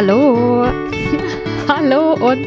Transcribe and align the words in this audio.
Hallo, 0.00 0.64
hallo 1.68 2.12
und 2.12 2.46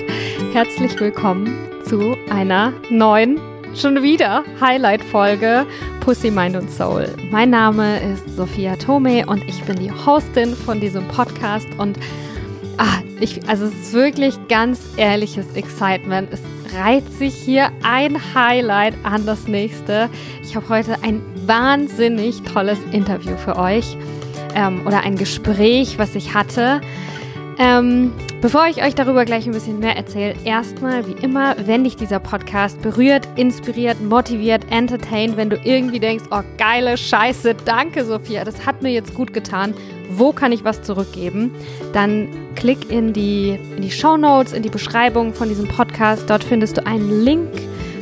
herzlich 0.53 0.97
willkommen 0.97 1.53
zu 1.83 2.15
einer 2.29 2.71
neuen, 2.89 3.41
schon 3.75 4.01
wieder 4.01 4.45
Highlight-Folge 4.61 5.65
Pussy, 5.99 6.31
Mind 6.31 6.55
und 6.55 6.71
Soul. 6.71 7.13
Mein 7.29 7.49
Name 7.49 7.99
ist 8.09 8.37
Sophia 8.37 8.77
Tome 8.77 9.25
und 9.25 9.43
ich 9.49 9.61
bin 9.65 9.77
die 9.77 9.91
Hostin 9.91 10.55
von 10.55 10.79
diesem 10.79 11.05
Podcast 11.09 11.67
und 11.77 11.99
ah, 12.77 13.01
ich, 13.19 13.45
also 13.49 13.65
es 13.65 13.73
ist 13.73 13.91
wirklich 13.91 14.35
ganz 14.47 14.79
ehrliches 14.95 15.53
Excitement. 15.53 16.29
Es 16.31 16.39
reiht 16.73 17.11
sich 17.11 17.35
hier 17.35 17.69
ein 17.83 18.17
Highlight 18.33 18.93
an 19.03 19.25
das 19.25 19.49
nächste. 19.49 20.09
Ich 20.41 20.55
habe 20.55 20.69
heute 20.69 21.03
ein 21.03 21.21
wahnsinnig 21.45 22.43
tolles 22.43 22.79
Interview 22.93 23.35
für 23.35 23.57
euch 23.57 23.97
ähm, 24.55 24.87
oder 24.87 25.01
ein 25.01 25.17
Gespräch, 25.17 25.99
was 25.99 26.15
ich 26.15 26.33
hatte. 26.33 26.79
Ähm, 27.61 28.11
bevor 28.41 28.65
ich 28.65 28.83
euch 28.83 28.95
darüber 28.95 29.23
gleich 29.23 29.45
ein 29.45 29.51
bisschen 29.51 29.77
mehr 29.77 29.95
erzähle, 29.95 30.33
erstmal 30.45 31.05
wie 31.05 31.23
immer, 31.23 31.55
wenn 31.67 31.83
dich 31.83 31.95
dieser 31.95 32.19
Podcast 32.19 32.81
berührt, 32.81 33.27
inspiriert, 33.35 34.01
motiviert, 34.01 34.65
entertaint, 34.71 35.37
wenn 35.37 35.51
du 35.51 35.57
irgendwie 35.57 35.99
denkst, 35.99 36.23
oh 36.31 36.41
geile 36.57 36.97
Scheiße, 36.97 37.53
danke 37.63 38.03
Sophia, 38.03 38.45
das 38.45 38.65
hat 38.65 38.81
mir 38.81 38.91
jetzt 38.91 39.13
gut 39.13 39.31
getan, 39.31 39.75
wo 40.09 40.31
kann 40.31 40.51
ich 40.51 40.63
was 40.63 40.81
zurückgeben, 40.81 41.53
dann 41.93 42.29
klick 42.55 42.89
in 42.89 43.13
die, 43.13 43.59
in 43.75 43.83
die 43.83 43.91
Show 43.91 44.17
Notes, 44.17 44.53
in 44.53 44.63
die 44.63 44.69
Beschreibung 44.69 45.35
von 45.35 45.47
diesem 45.47 45.67
Podcast, 45.67 46.27
dort 46.31 46.43
findest 46.43 46.77
du 46.77 46.87
einen 46.87 47.23
Link 47.23 47.51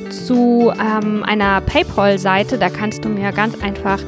zu 0.10 0.72
ähm, 0.80 1.22
einer 1.24 1.60
PayPal-Seite, 1.60 2.58
da 2.58 2.70
kannst 2.70 3.04
du 3.04 3.10
mir 3.10 3.34
ganz 3.34 3.62
einfach 3.62 4.00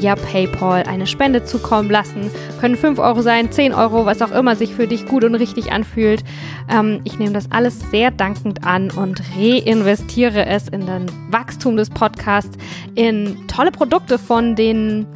via 0.00 0.14
PayPal 0.14 0.82
eine 0.82 1.06
Spende 1.06 1.44
zukommen 1.44 1.90
lassen. 1.90 2.30
Können 2.60 2.76
5 2.76 2.98
Euro 2.98 3.22
sein, 3.22 3.50
10 3.50 3.72
Euro, 3.72 4.04
was 4.04 4.20
auch 4.20 4.30
immer 4.30 4.56
sich 4.56 4.74
für 4.74 4.86
dich 4.86 5.06
gut 5.06 5.24
und 5.24 5.34
richtig 5.34 5.72
anfühlt. 5.72 6.22
Ähm, 6.68 7.00
ich 7.04 7.18
nehme 7.18 7.32
das 7.32 7.50
alles 7.50 7.80
sehr 7.90 8.10
dankend 8.10 8.64
an 8.64 8.90
und 8.90 9.22
reinvestiere 9.36 10.46
es 10.46 10.68
in 10.68 10.86
den 10.86 11.06
Wachstum 11.30 11.76
des 11.76 11.88
Podcasts, 11.90 12.56
in 12.94 13.46
tolle 13.48 13.70
Produkte 13.70 14.18
von 14.18 14.54
den 14.54 15.06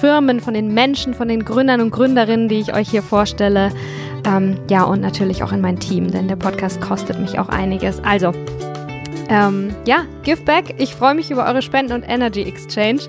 Firmen, 0.00 0.40
von 0.40 0.54
den 0.54 0.72
Menschen, 0.72 1.12
von 1.12 1.28
den 1.28 1.44
Gründern 1.44 1.80
und 1.80 1.90
Gründerinnen, 1.90 2.48
die 2.48 2.60
ich 2.60 2.74
euch 2.74 2.90
hier 2.90 3.02
vorstelle. 3.02 3.70
Ähm, 4.26 4.56
ja, 4.70 4.84
und 4.84 5.00
natürlich 5.00 5.42
auch 5.42 5.52
in 5.52 5.60
mein 5.60 5.78
Team, 5.78 6.10
denn 6.10 6.28
der 6.28 6.36
Podcast 6.36 6.80
kostet 6.80 7.18
mich 7.18 7.38
auch 7.38 7.48
einiges. 7.48 8.02
Also, 8.04 8.32
ähm, 9.28 9.74
ja, 9.86 10.04
Give 10.24 10.42
Back. 10.42 10.74
Ich 10.78 10.94
freue 10.94 11.14
mich 11.14 11.30
über 11.30 11.46
eure 11.46 11.62
Spenden 11.62 11.92
und 11.92 12.02
Energy 12.02 12.42
Exchange. 12.42 13.02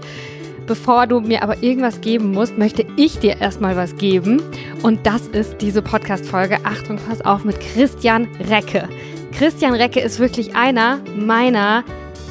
Bevor 0.72 1.05
du 1.05 1.19
mir 1.19 1.44
aber 1.44 1.61
irgendwas 1.61 2.00
geben 2.00 2.31
musst, 2.31 2.58
möchte 2.58 2.86
ich 2.95 3.19
dir 3.19 3.41
erstmal 3.41 3.75
was 3.75 3.97
geben. 3.97 4.41
Und 4.83 5.05
das 5.05 5.28
ist 5.28 5.58
diese 5.59 5.81
Podcast-Folge. 5.81 6.59
Achtung, 6.63 6.97
pass 7.09 7.19
auf 7.25 7.44
mit 7.44 7.59
Christian 7.59 8.30
Recke. 8.50 8.88
Christian 9.33 9.73
Recke 9.73 10.00
ist 10.00 10.19
wirklich 10.19 10.55
einer 10.55 11.00
meiner 11.13 11.83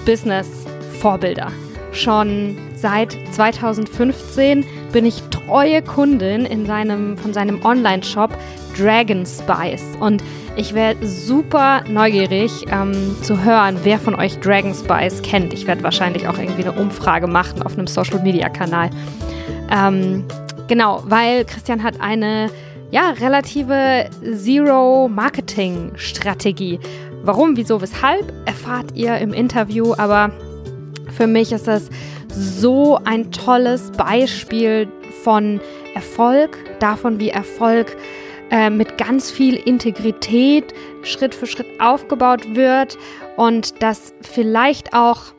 Business-Vorbilder. 0.06 1.52
Schon 1.92 2.56
seit 2.76 3.14
2015 3.32 4.64
bin 4.90 5.04
ich 5.04 5.20
treue 5.24 5.82
Kundin 5.82 6.46
in 6.46 6.64
seinem, 6.64 7.18
von 7.18 7.34
seinem 7.34 7.62
Online-Shop 7.62 8.30
Dragon 8.76 9.24
Spice. 9.26 9.84
Und 10.00 10.22
ich 10.56 10.74
wäre 10.74 10.96
super 11.06 11.84
neugierig 11.88 12.66
ähm, 12.70 13.16
zu 13.22 13.44
hören, 13.44 13.78
wer 13.82 13.98
von 13.98 14.14
euch 14.14 14.38
Dragon 14.40 14.74
Spice 14.74 15.20
kennt. 15.22 15.52
Ich 15.52 15.66
werde 15.66 15.82
wahrscheinlich 15.82 16.26
auch 16.28 16.38
irgendwie 16.38 16.64
eine 16.64 16.72
Umfrage 16.72 17.26
machen 17.26 17.62
auf 17.62 17.74
einem 17.74 17.86
Social 17.86 18.22
Media 18.22 18.48
Kanal. 18.48 18.88
Ähm, 19.70 20.24
genau, 20.68 21.02
weil 21.06 21.44
Christian 21.44 21.82
hat 21.82 22.00
eine 22.00 22.50
ja, 22.90 23.10
relative 23.10 24.08
Zero-Marketing-Strategie. 24.22 26.80
Warum, 27.22 27.56
wieso, 27.56 27.80
weshalb, 27.80 28.32
erfahrt 28.46 28.92
ihr 28.94 29.18
im 29.18 29.32
Interview, 29.32 29.94
aber 29.96 30.32
für 31.16 31.26
mich 31.26 31.52
ist 31.52 31.68
das 31.68 31.88
so 32.28 32.98
ein 33.04 33.30
tolles 33.30 33.92
Beispiel 33.92 34.88
von 35.22 35.60
Erfolg, 35.94 36.58
davon, 36.80 37.20
wie 37.20 37.28
Erfolg 37.28 37.96
äh, 38.50 38.70
mit 38.70 38.98
ganz 38.98 39.30
viel 39.30 39.56
Integrität 39.56 40.74
Schritt 41.02 41.34
für 41.34 41.46
Schritt 41.46 41.80
aufgebaut 41.80 42.54
wird 42.54 42.98
und 43.36 43.82
dass 43.82 44.12
vielleicht 44.22 44.92
auch 44.92 45.32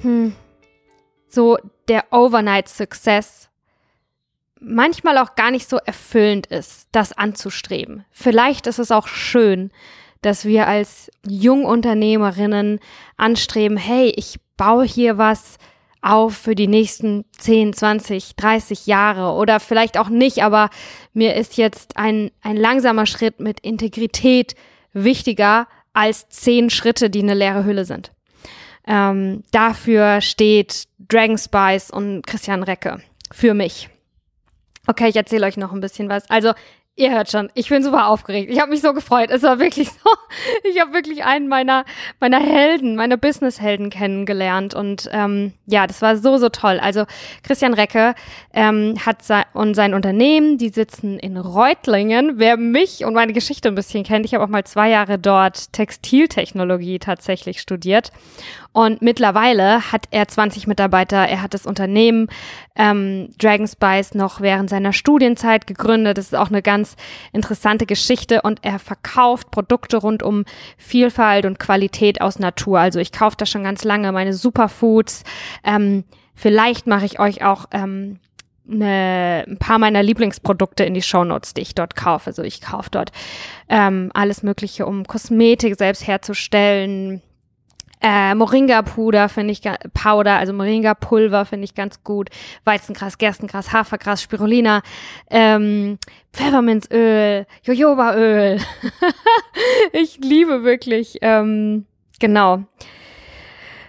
hm, 0.00 0.34
so 1.28 1.58
der 1.88 2.04
Overnight 2.12 2.68
Success 2.68 3.48
manchmal 4.60 5.18
auch 5.18 5.34
gar 5.34 5.50
nicht 5.50 5.68
so 5.68 5.76
erfüllend 5.76 6.46
ist, 6.46 6.88
das 6.92 7.12
anzustreben. 7.12 8.04
Vielleicht 8.10 8.66
ist 8.66 8.78
es 8.78 8.90
auch 8.90 9.06
schön, 9.06 9.70
dass 10.22 10.44
wir 10.44 10.66
als 10.66 11.10
Jungunternehmerinnen 11.26 12.80
anstreben, 13.16 13.76
hey, 13.76 14.12
ich 14.16 14.40
baue 14.56 14.84
hier 14.84 15.18
was, 15.18 15.58
auf 16.06 16.36
für 16.36 16.54
die 16.54 16.68
nächsten 16.68 17.24
10, 17.38 17.72
20, 17.72 18.36
30 18.36 18.86
Jahre 18.86 19.32
oder 19.32 19.60
vielleicht 19.60 19.98
auch 19.98 20.08
nicht, 20.08 20.42
aber 20.42 20.70
mir 21.12 21.34
ist 21.34 21.56
jetzt 21.56 21.96
ein, 21.96 22.30
ein 22.42 22.56
langsamer 22.56 23.06
Schritt 23.06 23.40
mit 23.40 23.60
Integrität 23.60 24.54
wichtiger 24.92 25.66
als 25.92 26.28
zehn 26.28 26.70
Schritte, 26.70 27.10
die 27.10 27.22
eine 27.22 27.34
leere 27.34 27.64
Hülle 27.64 27.84
sind. 27.84 28.12
Ähm, 28.86 29.42
dafür 29.50 30.20
steht 30.20 30.84
Dragon 30.98 31.38
Spice 31.38 31.90
und 31.90 32.26
Christian 32.26 32.62
Recke 32.62 33.00
für 33.32 33.54
mich. 33.54 33.88
Okay, 34.86 35.08
ich 35.08 35.16
erzähle 35.16 35.46
euch 35.46 35.56
noch 35.56 35.72
ein 35.72 35.80
bisschen 35.80 36.08
was. 36.08 36.30
Also 36.30 36.52
Ihr 36.98 37.10
hört 37.10 37.30
schon, 37.30 37.50
ich 37.52 37.68
bin 37.68 37.82
super 37.82 38.08
aufgeregt. 38.08 38.50
Ich 38.50 38.58
habe 38.58 38.70
mich 38.70 38.80
so 38.80 38.94
gefreut. 38.94 39.28
Es 39.30 39.42
war 39.42 39.58
wirklich 39.58 39.90
so. 39.90 40.10
Ich 40.64 40.80
habe 40.80 40.92
wirklich 40.92 41.24
einen 41.24 41.48
meiner 41.48 41.84
meiner 42.20 42.40
Helden, 42.40 42.96
meiner 42.96 43.16
Business-Helden 43.16 43.90
kennengelernt 43.90 44.74
und 44.74 45.08
ähm, 45.12 45.52
ja, 45.66 45.86
das 45.86 46.02
war 46.02 46.16
so 46.16 46.38
so 46.38 46.48
toll. 46.48 46.78
Also 46.80 47.04
Christian 47.42 47.74
Recke 47.74 48.14
ähm, 48.52 48.94
hat 49.04 49.22
sein, 49.22 49.44
und 49.52 49.74
sein 49.74 49.94
Unternehmen, 49.94 50.58
die 50.58 50.70
sitzen 50.70 51.18
in 51.18 51.36
Reutlingen. 51.36 52.38
Wer 52.38 52.56
mich 52.56 53.04
und 53.04 53.14
meine 53.14 53.32
Geschichte 53.32 53.68
ein 53.68 53.74
bisschen 53.74 54.04
kennt, 54.04 54.24
ich 54.24 54.34
habe 54.34 54.44
auch 54.44 54.48
mal 54.48 54.64
zwei 54.64 54.90
Jahre 54.90 55.18
dort 55.18 55.72
Textiltechnologie 55.72 56.98
tatsächlich 56.98 57.60
studiert 57.60 58.12
und 58.76 59.00
mittlerweile 59.00 59.90
hat 59.90 60.04
er 60.10 60.28
20 60.28 60.66
Mitarbeiter. 60.66 61.16
Er 61.16 61.40
hat 61.40 61.54
das 61.54 61.64
Unternehmen 61.64 62.28
ähm, 62.74 63.30
Dragon 63.38 63.66
Spice 63.66 64.12
noch 64.12 64.42
während 64.42 64.68
seiner 64.68 64.92
Studienzeit 64.92 65.66
gegründet. 65.66 66.18
Das 66.18 66.26
ist 66.26 66.34
auch 66.34 66.50
eine 66.50 66.60
ganz 66.60 66.94
interessante 67.32 67.86
Geschichte. 67.86 68.42
Und 68.42 68.58
er 68.60 68.78
verkauft 68.78 69.50
Produkte 69.50 69.96
rund 69.96 70.22
um 70.22 70.44
Vielfalt 70.76 71.46
und 71.46 71.58
Qualität 71.58 72.20
aus 72.20 72.38
Natur. 72.38 72.78
Also 72.78 73.00
ich 73.00 73.12
kaufe 73.12 73.38
da 73.38 73.46
schon 73.46 73.64
ganz 73.64 73.82
lange 73.82 74.12
meine 74.12 74.34
Superfoods. 74.34 75.24
Ähm, 75.64 76.04
vielleicht 76.34 76.86
mache 76.86 77.06
ich 77.06 77.18
euch 77.18 77.42
auch 77.42 77.64
ähm, 77.72 78.18
eine, 78.70 79.46
ein 79.48 79.56
paar 79.56 79.78
meiner 79.78 80.02
Lieblingsprodukte 80.02 80.84
in 80.84 80.92
die 80.92 81.00
Shownotes, 81.00 81.54
die 81.54 81.62
ich 81.62 81.74
dort 81.74 81.96
kaufe. 81.96 82.26
Also 82.26 82.42
ich 82.42 82.60
kaufe 82.60 82.90
dort 82.90 83.10
ähm, 83.70 84.10
alles 84.12 84.42
Mögliche, 84.42 84.84
um 84.84 85.06
Kosmetik 85.06 85.76
selbst 85.76 86.06
herzustellen, 86.06 87.22
äh, 88.02 88.34
Moringa-Puder 88.34 89.28
finde 89.28 89.52
ich, 89.52 89.62
Powder, 89.94 90.36
also 90.38 90.52
Moringa-Pulver 90.52 91.44
finde 91.44 91.64
ich 91.64 91.74
ganz 91.74 92.02
gut. 92.04 92.28
Weizengras, 92.64 93.18
Gerstengras, 93.18 93.72
Hafergras, 93.72 94.22
Spirulina, 94.22 94.82
ähm, 95.30 95.98
Pfefferminzöl, 96.32 97.46
Jojobaöl. 97.62 98.60
ich 99.92 100.18
liebe 100.18 100.62
wirklich, 100.62 101.18
ähm, 101.22 101.86
genau. 102.20 102.64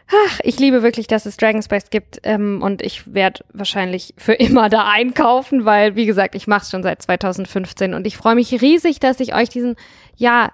Ach, 0.10 0.40
ich 0.44 0.58
liebe 0.58 0.84
wirklich, 0.84 1.08
dass 1.08 1.26
es 1.26 1.36
Dragon 1.36 1.62
Spice 1.62 1.90
gibt 1.90 2.22
ähm, 2.24 2.62
und 2.62 2.82
ich 2.82 3.14
werde 3.14 3.44
wahrscheinlich 3.52 4.14
für 4.18 4.34
immer 4.34 4.70
da 4.70 4.88
einkaufen, 4.88 5.66
weil, 5.66 5.96
wie 5.98 6.06
gesagt, 6.06 6.34
ich 6.34 6.48
mache 6.48 6.62
es 6.62 6.72
schon 6.72 6.82
seit 6.82 7.02
2015 7.02 7.94
und 7.94 8.08
ich 8.08 8.16
freue 8.16 8.36
mich 8.36 8.62
riesig, 8.62 9.02
dass 9.02 9.20
ich 9.20 9.36
euch 9.36 9.50
diesen, 9.50 9.76
ja, 10.16 10.54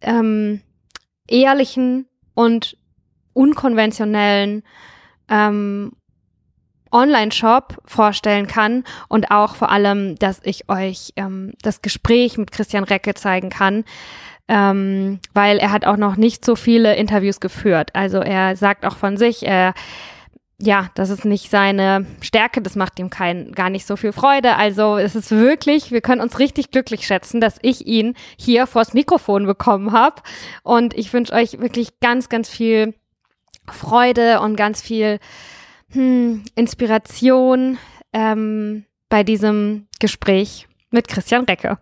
ähm, 0.00 0.60
ehrlichen 1.26 2.07
und 2.38 2.76
unkonventionellen 3.32 4.62
ähm, 5.28 5.90
Online-Shop 6.92 7.82
vorstellen 7.84 8.46
kann 8.46 8.84
und 9.08 9.32
auch 9.32 9.56
vor 9.56 9.72
allem, 9.72 10.14
dass 10.14 10.40
ich 10.44 10.68
euch 10.68 11.12
ähm, 11.16 11.52
das 11.62 11.82
Gespräch 11.82 12.38
mit 12.38 12.52
Christian 12.52 12.84
Recke 12.84 13.14
zeigen 13.14 13.50
kann, 13.50 13.84
ähm, 14.46 15.18
weil 15.34 15.58
er 15.58 15.72
hat 15.72 15.84
auch 15.84 15.96
noch 15.96 16.16
nicht 16.16 16.44
so 16.44 16.54
viele 16.54 16.94
Interviews 16.94 17.40
geführt. 17.40 17.90
Also 17.94 18.18
er 18.18 18.54
sagt 18.54 18.86
auch 18.86 18.96
von 18.96 19.16
sich, 19.16 19.44
er 19.44 19.74
ja, 20.60 20.90
das 20.94 21.10
ist 21.10 21.24
nicht 21.24 21.50
seine 21.50 22.04
Stärke, 22.20 22.60
das 22.60 22.74
macht 22.74 22.98
ihm 22.98 23.10
kein, 23.10 23.52
gar 23.52 23.70
nicht 23.70 23.86
so 23.86 23.96
viel 23.96 24.12
Freude. 24.12 24.56
Also 24.56 24.96
es 24.96 25.14
ist 25.14 25.30
wirklich, 25.30 25.92
wir 25.92 26.00
können 26.00 26.20
uns 26.20 26.40
richtig 26.40 26.72
glücklich 26.72 27.06
schätzen, 27.06 27.40
dass 27.40 27.58
ich 27.62 27.86
ihn 27.86 28.14
hier 28.36 28.66
vors 28.66 28.92
Mikrofon 28.92 29.46
bekommen 29.46 29.92
habe. 29.92 30.20
Und 30.64 30.94
ich 30.94 31.12
wünsche 31.12 31.32
euch 31.32 31.60
wirklich 31.60 32.00
ganz, 32.00 32.28
ganz 32.28 32.48
viel 32.48 32.94
Freude 33.70 34.40
und 34.40 34.56
ganz 34.56 34.82
viel 34.82 35.20
hm, 35.92 36.42
Inspiration 36.56 37.78
ähm, 38.12 38.84
bei 39.08 39.22
diesem 39.22 39.86
Gespräch 40.00 40.66
mit 40.90 41.06
Christian 41.06 41.44
Recke. 41.44 41.78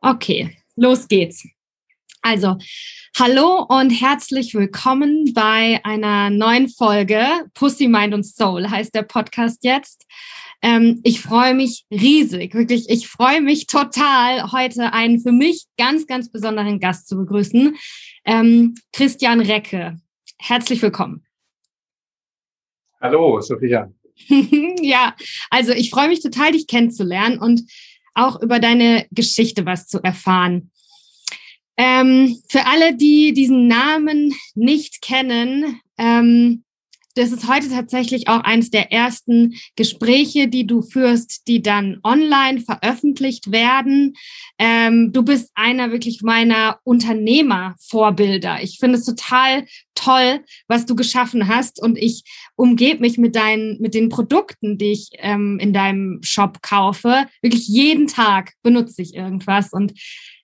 Okay, 0.00 0.56
los 0.76 1.08
geht's. 1.08 1.48
Also, 2.22 2.56
hallo 3.16 3.64
und 3.68 3.90
herzlich 3.90 4.52
willkommen 4.52 5.32
bei 5.34 5.80
einer 5.84 6.30
neuen 6.30 6.68
Folge 6.68 7.24
Pussy, 7.54 7.86
Mind 7.86 8.12
und 8.12 8.24
Soul 8.24 8.68
heißt 8.68 8.94
der 8.94 9.02
Podcast 9.02 9.62
jetzt. 9.62 10.04
Ähm, 10.60 11.00
ich 11.04 11.20
freue 11.20 11.54
mich 11.54 11.86
riesig, 11.92 12.54
wirklich, 12.54 12.88
ich 12.88 13.06
freue 13.06 13.40
mich 13.40 13.68
total, 13.68 14.50
heute 14.50 14.92
einen 14.92 15.20
für 15.20 15.30
mich 15.30 15.66
ganz, 15.78 16.06
ganz 16.08 16.30
besonderen 16.30 16.80
Gast 16.80 17.08
zu 17.08 17.16
begrüßen, 17.16 17.76
ähm, 18.24 18.74
Christian 18.92 19.40
Recke. 19.40 20.00
Herzlich 20.38 20.82
willkommen. 20.82 21.24
Hallo, 23.00 23.40
Sophia. 23.40 23.92
ja, 24.82 25.14
also 25.50 25.72
ich 25.72 25.90
freue 25.90 26.08
mich 26.08 26.20
total, 26.20 26.50
dich 26.50 26.66
kennenzulernen 26.66 27.38
und 27.38 27.62
auch 28.14 28.42
über 28.42 28.58
deine 28.58 29.06
Geschichte 29.12 29.64
was 29.64 29.86
zu 29.86 30.02
erfahren. 30.02 30.72
Ähm, 31.78 32.36
für 32.48 32.66
alle, 32.66 32.96
die 32.96 33.32
diesen 33.32 33.68
Namen 33.68 34.34
nicht 34.56 35.00
kennen, 35.00 35.80
ähm, 35.96 36.64
das 37.14 37.32
ist 37.32 37.48
heute 37.48 37.68
tatsächlich 37.68 38.28
auch 38.28 38.40
eines 38.40 38.70
der 38.70 38.92
ersten 38.92 39.54
Gespräche, 39.76 40.48
die 40.48 40.66
du 40.66 40.82
führst, 40.82 41.48
die 41.48 41.62
dann 41.62 41.98
online 42.04 42.60
veröffentlicht 42.60 43.50
werden. 43.50 44.14
Ähm, 44.58 45.12
du 45.12 45.22
bist 45.22 45.50
einer 45.54 45.90
wirklich 45.90 46.22
meiner 46.22 46.78
Unternehmervorbilder. 46.84 48.62
Ich 48.62 48.78
finde 48.78 48.98
es 48.98 49.04
total 49.04 49.66
toll, 49.94 50.44
was 50.68 50.86
du 50.86 50.94
geschaffen 50.94 51.48
hast 51.48 51.82
und 51.82 51.98
ich 51.98 52.22
umgebe 52.54 53.00
mich 53.00 53.18
mit 53.18 53.34
deinen, 53.34 53.80
mit 53.80 53.94
den 53.94 54.08
Produkten, 54.08 54.78
die 54.78 54.92
ich 54.92 55.10
ähm, 55.14 55.58
in 55.60 55.72
deinem 55.72 56.20
Shop 56.22 56.62
kaufe. 56.62 57.26
Wirklich 57.42 57.66
jeden 57.66 58.06
Tag 58.06 58.52
benutze 58.62 59.02
ich 59.02 59.14
irgendwas 59.14 59.72
und 59.72 59.92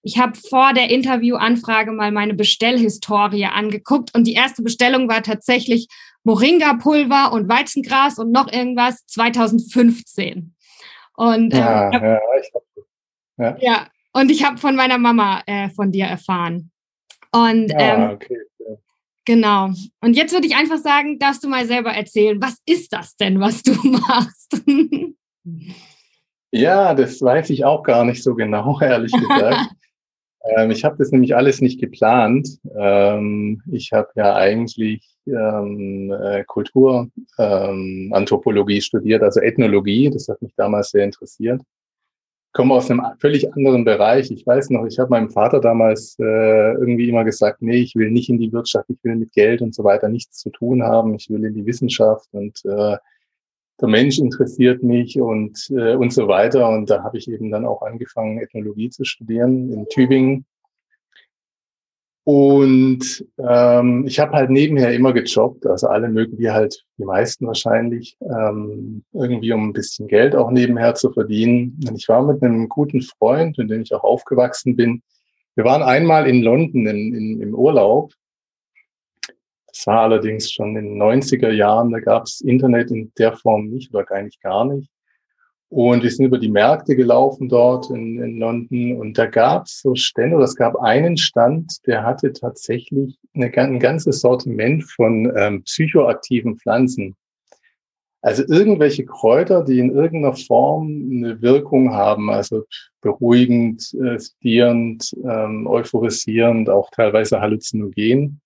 ich 0.07 0.19
habe 0.19 0.37
vor 0.37 0.75
der 0.75 0.91
Interviewanfrage 0.91 1.91
mal 1.91 2.13
meine 2.13 2.35
Bestellhistorie 2.35 3.47
angeguckt 3.47 4.15
und 4.15 4.27
die 4.27 4.35
erste 4.35 4.63
Bestellung 4.63 5.09
war 5.09 5.23
tatsächlich 5.23 5.89
Moringa-Pulver 6.25 7.33
und 7.33 7.49
Weizengras 7.49 8.19
und 8.19 8.33
noch 8.33 8.53
irgendwas 8.53 9.07
2015. 9.07 10.55
Und 11.17 11.53
ja, 11.53 11.93
ähm, 11.93 12.03
ja, 12.03 12.21
ich 12.41 12.51
hab, 12.55 12.63
ja. 13.39 13.57
ja, 13.61 13.87
und 14.13 14.31
ich 14.31 14.45
habe 14.45 14.59
von 14.59 14.75
meiner 14.75 14.99
Mama 14.99 15.43
äh, 15.47 15.69
von 15.71 15.93
dir 15.93 16.07
erfahren. 16.07 16.71
Und 17.33 17.69
ja, 17.69 17.79
ah, 17.79 18.05
ähm, 18.05 18.11
okay. 18.15 18.39
Genau. 19.27 19.71
Und 20.01 20.15
jetzt 20.17 20.33
würde 20.33 20.47
ich 20.47 20.55
einfach 20.55 20.79
sagen, 20.79 21.19
darfst 21.19 21.43
du 21.43 21.49
mal 21.49 21.67
selber 21.67 21.93
erzählen, 21.93 22.41
was 22.43 22.59
ist 22.67 22.93
das 22.93 23.17
denn, 23.17 23.41
was 23.41 23.63
du 23.63 23.73
machst? 23.89 24.63
ja, 26.51 26.95
das 26.95 27.21
weiß 27.23 27.51
ich 27.51 27.65
auch 27.65 27.83
gar 27.83 28.05
nicht 28.05 28.23
so 28.23 28.35
genau, 28.35 28.81
ehrlich 28.83 29.13
gesagt. 29.13 29.71
Ähm, 30.47 30.71
ich 30.71 30.85
habe 30.85 30.97
das 30.99 31.11
nämlich 31.11 31.35
alles 31.35 31.63
nicht 31.63 31.81
geplant. 31.81 32.59
Ähm, 32.79 33.63
ich 33.73 33.95
habe 33.95 34.11
ja 34.15 34.35
eigentlich 34.35 35.14
ähm, 35.27 36.13
äh, 36.13 36.45
Kulturanthropologie 36.45 38.77
ähm, 38.77 38.81
studiert, 38.81 39.23
also 39.23 39.41
Ethnologie. 39.41 40.11
Das 40.11 40.29
hat 40.29 40.41
mich 40.43 40.55
damals 40.57 40.91
sehr 40.91 41.05
interessiert. 41.05 41.61
Ich 41.61 42.53
komme 42.53 42.75
aus 42.75 42.91
einem 42.91 43.03
völlig 43.19 43.53
anderen 43.53 43.85
Bereich. 43.85 44.31
Ich 44.31 44.47
weiß 44.47 44.71
noch, 44.71 44.87
ich 44.87 44.99
habe 44.99 45.11
meinem 45.11 45.31
Vater 45.31 45.61
damals 45.61 46.17
äh, 46.21 46.73
irgendwie 46.75 47.09
immer 47.09 47.25
gesagt, 47.25 47.63
nee, 47.63 47.79
ich 47.79 47.97
will 47.97 48.11
nicht 48.11 48.29
in 48.29 48.39
die 48.39 48.53
Wirtschaft, 48.53 48.91
ich 48.91 49.03
will 49.03 49.17
mit 49.17 49.33
Geld 49.33 49.61
und 49.61 49.75
so 49.75 49.83
weiter 49.83 50.09
nichts 50.09 50.39
zu 50.39 50.51
tun 50.51 50.83
haben. 50.83 51.15
Ich 51.15 51.29
will 51.31 51.45
in 51.45 51.55
die 51.55 51.67
Wissenschaft 51.67 52.29
und 52.33 52.65
äh, 52.65 52.97
der 53.81 53.89
Mensch 53.89 54.19
interessiert 54.19 54.83
mich 54.83 55.21
und, 55.21 55.69
äh, 55.71 55.97
und 55.97 56.13
so 56.13 56.29
weiter. 56.29 56.69
Und 56.69 56.91
da 56.91 57.03
habe 57.03 57.19
ich 57.19 57.29
eben 57.29 57.51
dann 57.51 57.67
auch 57.67 57.83
angefangen, 57.83 58.39
Ethnologie 58.39 58.91
zu 58.91 59.05
studieren 59.05 59.73
in 59.73 59.87
Tübingen. 59.89 60.45
Und 62.25 63.27
ähm, 63.39 64.07
ich 64.07 64.19
habe 64.19 64.33
halt 64.33 64.49
nebenher 64.49 64.95
immer 64.95 65.13
gejobbt, 65.13 65.67
also 65.67 65.89
alle 65.89 66.09
mögen 66.09 66.39
wir 66.39 66.55
halt, 66.55 66.83
die 66.97 67.05
meisten 67.05 67.47
wahrscheinlich, 67.47 68.17
ähm, 68.23 69.05
irgendwie 69.13 69.53
um 69.53 69.69
ein 69.69 69.73
bisschen 69.75 70.09
Geld 70.09 70.35
auch 70.35 70.51
nebenher 70.51 70.95
zu 70.95 71.13
verdienen. 71.13 71.79
Und 71.87 71.97
ich 71.97 72.09
war 72.09 72.23
mit 72.23 72.43
einem 72.43 72.69
guten 72.69 73.03
Freund, 73.03 73.59
mit 73.59 73.71
dem 73.71 73.83
ich 73.83 73.95
auch 73.95 74.05
aufgewachsen 74.05 74.75
bin. 74.75 75.03
Wir 75.55 75.65
waren 75.65 75.83
einmal 75.83 76.27
in 76.27 76.43
London 76.43 76.87
in, 76.87 77.15
in, 77.15 77.41
im 77.43 77.55
Urlaub 77.55 78.13
das 79.75 79.89
war 79.89 80.03
allerdings 80.03 80.53
schon 80.53 80.77
in 80.77 80.85
den 80.85 81.03
90er 81.03 81.51
Jahren, 81.51 81.91
da 81.91 81.99
gab 81.99 82.25
es 82.25 82.41
Internet 82.41 82.93
in 82.93 83.13
der 83.19 83.37
Form 83.37 83.67
nicht 83.67 83.93
oder 83.93 84.09
eigentlich 84.13 84.41
gar 84.41 84.65
nicht. 84.65 84.89
Und 85.71 86.03
wir 86.03 86.11
sind 86.11 86.27
über 86.27 86.39
die 86.39 86.51
Märkte 86.51 86.95
gelaufen 86.95 87.49
dort 87.49 87.91
in, 87.91 88.23
in 88.23 88.39
London 88.39 88.97
und 88.97 89.19
da 89.19 89.27
gab 89.27 89.67
es 89.67 89.81
so 89.81 89.95
Stände, 89.97 90.37
oder 90.37 90.45
es 90.45 90.55
gab 90.55 90.77
einen 90.77 91.17
Stand, 91.17 91.79
der 91.87 92.05
hatte 92.05 92.33
tatsächlich 92.33 93.19
eine, 93.35 93.53
ein 93.57 93.81
ganzes 93.81 94.21
Sortiment 94.21 94.85
von 94.85 95.33
ähm, 95.37 95.63
psychoaktiven 95.65 96.57
Pflanzen. 96.59 97.17
Also 98.25 98.43
irgendwelche 98.49 99.05
Kräuter, 99.05 99.63
die 99.63 99.79
in 99.79 99.91
irgendeiner 99.91 100.35
Form 100.35 100.87
eine 101.13 101.43
Wirkung 101.43 101.93
haben, 101.93 102.31
also 102.31 102.65
beruhigend, 103.03 103.93
äh, 104.03 104.19
sedierend, 104.19 105.13
ähm, 105.25 105.67
euphorisierend, 105.67 106.71
auch 106.71 106.89
teilweise 106.91 107.41
halluzinogen. 107.41 108.41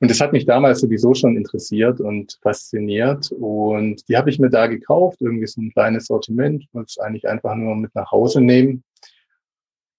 Und 0.00 0.10
das 0.10 0.20
hat 0.20 0.32
mich 0.32 0.46
damals 0.46 0.80
sowieso 0.80 1.12
schon 1.12 1.36
interessiert 1.36 2.00
und 2.00 2.38
fasziniert. 2.42 3.30
Und 3.32 4.08
die 4.08 4.16
habe 4.16 4.30
ich 4.30 4.38
mir 4.38 4.48
da 4.48 4.66
gekauft, 4.66 5.20
irgendwie 5.20 5.46
so 5.46 5.60
ein 5.60 5.72
kleines 5.72 6.06
Sortiment, 6.06 6.66
wollte 6.72 6.88
es 6.88 6.98
eigentlich 6.98 7.28
einfach 7.28 7.54
nur 7.54 7.76
mit 7.76 7.94
nach 7.94 8.10
Hause 8.10 8.40
nehmen. 8.40 8.82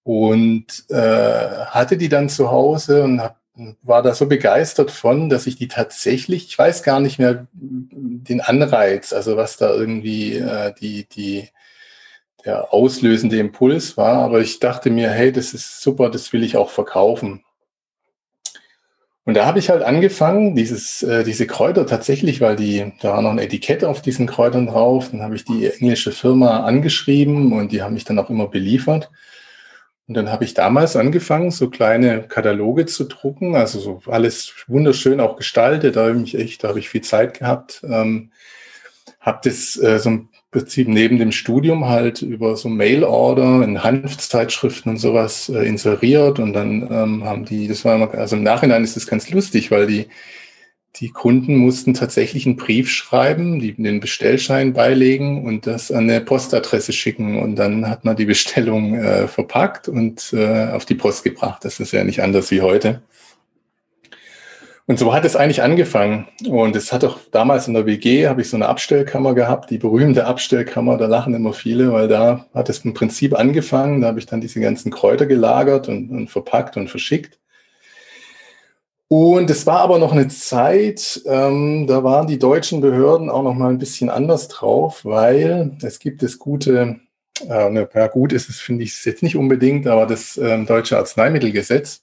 Und 0.02 0.66
äh, 0.88 0.96
hatte 1.66 1.96
die 1.96 2.08
dann 2.08 2.28
zu 2.28 2.50
Hause 2.50 3.04
und 3.04 3.20
hab, 3.20 3.40
war 3.82 4.02
da 4.02 4.12
so 4.14 4.26
begeistert 4.26 4.90
von, 4.90 5.28
dass 5.28 5.46
ich 5.46 5.54
die 5.54 5.68
tatsächlich, 5.68 6.46
ich 6.48 6.58
weiß 6.58 6.82
gar 6.82 6.98
nicht 6.98 7.20
mehr 7.20 7.46
den 7.52 8.40
Anreiz, 8.40 9.12
also 9.12 9.36
was 9.36 9.56
da 9.56 9.72
irgendwie 9.72 10.38
äh, 10.38 10.74
die, 10.80 11.06
die, 11.08 11.48
der 12.44 12.74
auslösende 12.74 13.38
Impuls 13.38 13.96
war, 13.96 14.16
aber 14.24 14.40
ich 14.40 14.58
dachte 14.58 14.90
mir, 14.90 15.10
hey, 15.10 15.30
das 15.30 15.54
ist 15.54 15.80
super, 15.80 16.10
das 16.10 16.32
will 16.32 16.42
ich 16.42 16.56
auch 16.56 16.70
verkaufen. 16.70 17.44
Und 19.24 19.34
da 19.34 19.46
habe 19.46 19.60
ich 19.60 19.70
halt 19.70 19.82
angefangen, 19.82 20.56
dieses, 20.56 21.02
äh, 21.04 21.22
diese 21.22 21.46
Kräuter 21.46 21.86
tatsächlich, 21.86 22.40
weil 22.40 22.56
die, 22.56 22.92
da 23.00 23.12
war 23.12 23.22
noch 23.22 23.30
ein 23.30 23.38
Etikett 23.38 23.84
auf 23.84 24.02
diesen 24.02 24.26
Kräutern 24.26 24.66
drauf, 24.66 25.10
dann 25.10 25.22
habe 25.22 25.36
ich 25.36 25.44
die 25.44 25.66
englische 25.66 26.10
Firma 26.10 26.64
angeschrieben 26.64 27.52
und 27.52 27.70
die 27.70 27.82
haben 27.82 27.94
mich 27.94 28.04
dann 28.04 28.18
auch 28.18 28.30
immer 28.30 28.48
beliefert. 28.48 29.10
Und 30.08 30.14
dann 30.14 30.32
habe 30.32 30.44
ich 30.44 30.54
damals 30.54 30.96
angefangen, 30.96 31.52
so 31.52 31.70
kleine 31.70 32.24
Kataloge 32.24 32.86
zu 32.86 33.04
drucken, 33.04 33.54
also 33.54 33.78
so 33.78 34.02
alles 34.10 34.52
wunderschön 34.66 35.20
auch 35.20 35.36
gestaltet, 35.36 35.94
da 35.94 36.08
habe 36.08 36.20
ich 36.22 36.36
echt, 36.36 36.64
da 36.64 36.68
habe 36.68 36.80
ich 36.80 36.88
viel 36.88 37.02
Zeit 37.02 37.38
gehabt. 37.38 37.82
Ähm, 37.88 38.32
habe 39.20 39.40
das 39.44 39.76
äh, 39.80 40.00
so 40.00 40.10
ein 40.10 40.28
Prinzip 40.52 40.86
neben 40.86 41.18
dem 41.18 41.32
Studium 41.32 41.86
halt 41.86 42.20
über 42.20 42.56
so 42.56 42.68
Mail-Order 42.68 43.64
in 43.64 43.82
Hanfzeitschriften 43.82 44.92
und 44.92 44.98
sowas 44.98 45.48
äh, 45.48 45.66
inseriert 45.66 46.38
und 46.38 46.52
dann 46.52 46.82
ähm, 46.92 47.24
haben 47.24 47.46
die, 47.46 47.68
das 47.68 47.86
war 47.86 47.96
immer, 47.96 48.12
also 48.12 48.36
im 48.36 48.42
Nachhinein 48.42 48.84
ist 48.84 48.94
das 48.94 49.06
ganz 49.06 49.30
lustig, 49.30 49.70
weil 49.70 49.86
die, 49.86 50.08
die 50.96 51.08
Kunden 51.08 51.56
mussten 51.56 51.94
tatsächlich 51.94 52.44
einen 52.44 52.56
Brief 52.56 52.90
schreiben, 52.90 53.60
die 53.60 53.72
den 53.72 54.00
Bestellschein 54.00 54.74
beilegen 54.74 55.46
und 55.46 55.66
das 55.66 55.90
an 55.90 56.10
eine 56.10 56.20
Postadresse 56.20 56.92
schicken 56.92 57.38
und 57.38 57.56
dann 57.56 57.88
hat 57.88 58.04
man 58.04 58.16
die 58.16 58.26
Bestellung 58.26 58.94
äh, 58.96 59.28
verpackt 59.28 59.88
und 59.88 60.34
äh, 60.34 60.66
auf 60.66 60.84
die 60.84 60.96
Post 60.96 61.24
gebracht. 61.24 61.64
Das 61.64 61.80
ist 61.80 61.92
ja 61.92 62.04
nicht 62.04 62.22
anders 62.22 62.50
wie 62.50 62.60
heute. 62.60 63.00
Und 64.86 64.98
so 64.98 65.14
hat 65.14 65.24
es 65.24 65.36
eigentlich 65.36 65.62
angefangen. 65.62 66.26
Und 66.48 66.74
es 66.74 66.92
hat 66.92 67.04
auch 67.04 67.18
damals 67.30 67.68
in 67.68 67.74
der 67.74 67.86
WG, 67.86 68.26
habe 68.26 68.42
ich 68.42 68.50
so 68.50 68.56
eine 68.56 68.68
Abstellkammer 68.68 69.32
gehabt, 69.34 69.70
die 69.70 69.78
berühmte 69.78 70.26
Abstellkammer, 70.26 70.96
da 70.96 71.06
lachen 71.06 71.34
immer 71.34 71.52
viele, 71.52 71.92
weil 71.92 72.08
da 72.08 72.46
hat 72.52 72.68
es 72.68 72.84
im 72.84 72.92
Prinzip 72.92 73.38
angefangen. 73.38 74.00
Da 74.00 74.08
habe 74.08 74.18
ich 74.18 74.26
dann 74.26 74.40
diese 74.40 74.60
ganzen 74.60 74.90
Kräuter 74.90 75.26
gelagert 75.26 75.88
und, 75.88 76.10
und 76.10 76.30
verpackt 76.30 76.76
und 76.76 76.88
verschickt. 76.90 77.38
Und 79.14 79.50
es 79.50 79.66
war 79.66 79.80
aber 79.80 79.98
noch 79.98 80.12
eine 80.12 80.28
Zeit, 80.28 81.20
ähm, 81.26 81.86
da 81.86 82.02
waren 82.02 82.26
die 82.26 82.38
deutschen 82.38 82.80
Behörden 82.80 83.28
auch 83.28 83.42
noch 83.42 83.52
mal 83.52 83.68
ein 83.68 83.76
bisschen 83.76 84.08
anders 84.08 84.48
drauf, 84.48 85.04
weil 85.04 85.76
es 85.82 85.98
gibt 85.98 86.22
das 86.22 86.38
gute, 86.38 86.98
äh, 87.46 87.86
ja 87.94 88.06
gut 88.06 88.32
ist 88.32 88.48
es, 88.48 88.58
finde 88.58 88.84
ich 88.84 89.04
jetzt 89.04 89.22
nicht 89.22 89.36
unbedingt, 89.36 89.86
aber 89.86 90.06
das 90.06 90.38
ähm, 90.38 90.64
deutsche 90.64 90.96
Arzneimittelgesetz. 90.96 92.00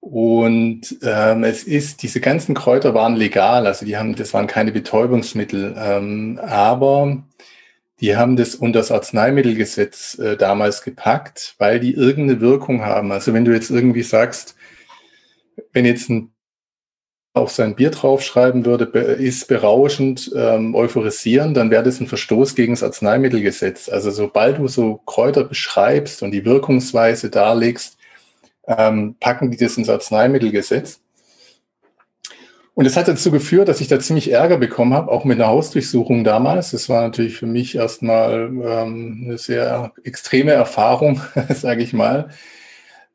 Und 0.00 0.96
ähm, 1.02 1.44
es 1.44 1.64
ist, 1.64 2.02
diese 2.02 2.20
ganzen 2.20 2.54
Kräuter 2.54 2.94
waren 2.94 3.16
legal, 3.16 3.66
also 3.66 3.84
die 3.84 3.96
haben, 3.96 4.14
das 4.14 4.32
waren 4.32 4.46
keine 4.46 4.72
Betäubungsmittel, 4.72 5.74
ähm, 5.76 6.38
aber 6.42 7.22
die 8.00 8.16
haben 8.16 8.36
das 8.36 8.54
unter 8.54 8.78
das 8.78 8.92
Arzneimittelgesetz 8.92 10.18
äh, 10.18 10.36
damals 10.36 10.82
gepackt, 10.82 11.56
weil 11.58 11.80
die 11.80 11.94
irgendeine 11.94 12.40
Wirkung 12.40 12.84
haben. 12.84 13.10
Also 13.10 13.34
wenn 13.34 13.44
du 13.44 13.52
jetzt 13.52 13.70
irgendwie 13.70 14.02
sagst, 14.02 14.54
wenn 15.72 15.84
jetzt 15.84 16.08
ein 16.08 16.32
auf 17.34 17.50
sein 17.50 17.76
Bier 17.76 17.90
draufschreiben 17.90 18.64
würde, 18.64 18.84
ist 18.84 19.48
berauschend, 19.48 20.32
ähm, 20.34 20.74
euphorisieren, 20.74 21.54
dann 21.54 21.70
wäre 21.70 21.84
das 21.84 22.00
ein 22.00 22.06
Verstoß 22.06 22.54
gegen 22.54 22.72
das 22.72 22.82
Arzneimittelgesetz. 22.82 23.88
Also 23.88 24.10
sobald 24.10 24.58
du 24.58 24.66
so 24.66 24.96
Kräuter 25.06 25.44
beschreibst 25.44 26.22
und 26.22 26.32
die 26.32 26.44
Wirkungsweise 26.44 27.30
darlegst, 27.30 27.97
ähm, 28.68 29.16
packen 29.18 29.50
die 29.50 29.56
das 29.56 29.76
ins 29.76 29.88
Arzneimittelgesetz. 29.88 31.00
Und 32.74 32.86
es 32.86 32.96
hat 32.96 33.08
dazu 33.08 33.32
geführt, 33.32 33.66
dass 33.66 33.80
ich 33.80 33.88
da 33.88 33.98
ziemlich 33.98 34.30
Ärger 34.30 34.56
bekommen 34.56 34.94
habe, 34.94 35.10
auch 35.10 35.24
mit 35.24 35.40
einer 35.40 35.48
Hausdurchsuchung 35.48 36.22
damals. 36.22 36.70
Das 36.70 36.88
war 36.88 37.02
natürlich 37.02 37.36
für 37.36 37.46
mich 37.46 37.74
erstmal 37.74 38.48
ähm, 38.48 39.24
eine 39.24 39.36
sehr 39.36 39.92
extreme 40.04 40.52
Erfahrung, 40.52 41.20
sage 41.48 41.82
ich 41.82 41.92
mal. 41.92 42.28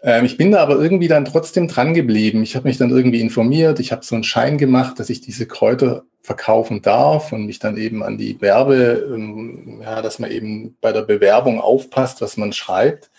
Ähm, 0.01 0.25
ich 0.25 0.36
bin 0.36 0.51
da 0.51 0.60
aber 0.60 0.75
irgendwie 0.75 1.07
dann 1.07 1.24
trotzdem 1.24 1.69
dran 1.69 1.93
geblieben. 1.93 2.43
Ich 2.43 2.57
habe 2.57 2.67
mich 2.67 2.77
dann 2.77 2.89
irgendwie 2.89 3.22
informiert. 3.22 3.79
Ich 3.79 3.93
habe 3.93 4.03
so 4.03 4.15
einen 4.15 4.25
Schein 4.25 4.57
gemacht, 4.57 5.00
dass 5.00 5.10
ich 5.10 5.22
diese 5.22 5.48
Kräuter 5.48 6.03
verkaufen 6.22 6.81
darf 6.81 7.31
und 7.31 7.45
mich 7.45 7.60
dann 7.60 7.77
eben 7.77 8.03
an 8.03 8.17
die 8.17 8.41
Werbe, 8.41 9.07
ähm, 9.13 9.79
ja, 9.81 10.01
dass 10.01 10.19
man 10.19 10.29
eben 10.29 10.75
bei 10.81 10.91
der 10.91 11.03
Bewerbung 11.03 11.62
aufpasst, 11.62 12.19
was 12.19 12.36
man 12.36 12.51
schreibt. 12.51 13.12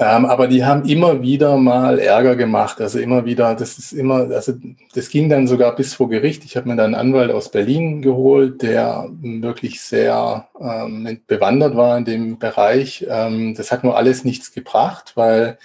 Ähm, 0.00 0.24
aber 0.24 0.48
die 0.48 0.64
haben 0.64 0.88
immer 0.88 1.22
wieder 1.22 1.56
mal 1.56 2.00
Ärger 2.00 2.34
gemacht. 2.34 2.80
Also 2.80 2.98
immer 2.98 3.24
wieder, 3.24 3.54
das 3.54 3.78
ist 3.78 3.92
immer, 3.92 4.28
also 4.30 4.52
das 4.92 5.08
ging 5.08 5.28
dann 5.28 5.46
sogar 5.46 5.76
bis 5.76 5.94
vor 5.94 6.08
Gericht. 6.08 6.44
Ich 6.44 6.56
habe 6.56 6.68
mir 6.68 6.74
dann 6.76 6.86
einen 6.86 7.12
Anwalt 7.12 7.30
aus 7.30 7.50
Berlin 7.50 8.02
geholt, 8.02 8.62
der 8.62 9.08
wirklich 9.20 9.80
sehr 9.80 10.48
ähm, 10.60 11.20
bewandert 11.28 11.76
war 11.76 11.96
in 11.96 12.04
dem 12.04 12.38
Bereich. 12.40 13.06
Ähm, 13.08 13.54
das 13.54 13.70
hat 13.70 13.84
nur 13.84 13.96
alles 13.96 14.24
nichts 14.24 14.52
gebracht, 14.52 15.12
weil 15.14 15.58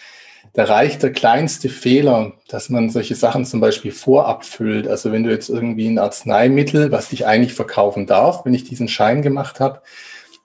da 0.53 0.63
reicht 0.65 1.03
der 1.03 1.12
kleinste 1.12 1.69
Fehler, 1.69 2.33
dass 2.50 2.69
man 2.69 2.89
solche 2.89 3.15
Sachen 3.15 3.45
zum 3.45 3.59
Beispiel 3.62 3.91
vorab 3.91 4.45
füllt. 4.45 4.88
Also 4.88 5.12
wenn 5.12 5.24
du 5.24 5.31
jetzt 5.31 5.50
irgendwie 5.50 5.88
ein 5.88 6.00
Arzneimittel, 6.00 6.91
was 6.91 7.12
ich 7.13 7.25
eigentlich 7.25 7.53
verkaufen 7.53 8.05
darf, 8.05 8.45
wenn 8.45 8.53
ich 8.53 8.63
diesen 8.63 8.88
Schein 8.88 9.21
gemacht 9.21 9.59
habe, 9.59 9.81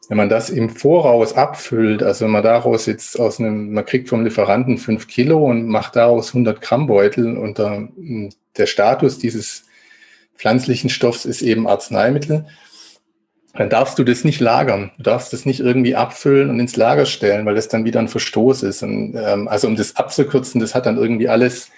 wenn 0.08 0.16
man 0.16 0.28
das 0.28 0.50
im 0.50 0.70
Voraus 0.70 1.34
abfüllt, 1.34 2.02
also 2.02 2.24
wenn 2.24 2.32
man 2.32 2.42
daraus 2.42 2.86
jetzt 2.86 3.18
aus 3.18 3.40
einem, 3.40 3.72
man 3.72 3.86
kriegt 3.86 4.08
vom 4.08 4.24
Lieferanten 4.24 4.78
fünf 4.78 5.08
Kilo 5.08 5.44
und 5.44 5.66
macht 5.66 5.96
daraus 5.96 6.28
100 6.28 6.60
Gramm 6.60 6.86
Beutel 6.86 7.36
und 7.36 7.58
der, 7.58 7.88
der 8.56 8.66
Status 8.66 9.18
dieses 9.18 9.64
pflanzlichen 10.36 10.90
Stoffs 10.90 11.24
ist 11.24 11.42
eben 11.42 11.66
Arzneimittel, 11.66 12.46
dann 13.54 13.70
darfst 13.70 13.98
du 13.98 14.04
das 14.04 14.24
nicht 14.24 14.40
lagern. 14.40 14.90
Du 14.96 15.04
darfst 15.04 15.32
das 15.32 15.46
nicht 15.46 15.60
irgendwie 15.60 15.94
abfüllen 15.94 16.50
und 16.50 16.58
ins 16.58 16.76
Lager 16.76 17.06
stellen, 17.06 17.46
weil 17.46 17.54
das 17.54 17.68
dann 17.68 17.84
wieder 17.84 18.00
ein 18.00 18.08
Verstoß 18.08 18.64
ist. 18.64 18.82
Und, 18.82 19.14
ähm, 19.16 19.46
also 19.46 19.68
um 19.68 19.76
das 19.76 19.96
abzukürzen, 19.96 20.60
das 20.60 20.74
hat 20.74 20.86
dann 20.86 20.98
irgendwie 20.98 21.28
alles 21.28 21.70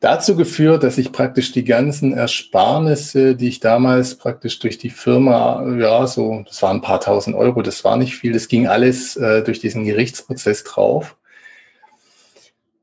dazu 0.00 0.36
geführt, 0.36 0.82
dass 0.82 0.98
ich 0.98 1.12
praktisch 1.12 1.52
die 1.52 1.64
ganzen 1.64 2.12
Ersparnisse, 2.12 3.34
die 3.34 3.48
ich 3.48 3.60
damals 3.60 4.16
praktisch 4.16 4.58
durch 4.58 4.78
die 4.78 4.90
Firma, 4.90 5.76
ja, 5.78 6.06
so, 6.06 6.44
das 6.46 6.62
waren 6.62 6.78
ein 6.78 6.82
paar 6.82 7.00
tausend 7.00 7.36
Euro, 7.36 7.62
das 7.62 7.84
war 7.84 7.96
nicht 7.96 8.16
viel, 8.16 8.32
das 8.32 8.48
ging 8.48 8.66
alles 8.66 9.16
äh, 9.16 9.42
durch 9.42 9.60
diesen 9.60 9.84
Gerichtsprozess 9.84 10.64
drauf. 10.64 11.16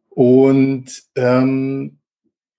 Und 0.09 1.03
ähm, 1.15 1.97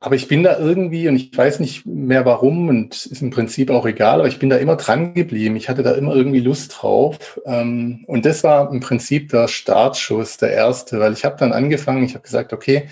aber 0.05 0.17
ich 0.17 0.29
bin 0.29 0.43
da 0.43 0.59
irgendwie, 0.59 1.09
und 1.09 1.17
ich 1.17 1.35
weiß 1.35 1.61
nicht 1.61 1.87
mehr 1.87 2.27
warum, 2.27 2.69
und 2.69 3.07
ist 3.07 3.23
im 3.23 3.31
Prinzip 3.31 3.71
auch 3.71 3.87
egal, 3.87 4.19
aber 4.19 4.29
ich 4.29 4.39
bin 4.39 4.51
da 4.51 4.57
immer 4.57 4.77
dran 4.77 5.15
geblieben. 5.15 5.57
Ich 5.57 5.71
hatte 5.71 5.83
da 5.83 5.93
immer 5.93 6.15
irgendwie 6.15 6.41
Lust 6.41 6.77
drauf. 6.77 7.41
Ähm, 7.47 8.05
und 8.07 8.27
das 8.27 8.45
war 8.45 8.71
im 8.71 8.81
Prinzip 8.81 9.31
der 9.31 9.49
Startschuss, 9.49 10.37
der 10.37 10.51
erste, 10.51 11.01
weil 11.01 11.15
ich 11.15 11.25
habe 11.25 11.37
dann 11.39 11.55
angefangen, 11.55 12.05
ich 12.05 12.13
habe 12.13 12.23
gesagt, 12.23 12.53
okay, 12.53 12.89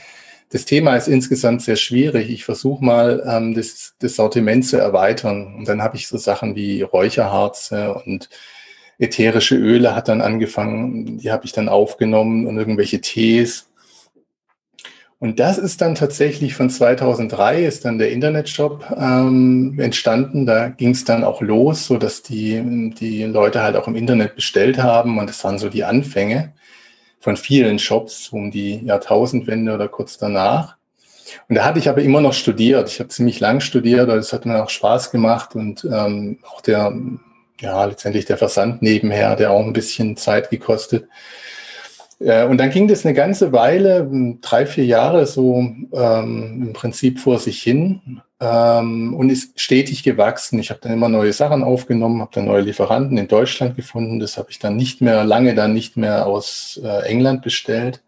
das 0.52 0.66
Thema 0.66 0.96
ist 0.96 1.08
insgesamt 1.08 1.62
sehr 1.62 1.76
schwierig. 1.76 2.28
Ich 2.28 2.44
versuche 2.44 2.84
mal, 2.84 3.22
ähm, 3.26 3.54
das, 3.54 3.94
das 3.98 4.16
Sortiment 4.16 4.66
zu 4.66 4.76
erweitern. 4.76 5.54
Und 5.56 5.66
dann 5.66 5.82
habe 5.82 5.96
ich 5.96 6.08
so 6.08 6.18
Sachen 6.18 6.54
wie 6.54 6.82
Räucherharze 6.82 7.94
und 7.94 8.28
ätherische 8.98 9.56
Öle 9.56 9.96
hat 9.96 10.08
dann 10.08 10.20
angefangen, 10.20 11.16
die 11.18 11.32
habe 11.32 11.46
ich 11.46 11.52
dann 11.52 11.70
aufgenommen 11.70 12.46
und 12.46 12.58
irgendwelche 12.58 13.00
Tees. 13.00 13.70
Und 15.18 15.40
das 15.40 15.56
ist 15.56 15.80
dann 15.80 15.94
tatsächlich 15.94 16.54
von 16.54 16.68
2003 16.68 17.64
ist 17.64 17.86
dann 17.86 17.98
der 17.98 18.10
Internetshop 18.12 18.84
ähm, 18.94 19.78
entstanden. 19.78 20.44
Da 20.44 20.68
ging 20.68 20.90
es 20.90 21.06
dann 21.06 21.24
auch 21.24 21.40
los, 21.40 21.86
so 21.86 21.96
dass 21.96 22.22
die, 22.22 22.92
die 23.00 23.22
Leute 23.24 23.62
halt 23.62 23.76
auch 23.76 23.88
im 23.88 23.96
Internet 23.96 24.34
bestellt 24.34 24.78
haben 24.82 25.18
und 25.18 25.30
das 25.30 25.42
waren 25.44 25.58
so 25.58 25.70
die 25.70 25.84
Anfänge 25.84 26.52
von 27.22 27.36
vielen 27.36 27.78
Shops 27.78 28.30
um 28.30 28.50
die 28.50 28.84
Jahrtausendwende 28.84 29.72
oder 29.72 29.86
kurz 29.86 30.18
danach. 30.18 30.76
Und 31.48 31.54
da 31.54 31.64
hatte 31.64 31.78
ich 31.78 31.88
aber 31.88 32.02
immer 32.02 32.20
noch 32.20 32.32
studiert. 32.32 32.88
Ich 32.90 32.98
habe 32.98 33.08
ziemlich 33.10 33.38
lang 33.38 33.60
studiert, 33.60 34.08
es 34.10 34.32
hat 34.32 34.44
mir 34.44 34.62
auch 34.62 34.68
Spaß 34.68 35.12
gemacht 35.12 35.54
und 35.54 35.84
ähm, 35.84 36.40
auch 36.50 36.60
der, 36.60 36.92
ja, 37.60 37.84
letztendlich 37.84 38.24
der 38.24 38.38
Versand 38.38 38.82
nebenher, 38.82 39.36
der 39.36 39.52
auch 39.52 39.64
ein 39.64 39.72
bisschen 39.72 40.16
Zeit 40.16 40.50
gekostet. 40.50 41.08
Äh, 42.22 42.44
und 42.44 42.58
dann 42.58 42.70
ging 42.70 42.88
das 42.88 43.04
eine 43.04 43.14
ganze 43.14 43.52
Weile, 43.52 44.08
drei, 44.40 44.66
vier 44.66 44.84
Jahre 44.84 45.26
so 45.26 45.56
ähm, 45.92 46.64
im 46.66 46.72
Prinzip 46.72 47.18
vor 47.18 47.38
sich 47.38 47.62
hin 47.62 48.20
ähm, 48.40 49.14
und 49.14 49.30
ist 49.30 49.58
stetig 49.60 50.02
gewachsen. 50.02 50.58
Ich 50.58 50.70
habe 50.70 50.80
dann 50.82 50.92
immer 50.92 51.08
neue 51.08 51.32
Sachen 51.32 51.62
aufgenommen, 51.62 52.20
habe 52.20 52.32
dann 52.34 52.46
neue 52.46 52.62
Lieferanten 52.62 53.18
in 53.18 53.28
Deutschland 53.28 53.76
gefunden. 53.76 54.20
Das 54.20 54.38
habe 54.38 54.50
ich 54.50 54.58
dann 54.58 54.76
nicht 54.76 55.00
mehr, 55.00 55.24
lange 55.24 55.54
dann 55.54 55.72
nicht 55.72 55.96
mehr 55.96 56.26
aus 56.26 56.80
äh, 56.82 57.06
England 57.06 57.42
bestellt. 57.42 58.02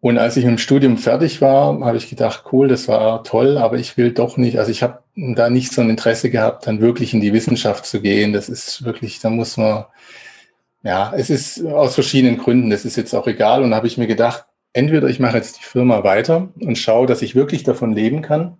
Und 0.00 0.18
als 0.18 0.36
ich 0.36 0.44
mit 0.44 0.52
dem 0.52 0.58
Studium 0.58 0.98
fertig 0.98 1.40
war, 1.40 1.80
habe 1.80 1.96
ich 1.96 2.10
gedacht, 2.10 2.44
cool, 2.52 2.68
das 2.68 2.88
war 2.88 3.24
toll, 3.24 3.56
aber 3.56 3.78
ich 3.78 3.96
will 3.96 4.12
doch 4.12 4.36
nicht, 4.36 4.58
also 4.58 4.70
ich 4.70 4.82
habe 4.82 4.98
da 5.16 5.48
nicht 5.48 5.72
so 5.72 5.80
ein 5.80 5.88
Interesse 5.88 6.28
gehabt, 6.28 6.66
dann 6.66 6.82
wirklich 6.82 7.14
in 7.14 7.22
die 7.22 7.32
Wissenschaft 7.32 7.86
zu 7.86 8.02
gehen. 8.02 8.34
Das 8.34 8.50
ist 8.50 8.84
wirklich, 8.84 9.20
da 9.20 9.30
muss 9.30 9.56
man, 9.56 9.86
ja, 10.84 11.12
es 11.16 11.30
ist 11.30 11.64
aus 11.64 11.94
verschiedenen 11.94 12.36
Gründen, 12.36 12.70
das 12.70 12.84
ist 12.84 12.96
jetzt 12.96 13.14
auch 13.14 13.26
egal. 13.26 13.62
Und 13.62 13.70
da 13.70 13.76
habe 13.76 13.86
ich 13.86 13.96
mir 13.96 14.06
gedacht, 14.06 14.44
entweder 14.74 15.08
ich 15.08 15.18
mache 15.18 15.38
jetzt 15.38 15.58
die 15.58 15.64
Firma 15.64 16.04
weiter 16.04 16.50
und 16.60 16.76
schaue, 16.76 17.06
dass 17.06 17.22
ich 17.22 17.34
wirklich 17.34 17.62
davon 17.62 17.94
leben 17.94 18.20
kann. 18.20 18.58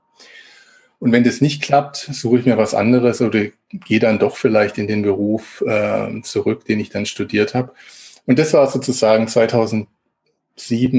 Und 0.99 1.13
wenn 1.13 1.25
das 1.25 1.43
nicht 1.43 1.63
klappt, 1.63 1.97
suche 1.97 2.39
ich 2.39 2.47
mir 2.47 2.57
was 2.57 2.73
anderes 2.73 3.21
oder 3.21 3.45
gehe 3.71 4.01
dann 4.01 4.19
doch 4.19 4.37
vielleicht 4.37 4.79
in 4.79 4.87
den 4.87 5.03
Beruf 5.03 5.63
äh, 5.67 6.23
zurück, 6.23 6.65
den 6.65 6.81
ich 6.81 6.89
dann 6.89 7.05
studiert 7.05 7.55
habe. 7.55 7.75
Und 8.25 8.39
das 8.39 8.55
war 8.55 8.71
sozusagen 8.71 9.29
2007, 9.29 9.87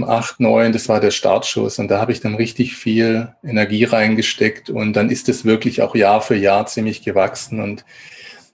8, 0.03 0.39
9, 0.39 0.73
das 0.73 0.89
war 0.89 0.99
der 0.99 1.09
Startschuss. 1.09 1.79
Und 1.79 1.87
da 1.87 1.99
habe 1.99 2.11
ich 2.11 2.19
dann 2.19 2.35
richtig 2.35 2.75
viel 2.75 3.33
Energie 3.43 3.85
reingesteckt. 3.85 4.69
Und 4.69 4.93
dann 4.93 5.09
ist 5.09 5.27
es 5.27 5.43
wirklich 5.43 5.81
auch 5.81 5.95
Jahr 5.95 6.21
für 6.21 6.35
Jahr 6.35 6.67
ziemlich 6.67 7.01
gewachsen. 7.01 7.59
Und 7.59 7.83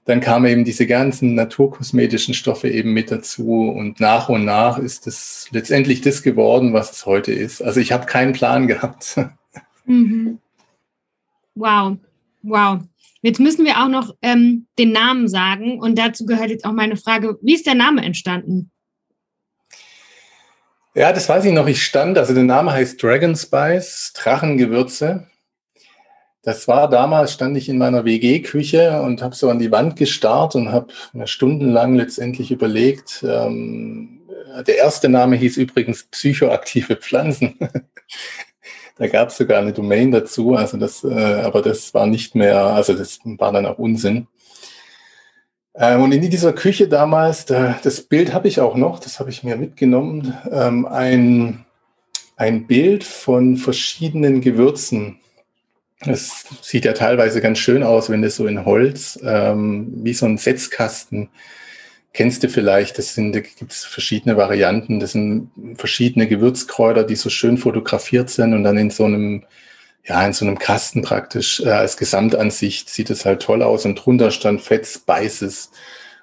dann 0.05 0.19
kamen 0.19 0.45
eben 0.47 0.65
diese 0.65 0.87
ganzen 0.87 1.35
naturkosmetischen 1.35 2.33
Stoffe 2.33 2.69
eben 2.69 2.93
mit 2.93 3.11
dazu 3.11 3.69
und 3.69 3.99
nach 3.99 4.29
und 4.29 4.45
nach 4.45 4.77
ist 4.77 5.05
es 5.07 5.47
letztendlich 5.51 6.01
das 6.01 6.23
geworden, 6.23 6.73
was 6.73 6.91
es 6.91 7.05
heute 7.05 7.31
ist. 7.31 7.61
Also 7.61 7.79
ich 7.79 7.91
habe 7.91 8.05
keinen 8.05 8.33
Plan 8.33 8.67
gehabt. 8.67 9.19
Mhm. 9.85 10.37
Wow, 11.55 11.97
wow. 12.43 12.79
Jetzt 13.23 13.39
müssen 13.39 13.65
wir 13.65 13.83
auch 13.83 13.87
noch 13.87 14.15
ähm, 14.21 14.67
den 14.77 14.91
Namen 14.91 15.27
sagen 15.27 15.79
und 15.79 15.97
dazu 15.97 16.25
gehört 16.25 16.51
jetzt 16.51 16.65
auch 16.65 16.71
meine 16.71 16.97
Frage, 16.97 17.39
wie 17.41 17.55
ist 17.55 17.65
der 17.65 17.73
Name 17.73 18.05
entstanden? 18.05 18.71
Ja, 20.93 21.11
das 21.13 21.27
weiß 21.27 21.45
ich 21.45 21.51
noch. 21.51 21.67
Ich 21.67 21.83
stand, 21.83 22.17
also 22.17 22.33
der 22.33 22.43
Name 22.43 22.71
heißt 22.71 23.01
Dragon 23.01 23.35
Spice, 23.35 24.13
Drachengewürze. 24.15 25.27
Das 26.43 26.67
war 26.67 26.89
damals, 26.89 27.33
stand 27.33 27.55
ich 27.55 27.69
in 27.69 27.77
meiner 27.77 28.03
WG-Küche 28.03 29.01
und 29.03 29.21
habe 29.21 29.35
so 29.35 29.49
an 29.49 29.59
die 29.59 29.71
Wand 29.71 29.95
gestarrt 29.95 30.55
und 30.55 30.71
habe 30.71 30.87
stundenlang 31.25 31.95
letztendlich 31.95 32.49
überlegt. 32.49 33.23
Ähm, 33.27 34.21
der 34.65 34.77
erste 34.77 35.07
Name 35.07 35.35
hieß 35.35 35.57
übrigens 35.57 36.03
psychoaktive 36.03 36.95
Pflanzen. 36.95 37.59
da 38.97 39.07
gab 39.07 39.29
es 39.29 39.37
sogar 39.37 39.59
eine 39.59 39.71
Domain 39.71 40.11
dazu, 40.11 40.55
also 40.55 40.77
das, 40.77 41.03
äh, 41.03 41.41
aber 41.43 41.61
das 41.61 41.93
war 41.93 42.07
nicht 42.07 42.33
mehr, 42.33 42.65
also 42.65 42.93
das 42.93 43.19
war 43.23 43.51
dann 43.51 43.67
auch 43.67 43.77
Unsinn. 43.77 44.27
Ähm, 45.75 46.01
und 46.01 46.11
in 46.11 46.27
dieser 46.27 46.53
Küche 46.53 46.87
damals, 46.87 47.45
da, 47.45 47.79
das 47.83 48.01
Bild 48.01 48.33
habe 48.33 48.47
ich 48.47 48.59
auch 48.59 48.75
noch, 48.75 48.99
das 48.99 49.19
habe 49.19 49.29
ich 49.29 49.43
mir 49.43 49.55
mitgenommen, 49.57 50.33
ähm, 50.51 50.85
ein, 50.87 51.65
ein 52.35 52.65
Bild 52.65 53.03
von 53.03 53.57
verschiedenen 53.57 54.41
Gewürzen 54.41 55.20
es 56.05 56.45
sieht 56.61 56.85
ja 56.85 56.93
teilweise 56.93 57.41
ganz 57.41 57.59
schön 57.59 57.83
aus, 57.83 58.09
wenn 58.09 58.21
das 58.21 58.35
so 58.35 58.47
in 58.47 58.65
Holz, 58.65 59.19
ähm, 59.23 59.91
wie 60.03 60.13
so 60.13 60.25
ein 60.25 60.37
Setzkasten, 60.37 61.29
kennst 62.13 62.43
du 62.43 62.49
vielleicht, 62.49 62.97
das 62.97 63.13
sind, 63.13 63.33
da 63.33 63.39
gibt 63.39 63.71
es 63.71 63.85
verschiedene 63.85 64.35
Varianten, 64.35 64.99
das 64.99 65.13
sind 65.13 65.51
verschiedene 65.75 66.27
Gewürzkräuter, 66.27 67.03
die 67.03 67.15
so 67.15 67.29
schön 67.29 67.57
fotografiert 67.57 68.29
sind 68.29 68.53
und 68.53 68.63
dann 68.63 68.77
in 68.77 68.89
so 68.89 69.05
einem, 69.05 69.45
ja, 70.03 70.25
in 70.25 70.33
so 70.33 70.45
einem 70.45 70.59
Kasten 70.59 71.03
praktisch 71.03 71.61
äh, 71.61 71.69
als 71.69 71.95
Gesamtansicht 71.95 72.89
sieht 72.89 73.09
es 73.09 73.25
halt 73.25 73.41
toll 73.41 73.61
aus 73.61 73.85
und 73.85 73.95
drunter 73.95 74.31
stand 74.31 74.61
Fett 74.61 74.85
Spices. 74.85 75.71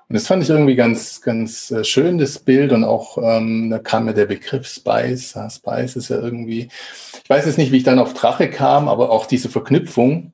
Und 0.09 0.15
das 0.15 0.27
fand 0.27 0.43
ich 0.43 0.49
irgendwie 0.49 0.75
ganz, 0.75 1.21
ganz 1.21 1.71
äh, 1.71 1.85
schön, 1.85 2.17
das 2.17 2.39
Bild. 2.39 2.73
Und 2.73 2.85
auch, 2.85 3.19
ähm, 3.19 3.69
da 3.71 3.79
kam 3.79 4.07
mir 4.07 4.15
der 4.15 4.27
Begriff 4.27 4.67
Spice. 4.67 5.35
Ja, 5.35 5.51
Spice 5.51 5.97
ist 5.97 6.09
ja 6.09 6.19
irgendwie, 6.19 6.69
ich 7.23 7.31
weiß 7.31 7.45
jetzt 7.45 7.59
nicht, 7.59 7.73
wie 7.73 7.79
ich 7.79 7.85
dann 7.85 7.99
auf 7.99 8.15
Drache 8.15 8.49
kam, 8.49 8.89
aber 8.89 9.11
auch 9.11 9.27
diese 9.27 9.51
Verknüpfung. 9.51 10.33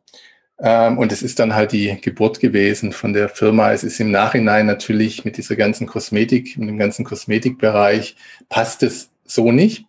Ähm, 0.61 0.99
und 0.99 1.11
es 1.11 1.23
ist 1.23 1.41
dann 1.41 1.55
halt 1.55 1.73
die 1.73 2.01
Geburt 2.01 2.39
gewesen 2.39 2.93
von 2.93 3.13
der 3.13 3.29
Firma. 3.29 3.73
Es 3.73 3.83
ist 3.83 3.99
im 3.99 4.13
Nachhinein 4.13 4.67
natürlich 4.67 5.25
mit 5.25 5.37
dieser 5.37 5.57
ganzen 5.57 5.89
Kosmetik, 5.89 6.57
mit 6.57 6.69
dem 6.69 6.79
ganzen 6.79 7.05
Kosmetikbereich, 7.05 8.15
passt 8.49 8.85
es 8.85 9.11
so 9.25 9.51
nicht. 9.51 9.87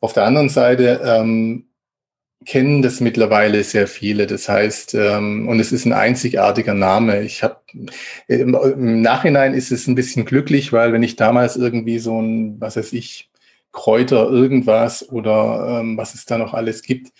Auf 0.00 0.12
der 0.12 0.24
anderen 0.24 0.50
Seite 0.50 1.00
ähm, 1.02 1.64
kennen 2.48 2.80
das 2.80 3.00
mittlerweile 3.00 3.62
sehr 3.62 3.86
viele. 3.86 4.26
Das 4.26 4.48
heißt, 4.48 4.94
ähm, 4.94 5.46
und 5.48 5.60
es 5.60 5.70
ist 5.70 5.84
ein 5.84 5.92
einzigartiger 5.92 6.72
Name. 6.72 7.20
Ich 7.20 7.42
habe 7.42 7.60
im, 8.26 8.54
im, 8.54 9.02
Nachhinein 9.02 9.52
ist 9.52 9.70
es 9.70 9.86
ein 9.86 9.94
bisschen 9.94 10.24
glücklich, 10.24 10.72
weil 10.72 10.94
wenn 10.94 11.02
ich 11.02 11.16
damals 11.16 11.56
irgendwie 11.56 11.98
so 11.98 12.18
ein, 12.18 12.58
was 12.58 12.78
weiß 12.78 12.94
ich, 12.94 13.30
Kräuter 13.70 14.30
irgendwas 14.30 15.06
oder 15.10 15.80
ähm, 15.80 15.98
was 15.98 16.14
es 16.14 16.24
da 16.24 16.38
noch 16.38 16.54
alles 16.54 16.80
gibt, 16.80 17.12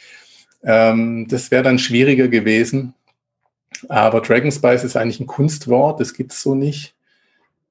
ähm, 0.64 1.28
das 1.28 1.50
wäre 1.50 1.62
dann 1.62 1.78
schwieriger 1.78 2.28
gewesen. 2.28 2.94
Aber 3.90 4.22
Dragon 4.22 4.50
Spice 4.50 4.84
ist 4.84 4.96
eigentlich 4.96 5.20
ein 5.20 5.26
Kunstwort, 5.26 6.00
das 6.00 6.14
gibt's 6.14 6.40
so 6.40 6.54
nicht. 6.54 6.94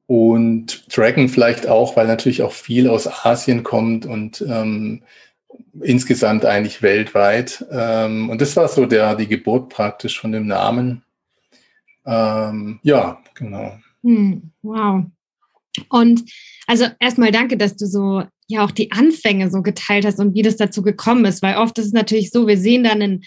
Und 0.06 0.96
Dragon 0.96 1.28
vielleicht 1.28 1.68
auch, 1.68 1.98
weil 1.98 2.06
natürlich 2.06 2.44
auch 2.44 2.54
viel 2.54 2.88
aus 2.88 3.08
Asien 3.26 3.64
kommt 3.64 4.06
und 4.06 4.46
ähm, 4.48 5.02
insgesamt 5.82 6.46
eigentlich 6.46 6.82
weltweit. 6.82 7.66
Ähm, 7.72 8.30
und 8.30 8.42
das 8.42 8.56
war 8.56 8.68
so 8.68 8.86
der, 8.86 9.16
die 9.16 9.28
Geburt 9.28 9.70
praktisch 9.70 10.20
von 10.20 10.32
dem 10.32 10.48
Namen. 10.48 11.04
Ähm, 12.06 12.80
ja, 12.84 13.20
genau. 13.36 13.78
Hm, 14.04 14.52
wow. 14.62 15.04
Und 15.90 16.24
also 16.66 16.86
erstmal 17.00 17.32
danke, 17.32 17.58
dass 17.58 17.76
du 17.76 17.86
so 17.86 18.24
ja 18.48 18.64
auch 18.64 18.72
die 18.72 18.92
Anfänge 18.92 19.52
so 19.52 19.62
geteilt 19.62 20.06
hast 20.06 20.20
und 20.20 20.34
wie 20.34 20.42
das 20.42 20.56
dazu 20.56 20.82
gekommen 20.82 21.26
ist, 21.26 21.42
weil 21.42 21.58
oft 21.58 21.78
ist 21.78 21.88
es 21.88 21.94
natürlich 21.94 22.32
so, 22.32 22.48
wir 22.48 22.58
sehen 22.58 22.84
dann 22.84 23.02
einen 23.02 23.24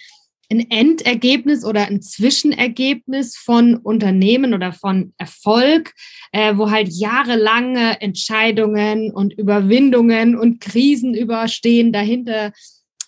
ein 0.51 0.69
Endergebnis 0.71 1.65
oder 1.65 1.87
ein 1.87 2.03
Zwischenergebnis 2.03 3.37
von 3.37 3.77
Unternehmen 3.77 4.53
oder 4.53 4.73
von 4.73 5.15
Erfolg, 5.17 5.95
äh, 6.33 6.57
wo 6.57 6.71
halt 6.71 6.89
jahrelange 6.89 8.01
Entscheidungen 8.01 9.13
und 9.13 9.33
Überwindungen 9.33 10.37
und 10.37 10.61
Krisen 10.61 11.15
überstehen 11.15 11.93
dahinter 11.93 12.53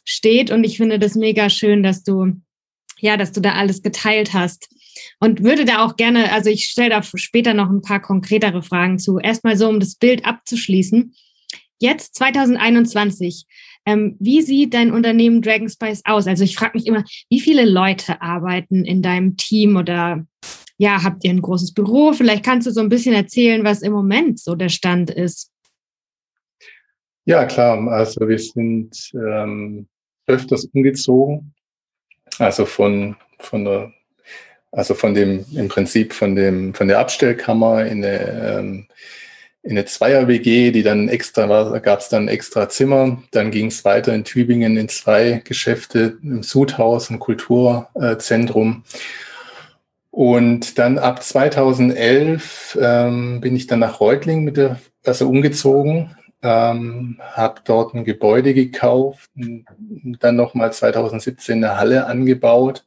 steht. 0.04 0.50
Und 0.52 0.62
ich 0.64 0.76
finde 0.76 0.99
das 0.99 1.16
mega 1.16 1.50
schön, 1.50 1.82
dass 1.82 2.04
du, 2.04 2.32
ja, 3.00 3.16
dass 3.16 3.32
du 3.32 3.40
da 3.40 3.54
alles 3.54 3.82
geteilt 3.82 4.32
hast. 4.32 4.68
Und 5.18 5.42
würde 5.42 5.64
da 5.64 5.84
auch 5.84 5.96
gerne, 5.96 6.30
also 6.32 6.50
ich 6.50 6.66
stelle 6.66 6.90
da 6.90 7.02
später 7.02 7.54
noch 7.54 7.70
ein 7.70 7.82
paar 7.82 8.00
konkretere 8.00 8.62
Fragen 8.62 8.99
zu. 8.99 9.18
Erstmal 9.18 9.56
so, 9.56 9.68
um 9.68 9.80
das 9.80 9.96
Bild 9.96 10.25
abzuschließen. 10.25 11.14
Jetzt 11.80 12.14
2021 12.14 13.46
ähm, 13.86 14.16
wie 14.20 14.42
sieht 14.42 14.74
dein 14.74 14.92
Unternehmen 14.92 15.42
Dragonspice 15.42 16.02
aus? 16.04 16.26
Also 16.26 16.44
ich 16.44 16.56
frage 16.56 16.78
mich 16.78 16.86
immer, 16.86 17.04
wie 17.28 17.40
viele 17.40 17.64
Leute 17.64 18.20
arbeiten 18.22 18.84
in 18.84 19.02
deinem 19.02 19.36
Team 19.36 19.76
oder 19.76 20.24
ja, 20.78 21.02
habt 21.02 21.24
ihr 21.24 21.30
ein 21.30 21.42
großes 21.42 21.74
Büro? 21.74 22.12
Vielleicht 22.12 22.44
kannst 22.44 22.66
du 22.66 22.70
so 22.70 22.80
ein 22.80 22.88
bisschen 22.88 23.14
erzählen, 23.14 23.64
was 23.64 23.82
im 23.82 23.92
Moment 23.92 24.40
so 24.40 24.54
der 24.54 24.68
Stand 24.68 25.10
ist. 25.10 25.50
Ja, 27.24 27.44
klar. 27.44 27.86
Also 27.88 28.28
wir 28.28 28.38
sind 28.38 29.10
ähm, 29.14 29.86
öfters 30.26 30.64
umgezogen. 30.72 31.54
Also 32.38 32.64
von, 32.64 33.16
von 33.38 33.64
der, 33.64 33.92
also 34.72 34.94
von 34.94 35.14
dem, 35.14 35.44
im 35.54 35.68
Prinzip 35.68 36.12
von 36.14 36.34
dem, 36.34 36.74
von 36.74 36.88
der 36.88 36.98
Abstellkammer 36.98 37.86
in 37.86 38.04
eine, 38.04 38.58
ähm, 38.58 38.86
in 39.62 39.73
eine 39.73 39.85
Zweier-WG, 39.85 40.73
die 40.73 40.83
dann 40.83 41.09
extra 41.09 41.49
war, 41.49 41.78
gab 41.81 42.00
es 42.00 42.09
dann 42.09 42.26
extra 42.28 42.69
Zimmer. 42.69 43.23
Dann 43.31 43.52
ging 43.52 43.66
es 43.66 43.85
weiter 43.85 44.12
in 44.12 44.25
Tübingen 44.25 44.76
in 44.76 44.88
zwei 44.88 45.40
Geschäfte, 45.45 46.19
im 46.23 46.42
Sudhaus, 46.42 47.11
ein 47.11 47.21
Kulturzentrum. 47.21 48.82
Und 50.10 50.78
dann 50.78 50.99
ab 50.99 51.23
2011 51.23 52.78
ähm, 52.80 53.41
bin 53.41 53.54
ich 53.56 53.67
dann 53.67 53.78
nach 53.78 54.00
Reutling 54.00 54.45
mit 54.45 54.56
der, 54.56 54.80
also 55.06 55.28
umgezogen, 55.28 56.17
ähm, 56.43 57.19
habe 57.32 57.63
dort 57.65 57.95
ein 57.95 58.04
Gebäude 58.04 58.54
gekauft, 58.54 59.30
dann 59.34 60.36
nochmal 60.36 60.73
2017 60.73 61.65
eine 61.65 61.76
Halle 61.78 62.06
angebaut. 62.06 62.84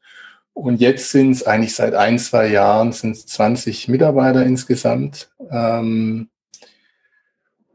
Und 0.54 0.80
jetzt 0.82 1.12
sind 1.12 1.32
es 1.32 1.44
eigentlich 1.44 1.74
seit 1.74 1.96
ein, 1.96 2.20
zwei 2.20 2.48
Jahren 2.48 2.92
sind 2.92 3.12
es 3.12 3.26
20 3.26 3.88
Mitarbeiter 3.88 4.46
insgesamt. 4.46 5.30
Ähm, 5.50 6.30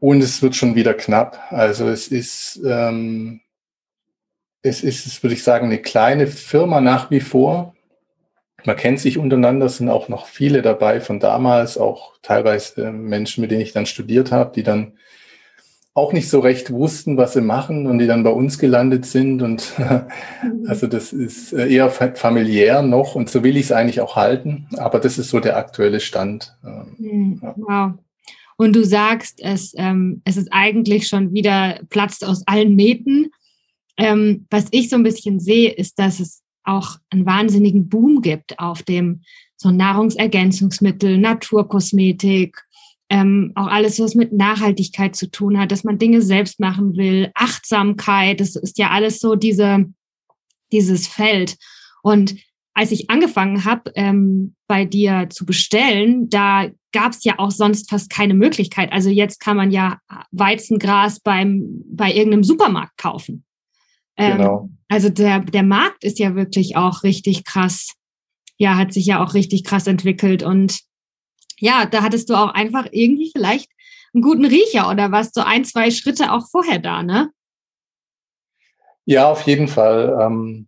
und 0.01 0.21
es 0.21 0.41
wird 0.41 0.55
schon 0.55 0.73
wieder 0.73 0.95
knapp. 0.95 1.39
Also 1.51 1.87
es 1.87 2.07
ist, 2.07 2.59
ähm, 2.65 3.41
es 4.63 4.83
ist, 4.83 5.21
würde 5.21 5.35
ich 5.35 5.43
sagen, 5.43 5.67
eine 5.67 5.77
kleine 5.77 6.25
Firma 6.25 6.81
nach 6.81 7.11
wie 7.11 7.19
vor. 7.19 7.75
Man 8.65 8.75
kennt 8.75 8.99
sich 8.99 9.19
untereinander, 9.19 9.67
es 9.67 9.77
sind 9.77 9.89
auch 9.89 10.09
noch 10.09 10.25
viele 10.25 10.63
dabei 10.63 11.01
von 11.01 11.19
damals, 11.19 11.77
auch 11.77 12.13
teilweise 12.23 12.85
äh, 12.85 12.91
Menschen, 12.91 13.41
mit 13.41 13.51
denen 13.51 13.61
ich 13.61 13.73
dann 13.73 13.85
studiert 13.85 14.31
habe, 14.31 14.51
die 14.55 14.63
dann 14.63 14.93
auch 15.93 16.13
nicht 16.13 16.29
so 16.29 16.39
recht 16.39 16.71
wussten, 16.71 17.17
was 17.17 17.33
sie 17.33 17.41
machen 17.41 17.85
und 17.85 17.99
die 17.99 18.07
dann 18.07 18.23
bei 18.23 18.31
uns 18.31 18.57
gelandet 18.57 19.05
sind. 19.05 19.43
Und 19.43 19.73
also 20.67 20.87
das 20.87 21.13
ist 21.13 21.53
äh, 21.53 21.71
eher 21.71 21.91
familiär 21.91 22.81
noch 22.81 23.13
und 23.13 23.29
so 23.29 23.43
will 23.43 23.55
ich 23.55 23.65
es 23.65 23.71
eigentlich 23.71 24.01
auch 24.01 24.15
halten. 24.15 24.67
Aber 24.77 24.99
das 24.99 25.19
ist 25.19 25.29
so 25.29 25.39
der 25.39 25.57
aktuelle 25.57 25.99
Stand. 25.99 26.57
Ähm, 26.65 26.95
hm, 26.97 27.53
wow 27.57 27.93
und 28.61 28.73
du 28.73 28.85
sagst, 28.85 29.39
es, 29.41 29.73
ähm, 29.75 30.21
es 30.23 30.37
ist 30.37 30.49
eigentlich 30.51 31.07
schon 31.07 31.33
wieder 31.33 31.79
platzt 31.89 32.23
aus 32.23 32.45
allen 32.45 32.75
Nähten. 32.75 33.31
Ähm, 33.97 34.45
was 34.51 34.67
ich 34.69 34.87
so 34.89 34.97
ein 34.97 35.03
bisschen 35.03 35.39
sehe, 35.39 35.71
ist, 35.71 35.97
dass 35.97 36.19
es 36.19 36.43
auch 36.63 36.97
einen 37.09 37.25
wahnsinnigen 37.25 37.89
Boom 37.89 38.21
gibt 38.21 38.59
auf 38.59 38.83
dem 38.83 39.23
so 39.57 39.71
Nahrungsergänzungsmittel, 39.71 41.17
Naturkosmetik, 41.17 42.55
ähm, 43.09 43.51
auch 43.55 43.65
alles, 43.65 43.99
was 43.99 44.13
mit 44.13 44.31
Nachhaltigkeit 44.31 45.15
zu 45.15 45.31
tun 45.31 45.57
hat, 45.57 45.71
dass 45.71 45.83
man 45.83 45.97
Dinge 45.97 46.21
selbst 46.21 46.59
machen 46.59 46.95
will, 46.95 47.31
Achtsamkeit, 47.33 48.39
das 48.39 48.55
ist 48.55 48.77
ja 48.77 48.91
alles 48.91 49.19
so 49.19 49.33
diese, 49.33 49.91
dieses 50.71 51.07
Feld. 51.07 51.57
Und 52.03 52.35
als 52.73 52.91
ich 52.91 53.09
angefangen 53.09 53.65
habe, 53.65 53.91
ähm, 53.95 54.55
bei 54.67 54.85
dir 54.85 55.27
zu 55.29 55.45
bestellen, 55.45 56.29
da 56.29 56.69
gab 56.91 57.11
es 57.11 57.23
ja 57.23 57.35
auch 57.37 57.51
sonst 57.51 57.89
fast 57.89 58.09
keine 58.09 58.33
Möglichkeit. 58.33 58.91
Also 58.91 59.09
jetzt 59.09 59.39
kann 59.39 59.57
man 59.57 59.71
ja 59.71 59.99
Weizengras 60.31 61.19
beim, 61.19 61.83
bei 61.85 62.11
irgendeinem 62.13 62.43
Supermarkt 62.43 62.97
kaufen. 62.97 63.45
Ähm, 64.17 64.37
genau. 64.37 64.69
Also 64.87 65.09
der, 65.09 65.39
der 65.39 65.63
Markt 65.63 66.03
ist 66.03 66.19
ja 66.19 66.35
wirklich 66.35 66.75
auch 66.75 67.03
richtig 67.03 67.43
krass. 67.43 67.93
Ja, 68.57 68.75
hat 68.77 68.93
sich 68.93 69.05
ja 69.05 69.23
auch 69.23 69.33
richtig 69.33 69.63
krass 69.63 69.87
entwickelt. 69.87 70.43
Und 70.43 70.81
ja, 71.57 71.85
da 71.85 72.03
hattest 72.03 72.29
du 72.29 72.35
auch 72.35 72.53
einfach 72.53 72.87
irgendwie 72.91 73.31
vielleicht 73.35 73.69
einen 74.13 74.21
guten 74.21 74.45
Riecher 74.45 74.89
oder 74.89 75.11
warst 75.11 75.33
so 75.33 75.41
ein, 75.41 75.65
zwei 75.65 75.91
Schritte 75.91 76.31
auch 76.31 76.47
vorher 76.49 76.79
da, 76.79 77.03
ne? 77.03 77.31
Ja, 79.05 79.31
auf 79.31 79.41
jeden 79.43 79.67
Fall. 79.67 80.17
Ähm 80.21 80.67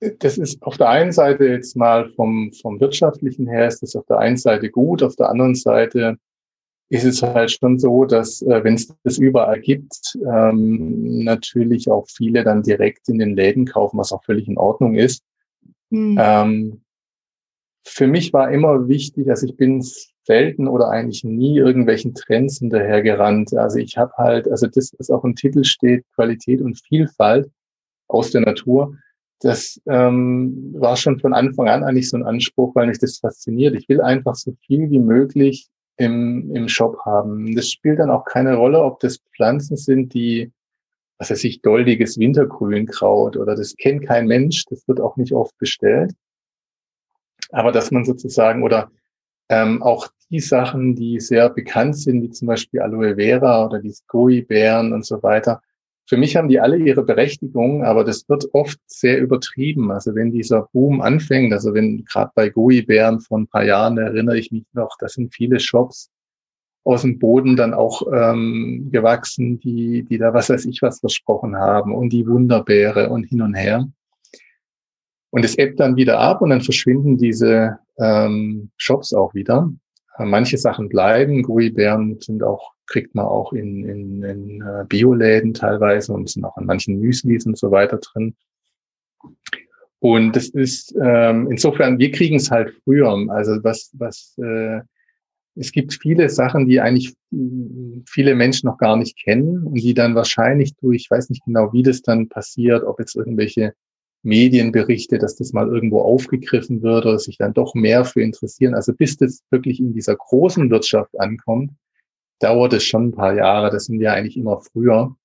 das 0.00 0.38
ist 0.38 0.62
auf 0.62 0.76
der 0.76 0.88
einen 0.88 1.12
Seite 1.12 1.46
jetzt 1.46 1.76
mal 1.76 2.10
vom, 2.10 2.52
vom 2.52 2.80
wirtschaftlichen 2.80 3.46
her 3.46 3.68
ist 3.68 3.82
das 3.82 3.96
auf 3.96 4.06
der 4.06 4.18
einen 4.18 4.36
Seite 4.36 4.70
gut, 4.70 5.02
auf 5.02 5.16
der 5.16 5.30
anderen 5.30 5.54
Seite 5.54 6.18
ist 6.90 7.04
es 7.04 7.22
halt 7.22 7.50
schon 7.50 7.78
so, 7.78 8.04
dass 8.04 8.42
äh, 8.42 8.62
wenn 8.62 8.74
es 8.74 8.94
das 9.02 9.18
überall 9.18 9.60
gibt, 9.60 10.16
ähm, 10.30 11.24
natürlich 11.24 11.90
auch 11.90 12.06
viele 12.08 12.44
dann 12.44 12.62
direkt 12.62 13.08
in 13.08 13.18
den 13.18 13.34
Läden 13.34 13.64
kaufen, 13.64 13.98
was 13.98 14.12
auch 14.12 14.22
völlig 14.24 14.48
in 14.48 14.58
Ordnung 14.58 14.94
ist. 14.94 15.24
Mhm. 15.90 16.18
Ähm, 16.20 16.80
für 17.86 18.06
mich 18.06 18.32
war 18.32 18.50
immer 18.50 18.88
wichtig, 18.88 19.26
dass 19.26 19.42
ich 19.42 19.56
bin 19.56 19.84
selten 20.24 20.68
oder 20.68 20.88
eigentlich 20.88 21.24
nie 21.24 21.58
irgendwelchen 21.58 22.14
Trends 22.14 22.58
hinterhergerannt. 22.58 23.54
Also 23.54 23.78
ich 23.78 23.96
habe 23.96 24.12
halt, 24.16 24.48
also 24.48 24.66
das, 24.66 24.94
was 24.98 25.10
auch 25.10 25.24
im 25.24 25.34
Titel 25.34 25.64
steht, 25.64 26.04
Qualität 26.14 26.62
und 26.62 26.80
Vielfalt 26.80 27.50
aus 28.08 28.30
der 28.30 28.40
Natur 28.40 28.96
das 29.44 29.78
ähm, 29.86 30.74
war 30.78 30.96
schon 30.96 31.20
von 31.20 31.34
Anfang 31.34 31.68
an 31.68 31.84
eigentlich 31.84 32.08
so 32.08 32.16
ein 32.16 32.24
Anspruch, 32.24 32.74
weil 32.74 32.86
mich 32.86 32.98
das 32.98 33.18
fasziniert. 33.18 33.74
Ich 33.74 33.88
will 33.90 34.00
einfach 34.00 34.34
so 34.36 34.56
viel 34.66 34.90
wie 34.90 34.98
möglich 34.98 35.68
im, 35.98 36.50
im 36.56 36.66
Shop 36.66 36.98
haben. 37.04 37.54
Das 37.54 37.70
spielt 37.70 37.98
dann 37.98 38.10
auch 38.10 38.24
keine 38.24 38.54
Rolle, 38.54 38.82
ob 38.82 39.00
das 39.00 39.18
Pflanzen 39.36 39.76
sind, 39.76 40.14
die, 40.14 40.50
was 41.18 41.30
weiß 41.30 41.44
ich, 41.44 41.60
doldiges 41.60 42.18
Wintergrünkraut 42.18 43.36
oder 43.36 43.54
das 43.54 43.76
kennt 43.76 44.06
kein 44.06 44.26
Mensch, 44.26 44.64
das 44.70 44.88
wird 44.88 45.00
auch 45.00 45.18
nicht 45.18 45.34
oft 45.34 45.56
bestellt. 45.58 46.12
Aber 47.50 47.70
dass 47.70 47.90
man 47.90 48.06
sozusagen 48.06 48.62
oder 48.62 48.90
ähm, 49.50 49.82
auch 49.82 50.08
die 50.30 50.40
Sachen, 50.40 50.96
die 50.96 51.20
sehr 51.20 51.50
bekannt 51.50 51.98
sind, 51.98 52.22
wie 52.22 52.30
zum 52.30 52.48
Beispiel 52.48 52.80
Aloe 52.80 53.16
Vera 53.16 53.66
oder 53.66 53.78
die 53.78 53.92
Skoi-Bären 53.92 54.94
und 54.94 55.04
so 55.04 55.22
weiter, 55.22 55.60
für 56.06 56.16
mich 56.16 56.36
haben 56.36 56.48
die 56.48 56.60
alle 56.60 56.76
ihre 56.76 57.02
Berechtigung, 57.02 57.82
aber 57.82 58.04
das 58.04 58.28
wird 58.28 58.46
oft 58.52 58.78
sehr 58.86 59.20
übertrieben. 59.20 59.90
Also 59.90 60.14
wenn 60.14 60.32
dieser 60.32 60.68
Boom 60.72 61.00
anfängt, 61.00 61.52
also 61.52 61.72
wenn 61.72 62.04
gerade 62.04 62.30
bei 62.34 62.50
Guibären 62.50 63.20
vor 63.20 63.38
ein 63.38 63.46
paar 63.46 63.64
Jahren 63.64 63.96
erinnere 63.96 64.38
ich 64.38 64.52
mich 64.52 64.64
noch, 64.74 64.96
da 64.98 65.08
sind 65.08 65.34
viele 65.34 65.60
Shops 65.60 66.10
aus 66.84 67.02
dem 67.02 67.18
Boden 67.18 67.56
dann 67.56 67.72
auch 67.72 68.02
ähm, 68.12 68.90
gewachsen, 68.92 69.58
die, 69.60 70.04
die 70.04 70.18
da 70.18 70.34
was 70.34 70.50
weiß 70.50 70.66
ich 70.66 70.82
was 70.82 71.00
versprochen 71.00 71.56
haben 71.56 71.94
und 71.94 72.12
die 72.12 72.26
Wunderbeere 72.26 73.08
und 73.08 73.24
hin 73.24 73.40
und 73.40 73.54
her. 73.54 73.88
Und 75.30 75.44
es 75.44 75.56
ebbt 75.56 75.80
dann 75.80 75.96
wieder 75.96 76.20
ab 76.20 76.42
und 76.42 76.50
dann 76.50 76.60
verschwinden 76.60 77.16
diese 77.16 77.78
ähm, 77.98 78.70
Shops 78.76 79.14
auch 79.14 79.34
wieder. 79.34 79.72
Manche 80.18 80.58
Sachen 80.58 80.88
bleiben. 80.88 81.42
Guibären 81.42 82.20
sind 82.20 82.44
auch, 82.44 82.73
kriegt 82.86 83.14
man 83.14 83.26
auch 83.26 83.52
in, 83.52 83.88
in, 83.88 84.22
in 84.22 84.60
äh, 84.62 84.84
Bioläden 84.86 85.54
teilweise 85.54 86.12
und 86.12 86.28
sind 86.28 86.44
auch 86.44 86.56
in 86.58 86.66
manchen 86.66 87.00
Müslis 87.00 87.46
und 87.46 87.58
so 87.58 87.70
weiter 87.70 87.98
drin. 87.98 88.34
Und 90.00 90.36
das 90.36 90.48
ist 90.48 90.94
ähm, 91.02 91.50
insofern, 91.50 91.98
wir 91.98 92.10
kriegen 92.10 92.36
es 92.36 92.50
halt 92.50 92.74
früher. 92.84 93.16
Also 93.28 93.64
was, 93.64 93.90
was 93.94 94.36
äh, 94.38 94.80
es 95.56 95.72
gibt 95.72 95.94
viele 95.94 96.28
Sachen, 96.28 96.66
die 96.66 96.80
eigentlich 96.80 97.14
viele 98.06 98.34
Menschen 98.34 98.66
noch 98.66 98.78
gar 98.78 98.96
nicht 98.96 99.16
kennen 99.16 99.62
und 99.64 99.74
die 99.74 99.94
dann 99.94 100.14
wahrscheinlich 100.14 100.74
durch, 100.76 101.02
ich 101.02 101.10
weiß 101.10 101.30
nicht 101.30 101.44
genau, 101.44 101.72
wie 101.72 101.82
das 101.82 102.02
dann 102.02 102.28
passiert, 102.28 102.84
ob 102.84 102.98
jetzt 102.98 103.14
irgendwelche 103.14 103.72
Medienberichte, 104.24 105.18
dass 105.18 105.36
das 105.36 105.52
mal 105.52 105.68
irgendwo 105.68 106.00
aufgegriffen 106.00 106.82
wird 106.82 107.06
oder 107.06 107.18
sich 107.18 107.36
dann 107.38 107.54
doch 107.54 107.74
mehr 107.74 108.04
für 108.04 108.22
interessieren. 108.22 108.74
Also 108.74 108.92
bis 108.94 109.16
das 109.16 109.42
wirklich 109.50 109.78
in 109.78 109.92
dieser 109.92 110.16
großen 110.16 110.70
Wirtschaft 110.70 111.18
ankommt, 111.20 111.70
dauert 112.38 112.72
es 112.72 112.84
schon 112.84 113.08
ein 113.08 113.12
paar 113.12 113.34
Jahre. 113.34 113.70
Das 113.70 113.86
sind 113.86 114.00
wir 114.00 114.12
eigentlich 114.12 114.36
immer 114.36 114.60
früher 114.60 115.16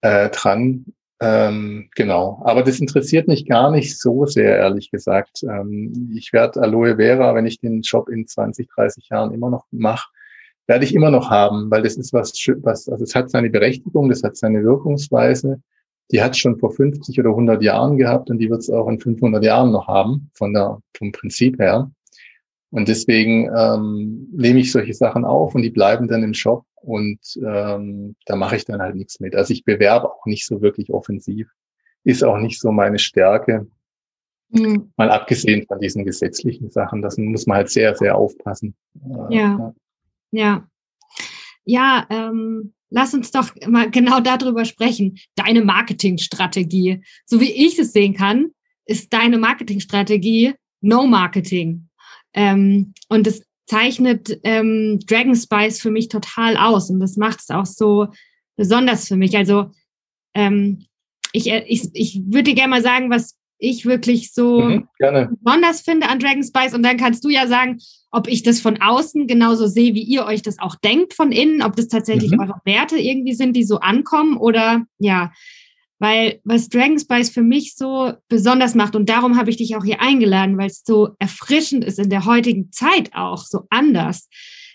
äh, 0.00 0.30
dran. 0.30 0.86
Ähm, 1.20 1.88
genau. 1.94 2.42
Aber 2.44 2.62
das 2.62 2.78
interessiert 2.80 3.26
mich 3.28 3.46
gar 3.46 3.70
nicht 3.70 3.98
so 3.98 4.26
sehr, 4.26 4.58
ehrlich 4.58 4.90
gesagt. 4.90 5.42
Ähm, 5.44 6.12
ich 6.14 6.32
werde 6.32 6.60
Aloe 6.60 6.96
Vera, 6.96 7.34
wenn 7.34 7.46
ich 7.46 7.60
den 7.60 7.80
Job 7.80 8.08
in 8.08 8.26
20, 8.26 8.68
30 8.68 9.08
Jahren 9.08 9.32
immer 9.32 9.50
noch 9.50 9.64
mache, 9.70 10.10
werde 10.66 10.84
ich 10.84 10.94
immer 10.94 11.10
noch 11.10 11.30
haben, 11.30 11.70
weil 11.70 11.82
das 11.82 11.96
ist 11.96 12.12
was, 12.12 12.32
was 12.62 12.88
also 12.88 13.04
es 13.04 13.14
hat 13.14 13.30
seine 13.30 13.50
Berechtigung, 13.50 14.08
das 14.08 14.22
hat 14.22 14.36
seine 14.36 14.64
Wirkungsweise 14.64 15.60
die 16.10 16.22
hat 16.22 16.36
schon 16.36 16.58
vor 16.58 16.70
50 16.72 17.18
oder 17.18 17.30
100 17.30 17.62
Jahren 17.62 17.96
gehabt 17.96 18.30
und 18.30 18.38
die 18.38 18.48
wird 18.50 18.60
es 18.60 18.70
auch 18.70 18.88
in 18.88 19.00
500 19.00 19.42
Jahren 19.42 19.72
noch 19.72 19.88
haben, 19.88 20.30
von 20.34 20.52
der, 20.52 20.80
vom 20.96 21.12
Prinzip 21.12 21.58
her. 21.58 21.90
Und 22.76 22.88
deswegen 22.88 23.48
ähm, 23.56 24.28
nehme 24.32 24.60
ich 24.60 24.70
solche 24.70 24.92
Sachen 24.92 25.24
auf 25.24 25.54
und 25.54 25.62
die 25.62 25.70
bleiben 25.70 26.08
dann 26.08 26.22
im 26.22 26.34
Shop 26.34 26.66
und 26.82 27.18
ähm, 27.42 28.16
da 28.26 28.36
mache 28.36 28.56
ich 28.56 28.66
dann 28.66 28.82
halt 28.82 28.96
nichts 28.96 29.18
mit. 29.18 29.34
Also 29.34 29.54
ich 29.54 29.64
bewerbe 29.64 30.12
auch 30.12 30.26
nicht 30.26 30.44
so 30.44 30.60
wirklich 30.60 30.92
offensiv, 30.92 31.48
ist 32.04 32.22
auch 32.22 32.36
nicht 32.36 32.60
so 32.60 32.72
meine 32.72 32.98
Stärke. 32.98 33.66
Mhm. 34.50 34.92
Mal 34.98 35.10
abgesehen 35.10 35.64
von 35.66 35.80
diesen 35.80 36.04
gesetzlichen 36.04 36.70
Sachen, 36.70 37.00
das 37.00 37.16
muss 37.16 37.46
man 37.46 37.56
halt 37.56 37.70
sehr, 37.70 37.94
sehr 37.94 38.14
aufpassen. 38.14 38.74
Äh, 39.30 39.36
ja. 39.36 39.74
ja. 40.32 40.68
Ja, 41.64 42.06
ähm, 42.10 42.74
lass 42.90 43.14
uns 43.14 43.30
doch 43.30 43.54
mal 43.66 43.90
genau 43.90 44.20
darüber 44.20 44.66
sprechen. 44.66 45.16
Deine 45.34 45.64
Marketingstrategie. 45.64 47.02
So 47.24 47.40
wie 47.40 47.52
ich 47.52 47.78
es 47.78 47.94
sehen 47.94 48.12
kann, 48.12 48.50
ist 48.84 49.14
deine 49.14 49.38
Marketingstrategie 49.38 50.52
No 50.82 51.06
Marketing. 51.06 51.85
Ähm, 52.36 52.94
und 53.08 53.26
das 53.26 53.42
zeichnet 53.66 54.38
ähm, 54.44 55.00
Dragon 55.06 55.34
Spice 55.34 55.80
für 55.80 55.90
mich 55.90 56.08
total 56.08 56.56
aus 56.56 56.88
und 56.88 57.00
das 57.00 57.16
macht 57.16 57.40
es 57.40 57.50
auch 57.50 57.66
so 57.66 58.08
besonders 58.56 59.08
für 59.08 59.16
mich. 59.16 59.36
Also 59.36 59.72
ähm, 60.34 60.86
ich, 61.32 61.50
äh, 61.50 61.64
ich, 61.66 61.88
ich 61.92 62.20
würde 62.26 62.44
dir 62.44 62.54
gerne 62.54 62.70
mal 62.70 62.82
sagen, 62.82 63.10
was 63.10 63.36
ich 63.58 63.86
wirklich 63.86 64.32
so 64.32 64.60
mhm, 64.60 64.88
besonders 64.98 65.80
finde 65.80 66.08
an 66.08 66.18
Dragon 66.18 66.42
Spice. 66.42 66.74
Und 66.74 66.82
dann 66.82 66.98
kannst 66.98 67.24
du 67.24 67.28
ja 67.28 67.46
sagen, 67.46 67.78
ob 68.10 68.28
ich 68.28 68.42
das 68.42 68.60
von 68.60 68.80
außen 68.80 69.26
genauso 69.26 69.66
sehe, 69.66 69.94
wie 69.94 70.02
ihr 70.02 70.26
euch 70.26 70.42
das 70.42 70.58
auch 70.58 70.76
denkt 70.76 71.14
von 71.14 71.32
innen, 71.32 71.62
ob 71.62 71.74
das 71.76 71.88
tatsächlich 71.88 72.32
mhm. 72.32 72.40
eure 72.40 72.60
Werte 72.64 72.98
irgendwie 72.98 73.34
sind, 73.34 73.54
die 73.54 73.64
so 73.64 73.78
ankommen 73.80 74.36
oder 74.36 74.84
ja. 74.98 75.32
Weil 75.98 76.40
was 76.44 76.68
Dragon 76.68 76.98
Spice 76.98 77.30
für 77.30 77.42
mich 77.42 77.74
so 77.74 78.12
besonders 78.28 78.74
macht, 78.74 78.94
und 78.96 79.08
darum 79.08 79.36
habe 79.36 79.50
ich 79.50 79.56
dich 79.56 79.76
auch 79.76 79.84
hier 79.84 80.00
eingeladen, 80.00 80.58
weil 80.58 80.68
es 80.68 80.82
so 80.84 81.10
erfrischend 81.18 81.84
ist 81.84 81.98
in 81.98 82.10
der 82.10 82.26
heutigen 82.26 82.70
Zeit 82.70 83.14
auch, 83.14 83.44
so 83.44 83.62
anders, 83.70 84.28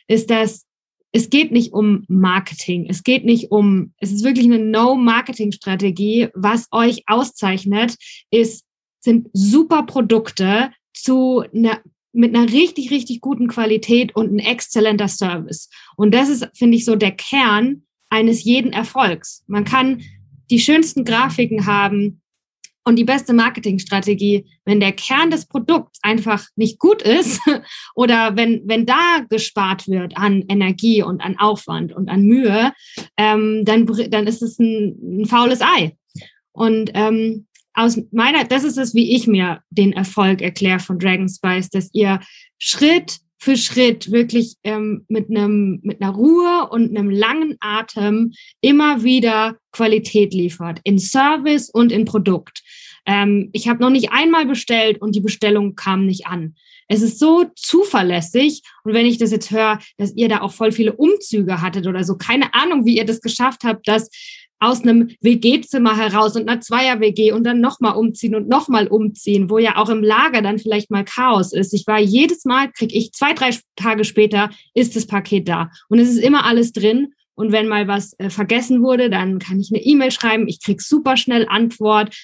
ist, 0.07 0.29
dass 0.29 0.65
es 1.13 1.29
geht 1.29 1.51
nicht 1.51 1.73
um 1.73 2.05
Marketing. 2.07 2.85
Es 2.89 3.03
geht 3.03 3.25
nicht 3.25 3.51
um, 3.51 3.93
es 3.97 4.11
ist 4.11 4.23
wirklich 4.23 4.45
eine 4.45 4.59
No-Marketing-Strategie. 4.59 6.29
Was 6.33 6.67
euch 6.71 7.03
auszeichnet, 7.05 7.97
ist 8.31 8.65
sind 9.01 9.29
super 9.33 9.83
Produkte 9.83 10.71
zu 10.93 11.43
einer 11.53 11.81
mit 12.13 12.35
einer 12.35 12.51
richtig, 12.51 12.91
richtig 12.91 13.21
guten 13.21 13.47
Qualität 13.47 14.15
und 14.15 14.33
ein 14.33 14.39
exzellenter 14.39 15.07
Service. 15.07 15.69
Und 15.95 16.13
das 16.13 16.27
ist, 16.27 16.45
finde 16.53 16.75
ich, 16.77 16.83
so 16.83 16.97
der 16.97 17.11
Kern 17.11 17.83
eines 18.09 18.43
jeden 18.43 18.73
Erfolgs. 18.73 19.45
Man 19.47 19.63
kann 19.63 20.03
die 20.51 20.59
schönsten 20.59 21.05
Grafiken 21.05 21.65
haben 21.65 22.21
und 22.83 22.97
die 22.97 23.03
beste 23.03 23.33
Marketingstrategie, 23.33 24.45
wenn 24.65 24.79
der 24.79 24.91
Kern 24.91 25.29
des 25.29 25.45
Produkts 25.45 25.99
einfach 26.01 26.45
nicht 26.55 26.79
gut 26.79 27.01
ist 27.01 27.39
oder 27.95 28.35
wenn, 28.35 28.61
wenn 28.65 28.85
da 28.85 29.25
gespart 29.29 29.87
wird 29.87 30.17
an 30.17 30.43
Energie 30.47 31.03
und 31.03 31.21
an 31.21 31.37
Aufwand 31.37 31.93
und 31.93 32.09
an 32.09 32.23
Mühe, 32.23 32.73
ähm, 33.17 33.63
dann, 33.65 33.85
dann 34.09 34.27
ist 34.27 34.41
es 34.41 34.59
ein, 34.59 35.21
ein 35.21 35.25
faules 35.25 35.61
Ei. 35.61 35.95
Und 36.51 36.91
ähm, 36.93 37.47
aus 37.73 37.99
meiner, 38.11 38.43
das 38.43 38.63
ist 38.63 38.77
es, 38.77 38.93
wie 38.93 39.15
ich 39.15 39.27
mir 39.27 39.61
den 39.69 39.93
Erfolg 39.93 40.41
erkläre 40.41 40.79
von 40.79 40.99
Dragon 40.99 41.29
Spice, 41.29 41.69
dass 41.69 41.89
ihr 41.93 42.19
Schritt 42.57 43.19
für 43.41 43.57
Schritt 43.57 44.11
wirklich 44.11 44.55
ähm, 44.63 45.03
mit 45.07 45.31
einem 45.31 45.79
mit 45.81 45.99
einer 45.99 46.11
Ruhe 46.11 46.69
und 46.69 46.95
einem 46.95 47.09
langen 47.09 47.57
Atem 47.59 48.33
immer 48.61 49.03
wieder 49.03 49.57
Qualität 49.71 50.31
liefert 50.31 50.79
in 50.83 50.99
Service 50.99 51.67
und 51.67 51.91
in 51.91 52.05
Produkt. 52.05 52.61
Ähm, 53.07 53.49
ich 53.51 53.67
habe 53.67 53.81
noch 53.81 53.89
nicht 53.89 54.11
einmal 54.11 54.45
bestellt 54.45 55.01
und 55.01 55.15
die 55.15 55.21
Bestellung 55.21 55.73
kam 55.73 56.05
nicht 56.05 56.27
an. 56.27 56.53
Es 56.87 57.01
ist 57.01 57.17
so 57.17 57.45
zuverlässig 57.55 58.61
und 58.83 58.93
wenn 58.93 59.07
ich 59.07 59.17
das 59.17 59.31
jetzt 59.31 59.49
höre, 59.49 59.79
dass 59.97 60.15
ihr 60.15 60.29
da 60.29 60.41
auch 60.41 60.53
voll 60.53 60.71
viele 60.71 60.93
Umzüge 60.93 61.63
hattet 61.63 61.87
oder 61.87 62.03
so, 62.03 62.17
keine 62.17 62.53
Ahnung, 62.53 62.85
wie 62.85 62.97
ihr 62.97 63.05
das 63.05 63.21
geschafft 63.21 63.63
habt, 63.63 63.87
dass 63.87 64.11
aus 64.61 64.83
einem 64.83 65.09
WG-Zimmer 65.21 65.97
heraus 65.97 66.35
und 66.35 66.47
einer 66.47 66.61
Zweier-WG 66.61 67.31
und 67.31 67.43
dann 67.43 67.59
nochmal 67.59 67.95
umziehen 67.95 68.35
und 68.35 68.47
nochmal 68.47 68.87
umziehen, 68.87 69.49
wo 69.49 69.57
ja 69.57 69.77
auch 69.77 69.89
im 69.89 70.03
Lager 70.03 70.43
dann 70.43 70.59
vielleicht 70.59 70.91
mal 70.91 71.03
Chaos 71.03 71.51
ist. 71.51 71.73
Ich 71.73 71.87
war 71.87 71.99
jedes 71.99 72.45
Mal, 72.45 72.71
kriege 72.71 72.95
ich 72.95 73.11
zwei, 73.11 73.33
drei 73.33 73.49
Tage 73.75 74.05
später, 74.05 74.51
ist 74.75 74.95
das 74.95 75.07
Paket 75.07 75.49
da. 75.49 75.71
Und 75.89 75.97
es 75.97 76.09
ist 76.09 76.19
immer 76.19 76.45
alles 76.45 76.71
drin. 76.73 77.13
Und 77.33 77.51
wenn 77.51 77.67
mal 77.67 77.87
was 77.87 78.13
äh, 78.19 78.29
vergessen 78.29 78.83
wurde, 78.83 79.09
dann 79.09 79.39
kann 79.39 79.59
ich 79.59 79.71
eine 79.73 79.81
E-Mail 79.81 80.11
schreiben. 80.11 80.47
Ich 80.47 80.61
krieg 80.61 80.79
super 80.79 81.17
schnell 81.17 81.47
Antwort. 81.49 82.15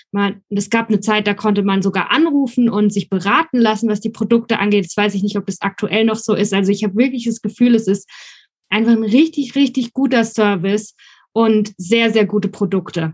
Es 0.49 0.69
gab 0.69 0.89
eine 0.89 0.99
Zeit, 0.99 1.25
da 1.25 1.33
konnte 1.33 1.63
man 1.63 1.81
sogar 1.81 2.11
anrufen 2.11 2.69
und 2.69 2.93
sich 2.93 3.09
beraten 3.09 3.57
lassen, 3.57 3.89
was 3.89 3.99
die 3.99 4.11
Produkte 4.11 4.59
angeht. 4.59 4.83
Jetzt 4.83 4.97
weiß 4.97 5.15
ich 5.15 5.23
nicht, 5.23 5.37
ob 5.37 5.47
das 5.47 5.61
aktuell 5.61 6.05
noch 6.05 6.17
so 6.17 6.35
ist. 6.35 6.53
Also 6.53 6.71
ich 6.71 6.83
habe 6.83 6.97
wirklich 6.97 7.25
das 7.25 7.41
Gefühl, 7.41 7.73
es 7.73 7.87
ist 7.87 8.07
einfach 8.69 8.91
ein 8.91 9.03
richtig, 9.03 9.55
richtig 9.55 9.93
guter 9.93 10.23
Service 10.23 10.93
und 11.37 11.71
sehr, 11.77 12.11
sehr 12.11 12.25
gute 12.25 12.47
Produkte. 12.47 13.13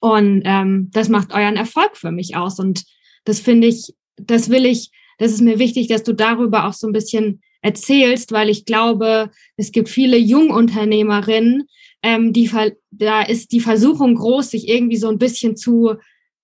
Und 0.00 0.42
ähm, 0.44 0.90
das 0.92 1.08
macht 1.08 1.32
euren 1.32 1.54
Erfolg 1.54 1.96
für 1.96 2.10
mich 2.10 2.34
aus. 2.34 2.58
Und 2.58 2.84
das 3.24 3.38
finde 3.38 3.68
ich, 3.68 3.94
das 4.16 4.50
will 4.50 4.66
ich, 4.66 4.90
das 5.18 5.30
ist 5.30 5.40
mir 5.40 5.60
wichtig, 5.60 5.86
dass 5.86 6.02
du 6.02 6.14
darüber 6.14 6.66
auch 6.66 6.72
so 6.72 6.88
ein 6.88 6.92
bisschen 6.92 7.40
erzählst, 7.62 8.32
weil 8.32 8.48
ich 8.48 8.64
glaube, 8.64 9.30
es 9.56 9.70
gibt 9.70 9.88
viele 9.88 10.16
Jungunternehmerinnen, 10.16 11.68
ähm, 12.02 12.32
die 12.32 12.50
da 12.90 13.22
ist 13.22 13.52
die 13.52 13.60
Versuchung 13.60 14.16
groß, 14.16 14.50
sich 14.50 14.68
irgendwie 14.68 14.96
so 14.96 15.08
ein 15.08 15.18
bisschen 15.18 15.56
zu 15.56 15.94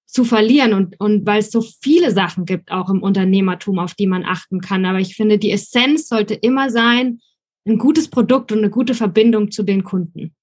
zu 0.07 0.23
verlieren 0.23 0.75
und, 0.75 1.01
und 1.01 1.27
weil 1.27 1.41
es 1.41 1.51
so 1.51 1.61
viele 1.83 2.13
Sachen 2.13 2.45
gibt, 2.45 2.71
auch 2.71 2.89
im 2.89 3.03
Unternehmertum, 3.03 3.81
auf 3.81 3.95
die 3.95 4.07
man 4.07 4.25
achten 4.25 4.61
kann. 4.61 4.85
Aber 4.85 5.01
ich 5.01 5.17
finde, 5.17 5.39
die 5.39 5.51
Essenz 5.51 6.07
sollte 6.07 6.35
immer 6.35 6.71
sein, 6.71 7.19
ein 7.67 7.79
gutes 7.79 8.09
Produkt 8.09 8.53
und 8.53 8.59
eine 8.59 8.71
gute 8.71 8.95
Verbindung 8.95 9.51
zu 9.51 9.65
den 9.65 9.83
Kunden. 9.83 10.37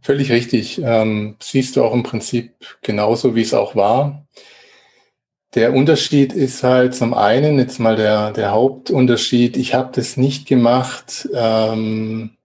Völlig 0.00 0.30
richtig. 0.30 0.80
Ähm, 0.82 1.36
siehst 1.40 1.76
du 1.76 1.84
auch 1.84 1.92
im 1.92 2.02
Prinzip 2.02 2.52
genauso, 2.82 3.34
wie 3.34 3.42
es 3.42 3.54
auch 3.54 3.74
war. 3.74 4.26
Der 5.54 5.72
Unterschied 5.74 6.32
ist 6.32 6.62
halt 6.62 6.94
zum 6.94 7.14
einen, 7.14 7.58
jetzt 7.58 7.80
mal 7.80 7.96
der, 7.96 8.32
der 8.32 8.50
Hauptunterschied, 8.52 9.56
ich 9.56 9.74
habe 9.74 9.90
das 9.94 10.16
nicht 10.16 10.46
gemacht 10.46 11.28
ähm, 11.34 12.36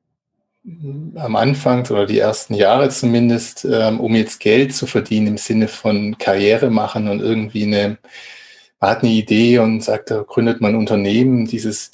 am 1.15 1.35
Anfang 1.35 1.85
oder 1.91 2.05
die 2.05 2.19
ersten 2.19 2.53
Jahre 2.53 2.89
zumindest, 2.89 3.65
ähm, 3.65 3.99
um 3.99 4.15
jetzt 4.15 4.39
Geld 4.39 4.73
zu 4.73 4.87
verdienen 4.87 5.27
im 5.27 5.37
Sinne 5.37 5.67
von 5.67 6.17
Karriere 6.17 6.69
machen 6.69 7.09
und 7.09 7.19
irgendwie 7.19 7.63
eine, 7.63 7.97
man 8.79 8.89
hat 8.91 9.03
eine 9.03 9.11
Idee 9.11 9.59
und 9.59 9.83
sagt, 9.83 10.09
da 10.09 10.23
gründet 10.23 10.61
man 10.61 10.71
ein 10.71 10.77
Unternehmen. 10.77 11.45
Dieses 11.45 11.91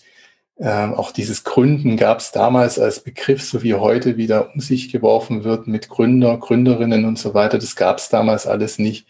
Ähm, 0.61 0.93
auch 0.93 1.11
dieses 1.11 1.45
Gründen 1.45 1.95
gab 1.95 2.19
es 2.19 2.31
damals 2.31 2.79
als 2.79 2.99
Begriff, 2.99 3.41
so 3.41 3.63
wie 3.63 3.75
heute 3.75 4.17
wieder 4.17 4.53
um 4.53 4.59
sich 4.59 4.91
geworfen 4.91 5.45
wird 5.45 5.67
mit 5.67 5.87
Gründer, 5.87 6.37
Gründerinnen 6.37 7.05
und 7.05 7.17
so 7.17 7.33
weiter. 7.33 7.57
Das 7.57 7.77
gab 7.77 7.99
es 7.99 8.09
damals 8.09 8.45
alles 8.45 8.77
nicht. 8.77 9.07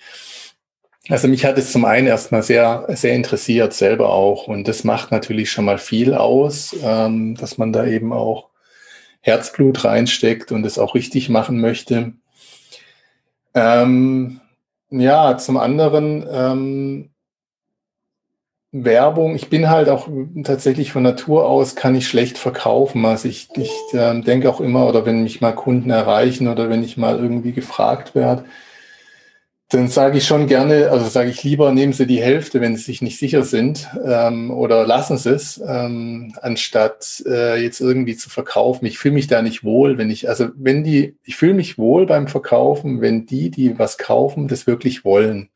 Also 1.10 1.28
mich 1.28 1.46
hat 1.46 1.58
es 1.58 1.72
zum 1.72 1.86
einen 1.86 2.06
erstmal 2.06 2.44
sehr, 2.44 2.86
sehr 2.90 3.16
interessiert, 3.16 3.74
selber 3.74 4.10
auch. 4.10 4.48
Und 4.48 4.68
das 4.68 4.84
macht 4.84 5.12
natürlich 5.12 5.50
schon 5.50 5.66
mal 5.66 5.80
viel 5.80 6.14
aus, 6.14 6.76
ähm, 6.84 7.36
dass 7.36 7.58
man 7.58 7.74
da 7.74 7.86
eben 7.86 8.14
auch 8.14 8.50
Herzblut 9.22 9.84
reinsteckt 9.84 10.52
und 10.52 10.64
es 10.66 10.78
auch 10.78 10.94
richtig 10.94 11.30
machen 11.30 11.60
möchte. 11.60 12.14
Ähm, 13.56 14.40
ja, 14.92 15.36
zum 15.38 15.58
anderen 15.58 16.26
ähm, 16.32 17.10
Werbung. 18.72 19.36
Ich 19.36 19.50
bin 19.50 19.70
halt 19.70 19.90
auch 19.90 20.08
tatsächlich 20.44 20.92
von 20.92 21.04
Natur 21.04 21.48
aus 21.48 21.76
kann 21.76 21.96
ich 21.96 22.08
schlecht 22.08 22.38
verkaufen. 22.38 23.06
Also 23.06 23.28
ich, 23.28 23.50
ich 23.56 23.72
äh, 23.94 24.22
denke 24.22 24.50
auch 24.50 24.62
immer, 24.62 24.88
oder 24.88 25.06
wenn 25.06 25.24
mich 25.24 25.42
mal 25.42 25.54
Kunden 25.54 25.90
erreichen 25.90 26.48
oder 26.48 26.70
wenn 26.70 26.84
ich 26.84 26.98
mal 26.98 27.18
irgendwie 27.18 27.52
gefragt 27.52 28.14
werde, 28.14 28.46
dann 29.70 29.88
sage 29.88 30.18
ich 30.18 30.26
schon 30.26 30.48
gerne, 30.48 30.90
also 30.90 31.08
sage 31.08 31.30
ich 31.30 31.44
lieber, 31.44 31.72
nehmen 31.72 31.94
Sie 31.94 32.08
die 32.08 32.22
Hälfte, 32.22 32.60
wenn 32.60 32.76
Sie 32.76 32.84
sich 32.84 33.04
nicht 33.04 33.20
sicher 33.20 33.44
sind, 33.44 33.88
ähm, 34.04 34.50
oder 34.50 34.86
lassen 34.88 35.18
Sie 35.20 35.30
es, 35.30 35.62
ähm, 35.66 36.34
anstatt 36.42 37.24
äh, 37.28 37.62
jetzt 37.62 37.80
irgendwie 37.80 38.18
zu 38.18 38.32
verkaufen. 38.32 38.88
Ich 38.88 38.98
fühle 38.98 39.14
mich 39.14 39.28
da 39.28 39.44
nicht 39.44 39.64
wohl, 39.64 40.00
wenn 40.00 40.10
ich, 40.10 40.28
also 40.28 40.48
wenn 40.56 40.84
die, 40.84 41.18
ich 41.24 41.36
fühle 41.36 41.54
mich 41.54 41.78
wohl 41.78 42.08
beim 42.08 42.28
Verkaufen, 42.28 43.02
wenn 43.02 43.28
die, 43.28 43.52
die 43.52 43.78
was 43.78 44.00
kaufen, 44.00 44.48
das 44.48 44.66
wirklich 44.66 45.06
wollen. 45.06 45.50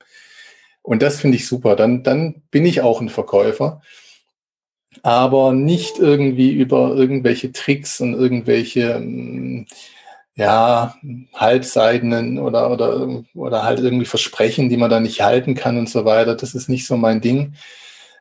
Und 0.83 1.01
das 1.01 1.19
finde 1.19 1.37
ich 1.37 1.47
super. 1.47 1.75
Dann, 1.75 2.03
dann 2.03 2.43
bin 2.51 2.65
ich 2.65 2.81
auch 2.81 3.01
ein 3.01 3.09
Verkäufer. 3.09 3.81
Aber 5.01 5.53
nicht 5.53 5.97
irgendwie 5.97 6.51
über 6.51 6.93
irgendwelche 6.95 7.51
Tricks 7.51 7.99
und 7.99 8.13
irgendwelche 8.13 8.91
ähm, 8.91 9.65
ja, 10.35 10.95
halbseidenen 11.33 12.37
oder, 12.37 12.69
oder, 12.71 13.23
oder 13.33 13.63
halt 13.63 13.79
irgendwie 13.79 14.05
Versprechen, 14.05 14.69
die 14.69 14.77
man 14.77 14.89
da 14.89 14.99
nicht 14.99 15.21
halten 15.21 15.55
kann 15.55 15.77
und 15.77 15.89
so 15.89 16.05
weiter. 16.05 16.35
Das 16.35 16.53
ist 16.53 16.69
nicht 16.69 16.85
so 16.85 16.97
mein 16.97 17.21
Ding. 17.21 17.55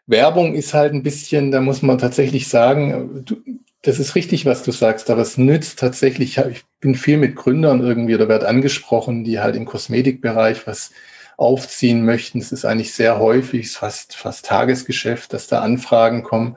Werbung 0.06 0.54
ist 0.54 0.74
halt 0.74 0.94
ein 0.94 1.02
bisschen, 1.02 1.50
da 1.50 1.60
muss 1.60 1.82
man 1.82 1.98
tatsächlich 1.98 2.48
sagen, 2.48 3.22
du, 3.24 3.36
das 3.82 3.98
ist 3.98 4.14
richtig, 4.14 4.46
was 4.46 4.62
du 4.62 4.70
sagst, 4.72 5.10
aber 5.10 5.22
es 5.22 5.38
nützt 5.38 5.78
tatsächlich, 5.78 6.38
ich 6.38 6.62
bin 6.80 6.94
viel 6.94 7.16
mit 7.16 7.34
Gründern 7.34 7.80
irgendwie 7.80 8.14
oder 8.14 8.28
werde 8.28 8.48
angesprochen, 8.48 9.24
die 9.24 9.40
halt 9.40 9.56
im 9.56 9.64
Kosmetikbereich 9.64 10.66
was 10.66 10.92
aufziehen 11.36 12.04
möchten. 12.04 12.38
Es 12.38 12.52
ist 12.52 12.64
eigentlich 12.64 12.94
sehr 12.94 13.18
häufig, 13.18 13.70
fast, 13.70 14.16
fast 14.16 14.46
Tagesgeschäft, 14.46 15.32
dass 15.32 15.46
da 15.46 15.60
Anfragen 15.60 16.22
kommen. 16.22 16.56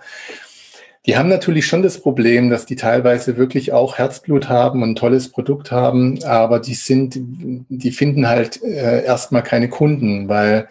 Die 1.05 1.17
haben 1.17 1.29
natürlich 1.29 1.67
schon 1.67 1.83
das 1.83 1.99
Problem, 2.01 2.49
dass 2.49 2.65
die 2.65 2.75
teilweise 2.75 3.37
wirklich 3.37 3.73
auch 3.73 3.97
Herzblut 3.97 4.49
haben 4.49 4.81
und 4.81 4.91
ein 4.91 4.95
tolles 4.95 5.29
Produkt 5.29 5.71
haben, 5.71 6.23
aber 6.23 6.59
die 6.59 6.73
sind, 6.73 7.15
die 7.17 7.91
finden 7.91 8.27
halt 8.27 8.63
äh, 8.63 9.03
erstmal 9.03 9.43
keine 9.43 9.69
Kunden, 9.69 10.29
weil 10.29 10.67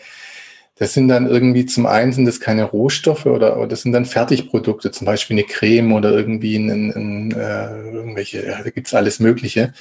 das 0.77 0.93
sind 0.93 1.07
dann 1.07 1.29
irgendwie 1.29 1.67
zum 1.67 1.87
einen 1.87 2.13
sind 2.13 2.25
das 2.25 2.41
keine 2.41 2.65
Rohstoffe 2.65 3.27
oder, 3.27 3.59
oder 3.59 3.69
das 3.69 3.83
sind 3.83 3.93
dann 3.93 4.07
Fertigprodukte, 4.07 4.91
zum 4.91 5.05
Beispiel 5.05 5.39
eine 5.39 5.47
Creme 5.47 5.93
oder 5.93 6.11
irgendwie 6.11 6.57
ein, 6.57 6.69
ein, 6.69 6.91
ein, 6.91 7.31
äh, 7.31 7.93
irgendwelche, 7.93 8.43
da 8.43 8.71
gibt's 8.71 8.93
alles 8.93 9.21
Mögliche. 9.21 9.73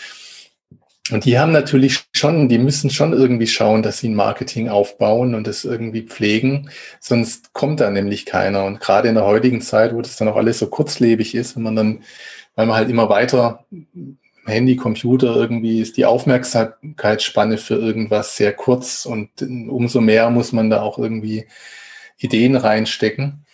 Und 1.12 1.26
die 1.26 1.38
haben 1.38 1.52
natürlich 1.52 2.06
schon, 2.13 2.48
die 2.48 2.58
müssen 2.58 2.89
schon 2.89 3.12
irgendwie 3.12 3.48
schauen, 3.48 3.84
dass 3.84 3.98
sie 3.98 4.08
ein 4.08 4.16
Marketing 4.16 4.70
aufbauen 4.70 5.36
und 5.36 5.48
das 5.48 5.66
irgendwie 5.66 6.04
pflegen, 6.04 6.70
sonst 7.02 7.52
kommt 7.52 7.82
da 7.82 7.89
nämlich 7.89 8.26
keiner. 8.26 8.63
Und 8.63 8.80
gerade 8.80 9.10
in 9.10 9.16
der 9.16 9.26
heutigen 9.26 9.60
Zeit, 9.62 9.94
wo 9.94 10.02
das 10.02 10.16
dann 10.16 10.30
auch 10.30 10.38
alles 10.38 10.60
so 10.60 10.68
kurzlebig 10.68 11.36
ist, 11.36 11.58
wenn 11.58 11.63
man 11.63 11.76
dann, 11.76 12.04
weil 12.56 12.68
man 12.68 12.78
halt 12.78 12.89
immer 12.89 13.10
weiter 13.10 13.66
Handy, 14.46 14.76
Computer 14.76 15.36
irgendwie 15.36 15.82
ist 15.82 15.98
die 15.98 16.06
Aufmerksamkeitsspanne 16.06 17.58
für 17.58 17.76
irgendwas 17.76 18.36
sehr 18.36 18.54
kurz 18.54 19.06
und 19.06 19.30
umso 19.42 20.02
mehr 20.02 20.30
muss 20.30 20.52
man 20.52 20.70
da 20.70 20.82
auch 20.82 20.98
irgendwie 20.98 21.48
Ideen 22.18 22.56
reinstecken. 22.56 23.46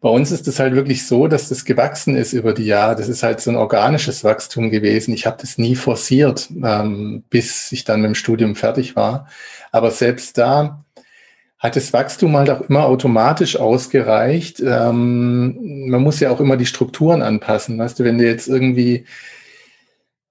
Bei 0.00 0.08
uns 0.08 0.30
ist 0.30 0.46
es 0.48 0.58
halt 0.58 0.74
wirklich 0.74 1.06
so, 1.06 1.26
dass 1.26 1.48
das 1.48 1.64
gewachsen 1.64 2.16
ist 2.16 2.32
über 2.32 2.52
die 2.52 2.66
Jahre. 2.66 2.96
Das 2.96 3.08
ist 3.08 3.22
halt 3.22 3.40
so 3.40 3.50
ein 3.50 3.56
organisches 3.56 4.24
Wachstum 4.24 4.70
gewesen. 4.70 5.14
Ich 5.14 5.26
habe 5.26 5.38
das 5.40 5.58
nie 5.58 5.76
forciert, 5.76 6.48
ähm, 6.62 7.24
bis 7.30 7.72
ich 7.72 7.84
dann 7.84 8.00
mit 8.00 8.08
dem 8.08 8.14
Studium 8.14 8.56
fertig 8.56 8.96
war. 8.96 9.28
Aber 9.72 9.90
selbst 9.90 10.38
da 10.38 10.84
hat 11.58 11.76
das 11.76 11.92
Wachstum 11.92 12.36
halt 12.36 12.50
auch 12.50 12.60
immer 12.62 12.84
automatisch 12.84 13.56
ausgereicht. 13.56 14.60
Ähm, 14.60 15.88
man 15.88 16.02
muss 16.02 16.20
ja 16.20 16.30
auch 16.30 16.40
immer 16.40 16.56
die 16.56 16.66
Strukturen 16.66 17.22
anpassen. 17.22 17.78
Weißt 17.78 17.98
du, 17.98 18.04
wenn 18.04 18.18
du 18.18 18.24
jetzt 18.24 18.48
irgendwie 18.48 19.04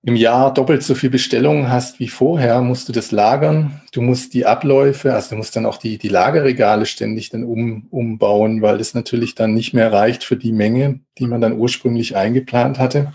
im 0.06 0.16
Jahr 0.16 0.54
doppelt 0.54 0.84
so 0.84 0.94
viel 0.94 1.10
Bestellungen 1.10 1.72
hast 1.72 2.00
wie 2.00 2.10
vorher, 2.10 2.62
musst 2.62 2.88
du 2.88 2.94
das 2.94 3.12
lagern. 3.12 3.82
Du 3.92 4.02
musst 4.02 4.36
die 4.36 4.46
Abläufe, 4.46 5.16
also 5.16 5.32
du 5.32 5.38
musst 5.38 5.56
dann 5.56 5.66
auch 5.66 5.78
die, 5.78 5.98
die 5.98 6.10
Lagerregale 6.10 6.86
ständig 6.86 7.32
dann 7.32 7.44
um, 7.44 7.88
umbauen, 7.90 8.62
weil 8.62 8.78
das 8.78 8.94
natürlich 8.94 9.34
dann 9.34 9.56
nicht 9.56 9.74
mehr 9.74 9.92
reicht 9.92 10.24
für 10.24 10.38
die 10.38 10.52
Menge, 10.52 11.00
die 11.18 11.26
man 11.26 11.42
dann 11.42 11.58
ursprünglich 11.58 12.16
eingeplant 12.16 12.78
hatte. 12.78 13.14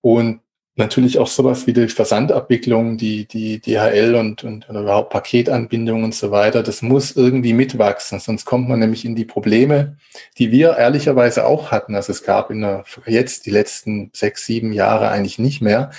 Und 0.00 0.40
natürlich 0.76 1.18
auch 1.18 1.26
sowas 1.26 1.66
wie 1.66 1.72
die 1.72 1.88
Versandabwicklung, 1.88 2.96
die, 2.96 3.26
die 3.26 3.60
DHL 3.60 4.14
und, 4.14 4.42
und 4.44 4.68
oder 4.70 4.80
überhaupt 4.80 5.10
Paketanbindung 5.10 6.04
und 6.04 6.14
so 6.14 6.30
weiter, 6.30 6.62
das 6.62 6.80
muss 6.80 7.12
irgendwie 7.12 7.52
mitwachsen, 7.52 8.20
sonst 8.20 8.44
kommt 8.46 8.68
man 8.68 8.78
nämlich 8.78 9.04
in 9.04 9.14
die 9.14 9.26
Probleme, 9.26 9.96
die 10.38 10.50
wir 10.50 10.76
ehrlicherweise 10.78 11.46
auch 11.46 11.70
hatten. 11.70 11.94
Also 11.94 12.12
es 12.12 12.22
gab 12.22 12.50
in 12.50 12.62
der, 12.62 12.84
jetzt 13.06 13.46
die 13.46 13.50
letzten 13.50 14.10
sechs, 14.14 14.46
sieben 14.46 14.72
Jahre 14.72 15.08
eigentlich 15.10 15.38
nicht 15.38 15.60
mehr. 15.60 15.90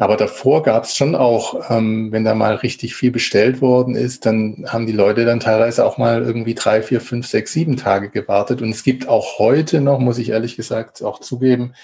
Aber 0.00 0.16
davor 0.16 0.62
gab 0.62 0.84
es 0.84 0.94
schon 0.94 1.16
auch, 1.16 1.70
ähm, 1.70 2.12
wenn 2.12 2.22
da 2.22 2.32
mal 2.32 2.54
richtig 2.54 2.94
viel 2.94 3.10
bestellt 3.10 3.60
worden 3.60 3.96
ist, 3.96 4.26
dann 4.26 4.64
haben 4.68 4.86
die 4.86 4.92
Leute 4.92 5.24
dann 5.24 5.40
teilweise 5.40 5.84
auch 5.84 5.98
mal 5.98 6.22
irgendwie 6.22 6.54
drei, 6.54 6.82
vier, 6.82 7.00
fünf, 7.00 7.26
sechs, 7.26 7.52
sieben 7.52 7.76
Tage 7.76 8.08
gewartet. 8.08 8.62
Und 8.62 8.70
es 8.70 8.84
gibt 8.84 9.08
auch 9.08 9.40
heute 9.40 9.80
noch, 9.80 9.98
muss 9.98 10.18
ich 10.18 10.28
ehrlich 10.28 10.54
gesagt 10.54 11.02
auch 11.02 11.18
zugeben, 11.18 11.74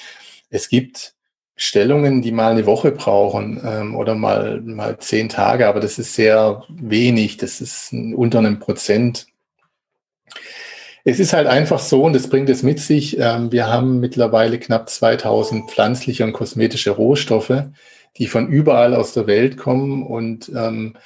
es 0.48 0.68
gibt 0.68 1.14
Stellungen, 1.56 2.20
die 2.20 2.32
mal 2.32 2.52
eine 2.52 2.66
Woche 2.66 2.90
brauchen 2.90 3.60
ähm, 3.64 3.94
oder 3.94 4.14
mal, 4.14 4.60
mal 4.60 4.98
zehn 4.98 5.28
Tage, 5.28 5.68
aber 5.68 5.80
das 5.80 5.98
ist 5.98 6.14
sehr 6.14 6.64
wenig, 6.68 7.36
das 7.36 7.60
ist 7.60 7.92
unter 7.92 8.40
einem 8.40 8.58
Prozent. 8.58 9.26
Es 11.04 11.20
ist 11.20 11.32
halt 11.32 11.46
einfach 11.46 11.78
so, 11.78 12.02
und 12.02 12.14
das 12.14 12.28
bringt 12.28 12.48
es 12.48 12.62
mit 12.62 12.80
sich, 12.80 13.18
ähm, 13.18 13.52
wir 13.52 13.68
haben 13.68 14.00
mittlerweile 14.00 14.58
knapp 14.58 14.90
2000 14.90 15.70
pflanzliche 15.70 16.24
und 16.24 16.32
kosmetische 16.32 16.90
Rohstoffe, 16.90 17.64
die 18.16 18.26
von 18.26 18.48
überall 18.48 18.94
aus 18.94 19.12
der 19.12 19.26
Welt 19.28 19.56
kommen 19.56 20.02
und 20.02 20.50
ähm, 20.54 20.96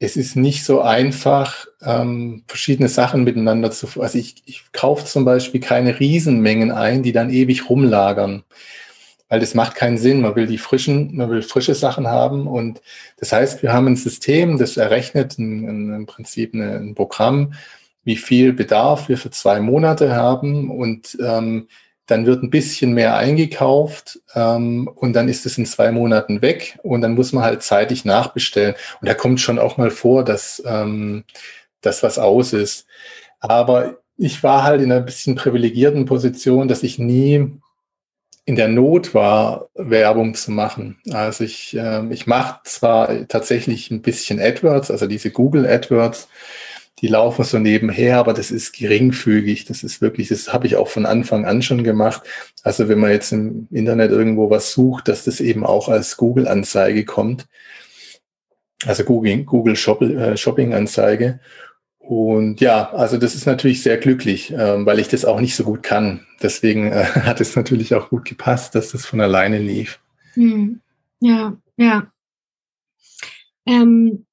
es 0.00 0.16
ist 0.16 0.36
nicht 0.36 0.64
so 0.64 0.80
einfach, 0.80 1.66
ähm, 1.82 2.44
verschiedene 2.46 2.88
Sachen 2.88 3.24
miteinander 3.24 3.70
zu. 3.70 3.88
Also 4.00 4.18
ich, 4.18 4.42
ich 4.46 4.70
kaufe 4.72 5.04
zum 5.06 5.24
Beispiel 5.24 5.60
keine 5.60 5.98
Riesenmengen 5.98 6.70
ein, 6.70 7.02
die 7.02 7.12
dann 7.12 7.30
ewig 7.30 7.68
rumlagern 7.68 8.44
weil 9.28 9.40
das 9.40 9.54
macht 9.54 9.74
keinen 9.74 9.98
Sinn. 9.98 10.20
Man 10.20 10.36
will 10.36 10.46
die 10.46 10.58
frischen, 10.58 11.16
man 11.16 11.30
will 11.30 11.42
frische 11.42 11.74
Sachen 11.74 12.06
haben 12.06 12.46
und 12.46 12.80
das 13.18 13.32
heißt, 13.32 13.62
wir 13.62 13.72
haben 13.72 13.86
ein 13.86 13.96
System, 13.96 14.58
das 14.58 14.76
errechnet 14.76 15.38
ein, 15.38 15.94
im 15.94 16.06
Prinzip 16.06 16.54
eine, 16.54 16.76
ein 16.76 16.94
Programm, 16.94 17.52
wie 18.04 18.16
viel 18.16 18.52
Bedarf 18.52 19.08
wir 19.08 19.18
für 19.18 19.30
zwei 19.30 19.60
Monate 19.60 20.14
haben 20.14 20.70
und 20.70 21.16
ähm, 21.22 21.68
dann 22.08 22.24
wird 22.24 22.42
ein 22.42 22.50
bisschen 22.50 22.94
mehr 22.94 23.16
eingekauft 23.18 24.20
ähm, 24.34 24.88
und 24.94 25.12
dann 25.12 25.28
ist 25.28 25.44
es 25.44 25.58
in 25.58 25.66
zwei 25.66 25.92
Monaten 25.92 26.40
weg 26.40 26.78
und 26.82 27.02
dann 27.02 27.14
muss 27.14 27.34
man 27.34 27.44
halt 27.44 27.62
zeitig 27.62 28.06
nachbestellen. 28.06 28.74
Und 29.00 29.08
da 29.08 29.14
kommt 29.14 29.40
schon 29.40 29.58
auch 29.58 29.76
mal 29.76 29.90
vor, 29.90 30.24
dass 30.24 30.62
ähm, 30.64 31.24
das 31.82 32.02
was 32.02 32.18
aus 32.18 32.54
ist. 32.54 32.86
Aber 33.40 33.98
ich 34.16 34.42
war 34.42 34.64
halt 34.64 34.80
in 34.80 34.90
einer 34.90 35.02
bisschen 35.02 35.34
privilegierten 35.34 36.06
Position, 36.06 36.66
dass 36.66 36.82
ich 36.82 36.98
nie 36.98 37.52
in 38.48 38.56
der 38.56 38.68
Not 38.68 39.12
war, 39.12 39.68
Werbung 39.74 40.32
zu 40.32 40.50
machen. 40.50 40.96
Also 41.10 41.44
ich, 41.44 41.76
äh, 41.76 42.02
ich 42.08 42.26
mache 42.26 42.60
zwar 42.64 43.28
tatsächlich 43.28 43.90
ein 43.90 44.00
bisschen 44.00 44.40
AdWords, 44.40 44.90
also 44.90 45.06
diese 45.06 45.30
Google 45.30 45.66
AdWords, 45.66 46.28
die 47.02 47.08
laufen 47.08 47.44
so 47.44 47.58
nebenher, 47.58 48.16
aber 48.16 48.32
das 48.32 48.50
ist 48.50 48.72
geringfügig. 48.72 49.66
Das 49.66 49.82
ist 49.82 50.00
wirklich, 50.00 50.28
das 50.28 50.50
habe 50.50 50.66
ich 50.66 50.76
auch 50.76 50.88
von 50.88 51.04
Anfang 51.04 51.44
an 51.44 51.60
schon 51.60 51.84
gemacht. 51.84 52.22
Also 52.62 52.88
wenn 52.88 52.98
man 52.98 53.10
jetzt 53.10 53.32
im 53.32 53.68
Internet 53.70 54.12
irgendwo 54.12 54.48
was 54.48 54.72
sucht, 54.72 55.08
dass 55.08 55.24
das 55.24 55.40
eben 55.40 55.66
auch 55.66 55.90
als 55.90 56.16
Google-Anzeige 56.16 57.04
kommt. 57.04 57.48
Also 58.86 59.04
Google, 59.04 59.44
Google 59.44 59.74
äh, 59.74 60.36
Shopping-Anzeige. 60.38 61.40
Und 62.08 62.62
ja, 62.62 62.90
also 62.94 63.18
das 63.18 63.34
ist 63.34 63.44
natürlich 63.44 63.82
sehr 63.82 63.98
glücklich, 63.98 64.50
ähm, 64.56 64.86
weil 64.86 64.98
ich 64.98 65.08
das 65.08 65.26
auch 65.26 65.40
nicht 65.40 65.54
so 65.54 65.62
gut 65.62 65.82
kann. 65.82 66.26
Deswegen 66.42 66.90
äh, 66.90 67.04
hat 67.04 67.38
es 67.38 67.54
natürlich 67.54 67.94
auch 67.94 68.08
gut 68.08 68.24
gepasst, 68.24 68.74
dass 68.74 68.92
das 68.92 69.04
von 69.04 69.20
alleine 69.20 69.58
lief. 69.58 70.00
Hm. 70.32 70.80
Ja, 71.20 71.58
ja. 71.76 72.10
Ähm, 73.66 74.24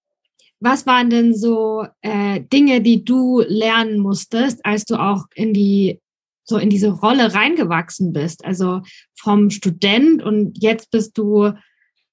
was 0.62 0.86
waren 0.86 1.10
denn 1.10 1.36
so 1.36 1.86
äh, 2.00 2.40
Dinge, 2.40 2.80
die 2.80 3.04
du 3.04 3.42
lernen 3.46 4.00
musstest, 4.00 4.66
als 4.66 4.86
du 4.86 4.96
auch 4.96 5.26
in 5.36 5.54
die 5.54 6.00
so 6.46 6.58
in 6.58 6.70
diese 6.70 6.92
Rolle 6.92 7.34
reingewachsen 7.34 8.14
bist. 8.14 8.46
Also 8.46 8.84
vom 9.16 9.50
Student 9.50 10.24
und 10.24 10.64
jetzt 10.64 10.92
bist 10.92 11.18
du 11.18 11.52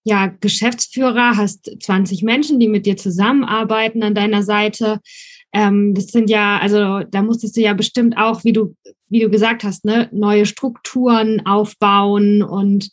ja 0.02 0.26
Geschäftsführer, 0.26 1.36
hast 1.36 1.70
20 1.80 2.24
Menschen, 2.24 2.58
die 2.58 2.66
mit 2.66 2.84
dir 2.84 2.96
zusammenarbeiten 2.96 4.02
an 4.02 4.16
deiner 4.16 4.42
Seite. 4.42 4.98
Ähm, 5.52 5.94
das 5.94 6.06
sind 6.06 6.30
ja, 6.30 6.58
also 6.58 7.00
da 7.10 7.22
musstest 7.22 7.56
du 7.56 7.60
ja 7.60 7.74
bestimmt 7.74 8.16
auch, 8.16 8.44
wie 8.44 8.52
du, 8.52 8.74
wie 9.08 9.20
du 9.20 9.30
gesagt 9.30 9.64
hast, 9.64 9.84
ne, 9.84 10.08
neue 10.12 10.46
Strukturen 10.46 11.44
aufbauen 11.44 12.42
und 12.42 12.90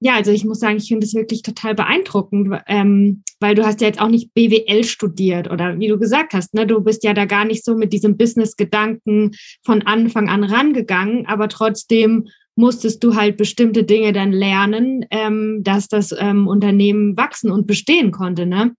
ja, 0.00 0.14
also 0.14 0.30
ich 0.30 0.44
muss 0.44 0.60
sagen, 0.60 0.76
ich 0.76 0.88
finde 0.88 1.06
es 1.06 1.14
wirklich 1.14 1.42
total 1.42 1.74
beeindruckend, 1.74 2.56
ähm, 2.68 3.24
weil 3.40 3.56
du 3.56 3.66
hast 3.66 3.80
ja 3.80 3.88
jetzt 3.88 4.00
auch 4.00 4.08
nicht 4.08 4.32
BWL 4.32 4.84
studiert 4.84 5.50
oder 5.50 5.78
wie 5.80 5.88
du 5.88 5.98
gesagt 5.98 6.34
hast, 6.34 6.54
ne, 6.54 6.66
du 6.66 6.80
bist 6.80 7.02
ja 7.02 7.14
da 7.14 7.24
gar 7.24 7.44
nicht 7.44 7.64
so 7.64 7.74
mit 7.74 7.92
diesem 7.92 8.16
Business-Gedanken 8.16 9.32
von 9.64 9.82
Anfang 9.82 10.28
an 10.28 10.44
rangegangen, 10.44 11.26
aber 11.26 11.48
trotzdem 11.48 12.28
musstest 12.54 13.02
du 13.02 13.16
halt 13.16 13.36
bestimmte 13.36 13.84
Dinge 13.84 14.12
dann 14.12 14.32
lernen, 14.32 15.04
ähm, 15.10 15.62
dass 15.62 15.88
das 15.88 16.14
ähm, 16.16 16.46
Unternehmen 16.46 17.16
wachsen 17.16 17.50
und 17.50 17.66
bestehen 17.66 18.12
konnte, 18.12 18.46
ne? 18.46 18.74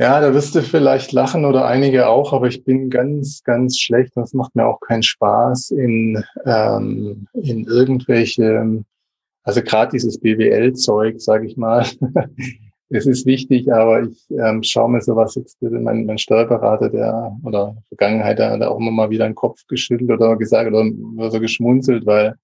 Ja, 0.00 0.18
da 0.18 0.32
wirst 0.32 0.54
du 0.54 0.62
vielleicht 0.62 1.12
lachen 1.12 1.44
oder 1.44 1.66
einige 1.66 2.08
auch, 2.08 2.32
aber 2.32 2.46
ich 2.46 2.64
bin 2.64 2.88
ganz, 2.88 3.42
ganz 3.44 3.78
schlecht 3.78 4.16
und 4.16 4.22
es 4.22 4.32
macht 4.32 4.56
mir 4.56 4.64
auch 4.64 4.80
keinen 4.80 5.02
Spaß 5.02 5.72
in, 5.72 6.24
ähm, 6.46 7.26
in 7.34 7.66
irgendwelche, 7.66 8.82
also 9.42 9.60
gerade 9.60 9.90
dieses 9.90 10.18
BWL-Zeug, 10.18 11.20
sage 11.20 11.46
ich 11.46 11.58
mal. 11.58 11.84
es 12.88 13.04
ist 13.04 13.26
wichtig, 13.26 13.70
aber 13.70 14.04
ich 14.04 14.24
ähm, 14.30 14.62
schaue 14.62 14.90
mir 14.90 15.02
sowas 15.02 15.34
jetzt, 15.34 15.58
mein, 15.60 16.06
mein 16.06 16.16
Steuerberater, 16.16 16.88
der 16.88 17.36
oder 17.44 17.76
Vergangenheit, 17.88 18.38
der 18.38 18.52
hat 18.52 18.62
auch 18.62 18.78
immer 18.78 18.92
mal 18.92 19.10
wieder 19.10 19.26
den 19.26 19.34
Kopf 19.34 19.66
geschüttelt 19.68 20.10
oder 20.10 20.34
gesagt 20.36 20.72
oder 20.72 21.30
so 21.30 21.40
geschmunzelt, 21.40 22.06
weil 22.06 22.36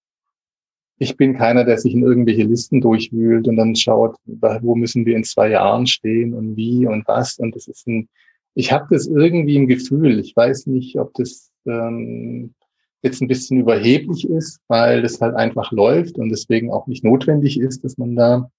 ich 0.99 1.17
bin 1.17 1.37
keiner, 1.37 1.65
der 1.65 1.79
sich 1.79 1.95
in 1.95 2.03
irgendwelche 2.03 2.45
Listen 2.45 2.81
durchwühlt 2.81 3.49
und 3.49 3.57
dann 3.57 3.77
schaut, 3.77 4.17
wo 4.27 4.75
müssen 4.75 5.05
wir 5.05 5.17
in 5.17 5.25
zwei 5.25 5.51
Jahren 5.51 5.87
stehen 5.87 6.33
und 6.35 6.57
wie 6.57 6.87
und 6.87 7.07
was. 7.07 7.39
Und 7.39 7.55
das 7.55 7.69
ist 7.69 7.87
ein, 7.87 8.09
ich 8.55 8.73
habe 8.73 8.87
das 8.91 9.07
irgendwie 9.07 9.57
im 9.57 9.67
Gefühl. 9.67 10.19
Ich 10.19 10.35
weiß 10.35 10.67
nicht, 10.67 10.99
ob 10.99 11.13
das 11.15 11.51
ähm, 11.67 12.55
jetzt 13.03 13.21
ein 13.21 13.29
bisschen 13.29 13.61
überheblich 13.61 14.29
ist, 14.29 14.61
weil 14.69 15.03
das 15.03 15.21
halt 15.21 15.37
einfach 15.37 15.71
läuft 15.71 16.19
und 16.19 16.31
deswegen 16.31 16.73
auch 16.73 16.87
nicht 16.87 17.05
notwendig 17.05 17.61
ist, 17.61 17.85
dass 17.85 17.99
man 17.99 18.17
da 18.17 18.51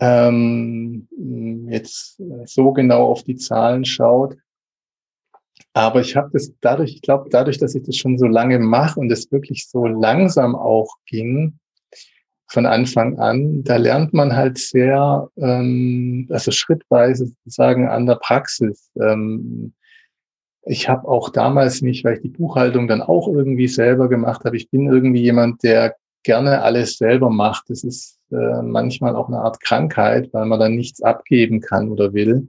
ähm, 0.00 1.08
jetzt 1.68 2.20
so 2.46 2.72
genau 2.72 3.06
auf 3.06 3.24
die 3.24 3.36
Zahlen 3.36 3.84
schaut. 3.84 4.36
Aber 5.74 6.00
ich 6.00 6.16
habe 6.16 6.30
das 6.32 6.52
dadurch, 6.60 6.94
ich 6.94 7.02
glaube, 7.02 7.30
dadurch, 7.30 7.58
dass 7.58 7.74
ich 7.74 7.82
das 7.82 7.96
schon 7.96 8.18
so 8.18 8.26
lange 8.26 8.58
mache 8.58 9.00
und 9.00 9.10
es 9.10 9.32
wirklich 9.32 9.68
so 9.68 9.86
langsam 9.86 10.54
auch 10.54 10.96
ging, 11.06 11.58
von 12.52 12.66
Anfang 12.66 13.18
an, 13.18 13.64
da 13.64 13.76
lernt 13.76 14.12
man 14.12 14.36
halt 14.36 14.58
sehr, 14.58 15.30
ähm, 15.38 16.26
also 16.30 16.50
schrittweise 16.50 17.26
sozusagen 17.26 17.88
an 17.88 18.04
der 18.04 18.16
Praxis. 18.16 18.90
Ähm, 19.00 19.72
ich 20.64 20.88
habe 20.88 21.08
auch 21.08 21.30
damals 21.30 21.80
nicht, 21.80 22.04
weil 22.04 22.16
ich 22.16 22.22
die 22.22 22.28
Buchhaltung 22.28 22.88
dann 22.88 23.00
auch 23.00 23.26
irgendwie 23.26 23.68
selber 23.68 24.08
gemacht 24.08 24.44
habe, 24.44 24.56
ich 24.56 24.68
bin 24.68 24.86
irgendwie 24.86 25.22
jemand, 25.22 25.62
der 25.62 25.96
gerne 26.24 26.62
alles 26.62 26.98
selber 26.98 27.30
macht. 27.30 27.70
Das 27.70 27.84
ist 27.84 28.18
äh, 28.30 28.62
manchmal 28.62 29.16
auch 29.16 29.28
eine 29.28 29.40
Art 29.40 29.60
Krankheit, 29.60 30.28
weil 30.32 30.44
man 30.44 30.60
dann 30.60 30.76
nichts 30.76 31.02
abgeben 31.02 31.60
kann 31.60 31.88
oder 31.88 32.12
will. 32.12 32.48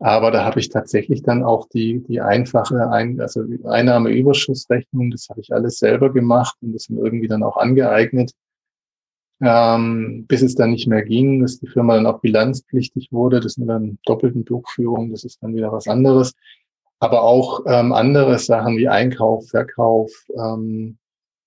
Aber 0.00 0.30
da 0.30 0.44
habe 0.44 0.60
ich 0.60 0.68
tatsächlich 0.68 1.22
dann 1.22 1.42
auch 1.42 1.68
die, 1.68 2.00
die 2.04 2.20
einfache 2.20 2.90
Ein 2.90 3.20
also 3.20 3.42
Einnahmeüberschussrechnung, 3.64 5.10
das 5.10 5.28
habe 5.28 5.40
ich 5.40 5.52
alles 5.52 5.78
selber 5.78 6.12
gemacht 6.12 6.56
und 6.62 6.72
das 6.72 6.88
mir 6.88 7.02
irgendwie 7.02 7.26
dann 7.26 7.42
auch 7.42 7.56
angeeignet, 7.56 8.32
ähm, 9.40 10.24
bis 10.28 10.42
es 10.42 10.54
dann 10.54 10.70
nicht 10.70 10.86
mehr 10.86 11.02
ging, 11.02 11.42
dass 11.42 11.58
die 11.58 11.66
Firma 11.66 11.96
dann 11.96 12.06
auch 12.06 12.20
bilanzpflichtig 12.20 13.08
wurde. 13.10 13.40
Das 13.40 13.56
mit 13.56 13.68
dann 13.68 13.98
doppelten 14.04 14.44
Buchführung, 14.44 15.10
das 15.10 15.24
ist 15.24 15.42
dann 15.42 15.54
wieder 15.54 15.72
was 15.72 15.88
anderes. 15.88 16.32
Aber 17.00 17.22
auch 17.22 17.64
ähm, 17.66 17.92
andere 17.92 18.38
Sachen 18.38 18.76
wie 18.76 18.88
Einkauf, 18.88 19.48
Verkauf. 19.48 20.12
Ähm, 20.36 20.98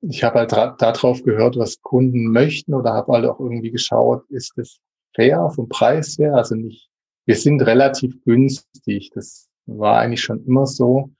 ich 0.02 0.24
habe 0.24 0.40
halt 0.40 0.52
darauf 0.52 1.24
gehört, 1.24 1.58
was 1.58 1.82
Kunden 1.82 2.32
möchten 2.32 2.74
oder 2.74 2.94
habe 2.94 3.14
halt 3.14 3.26
auch 3.26 3.40
irgendwie 3.40 3.72
geschaut, 3.72 4.24
ist 4.30 4.54
das 4.58 4.80
fair 5.14 5.50
vom 5.52 5.70
Preis 5.70 6.18
her, 6.18 6.36
also 6.36 6.56
nicht 6.56 6.91
wir 7.26 7.36
sind 7.36 7.62
relativ 7.62 8.24
günstig. 8.24 9.12
Das 9.14 9.50
war 9.66 10.00
eigentlich 10.00 10.22
schon 10.22 10.46
immer 10.46 10.66
so, 10.66 11.12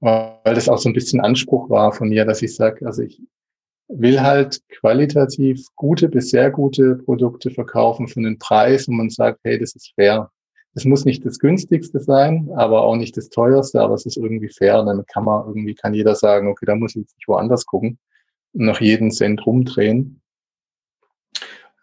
weil 0.00 0.54
das 0.54 0.68
auch 0.68 0.78
so 0.78 0.88
ein 0.88 0.94
bisschen 0.94 1.20
Anspruch 1.20 1.70
war 1.70 1.92
von 1.92 2.08
mir, 2.08 2.24
dass 2.24 2.42
ich 2.42 2.54
sage, 2.54 2.86
also 2.86 3.02
ich 3.02 3.20
will 3.88 4.20
halt 4.20 4.60
qualitativ 4.68 5.66
gute 5.76 6.08
bis 6.08 6.30
sehr 6.30 6.50
gute 6.50 6.96
Produkte 6.96 7.50
verkaufen 7.50 8.08
für 8.08 8.20
einen 8.20 8.38
Preis 8.38 8.88
und 8.88 8.96
man 8.96 9.10
sagt, 9.10 9.40
hey, 9.44 9.58
das 9.58 9.74
ist 9.74 9.92
fair. 9.94 10.30
Es 10.74 10.86
muss 10.86 11.04
nicht 11.04 11.26
das 11.26 11.38
günstigste 11.38 12.00
sein, 12.00 12.48
aber 12.56 12.82
auch 12.82 12.96
nicht 12.96 13.16
das 13.16 13.28
teuerste, 13.28 13.80
aber 13.80 13.94
es 13.94 14.06
ist 14.06 14.16
irgendwie 14.16 14.48
fair. 14.48 14.82
Dann 14.82 15.04
kann 15.06 15.24
man 15.24 15.46
irgendwie, 15.46 15.74
kann 15.74 15.92
jeder 15.92 16.14
sagen, 16.14 16.48
okay, 16.48 16.64
da 16.64 16.74
muss 16.74 16.96
ich 16.96 17.02
jetzt 17.02 17.16
nicht 17.16 17.28
woanders 17.28 17.66
gucken 17.66 17.98
und 18.54 18.64
noch 18.64 18.80
jeden 18.80 19.10
Cent 19.10 19.44
rumdrehen. 19.44 20.22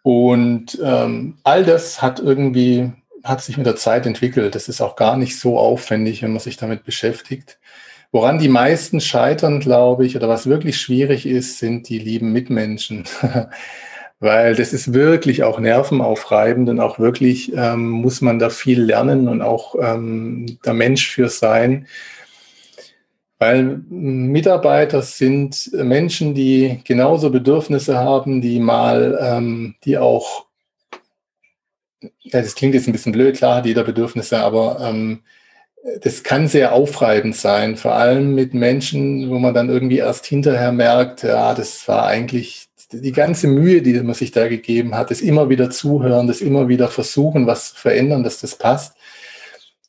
Und 0.02 0.80
ähm, 0.82 1.38
all 1.44 1.64
das 1.64 2.02
hat 2.02 2.18
irgendwie 2.20 2.92
hat 3.24 3.42
sich 3.42 3.56
mit 3.56 3.66
der 3.66 3.76
Zeit 3.76 4.06
entwickelt. 4.06 4.54
Das 4.54 4.68
ist 4.68 4.80
auch 4.80 4.96
gar 4.96 5.16
nicht 5.16 5.38
so 5.38 5.58
aufwendig, 5.58 6.22
wenn 6.22 6.32
man 6.32 6.40
sich 6.40 6.56
damit 6.56 6.84
beschäftigt. 6.84 7.58
Woran 8.12 8.38
die 8.38 8.48
meisten 8.48 9.00
scheitern, 9.00 9.60
glaube 9.60 10.04
ich, 10.04 10.16
oder 10.16 10.28
was 10.28 10.46
wirklich 10.46 10.80
schwierig 10.80 11.26
ist, 11.26 11.58
sind 11.58 11.88
die 11.88 11.98
lieben 11.98 12.32
Mitmenschen. 12.32 13.04
Weil 14.20 14.54
das 14.54 14.74
ist 14.74 14.92
wirklich 14.92 15.44
auch 15.44 15.58
nervenaufreibend 15.58 16.68
und 16.68 16.80
auch 16.80 16.98
wirklich 16.98 17.52
ähm, 17.56 17.88
muss 17.88 18.20
man 18.20 18.38
da 18.38 18.50
viel 18.50 18.82
lernen 18.82 19.28
und 19.28 19.40
auch 19.40 19.74
ähm, 19.80 20.58
der 20.64 20.74
Mensch 20.74 21.08
für 21.08 21.30
sein. 21.30 21.86
Weil 23.38 23.80
Mitarbeiter 23.88 25.00
sind 25.00 25.70
Menschen, 25.72 26.34
die 26.34 26.80
genauso 26.84 27.30
Bedürfnisse 27.30 27.96
haben, 27.96 28.42
die 28.42 28.60
mal, 28.60 29.18
ähm, 29.22 29.76
die 29.84 29.96
auch 29.96 30.49
ja, 32.00 32.40
das 32.40 32.54
klingt 32.54 32.74
jetzt 32.74 32.86
ein 32.86 32.92
bisschen 32.92 33.12
blöd, 33.12 33.36
klar 33.36 33.56
hat 33.56 33.66
jeder 33.66 33.84
Bedürfnisse, 33.84 34.38
aber 34.38 34.80
ähm, 34.80 35.20
das 36.02 36.22
kann 36.22 36.48
sehr 36.48 36.72
aufreibend 36.72 37.36
sein, 37.36 37.76
vor 37.76 37.94
allem 37.94 38.34
mit 38.34 38.54
Menschen, 38.54 39.30
wo 39.30 39.38
man 39.38 39.54
dann 39.54 39.70
irgendwie 39.70 39.98
erst 39.98 40.26
hinterher 40.26 40.72
merkt, 40.72 41.22
ja, 41.22 41.54
das 41.54 41.86
war 41.88 42.06
eigentlich 42.06 42.68
die 42.92 43.12
ganze 43.12 43.46
Mühe, 43.46 43.82
die 43.82 43.94
man 44.00 44.14
sich 44.14 44.32
da 44.32 44.48
gegeben 44.48 44.94
hat, 44.94 45.10
das 45.10 45.20
immer 45.20 45.48
wieder 45.48 45.70
zuhören, 45.70 46.26
das 46.26 46.40
immer 46.40 46.68
wieder 46.68 46.88
versuchen, 46.88 47.46
was 47.46 47.74
zu 47.74 47.80
verändern, 47.80 48.24
dass 48.24 48.40
das 48.40 48.56
passt. 48.56 48.96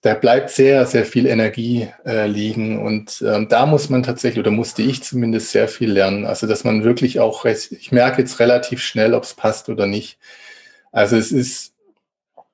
Da 0.03 0.15
bleibt 0.15 0.49
sehr, 0.49 0.85
sehr 0.85 1.05
viel 1.05 1.27
Energie 1.27 1.87
äh, 2.05 2.25
liegen 2.27 2.83
und 2.83 3.23
ähm, 3.27 3.47
da 3.49 3.65
muss 3.65 3.89
man 3.89 4.01
tatsächlich, 4.01 4.39
oder 4.39 4.51
musste 4.51 4.81
ich 4.81 5.03
zumindest 5.03 5.51
sehr 5.51 5.67
viel 5.67 5.91
lernen. 5.91 6.25
Also, 6.25 6.47
dass 6.47 6.63
man 6.63 6.83
wirklich 6.83 7.19
auch, 7.19 7.45
ich 7.45 7.91
merke 7.91 8.21
jetzt 8.21 8.39
relativ 8.39 8.81
schnell, 8.81 9.13
ob 9.13 9.23
es 9.23 9.35
passt 9.35 9.69
oder 9.69 9.85
nicht. 9.85 10.17
Also 10.91 11.15
es 11.17 11.31
ist 11.31 11.70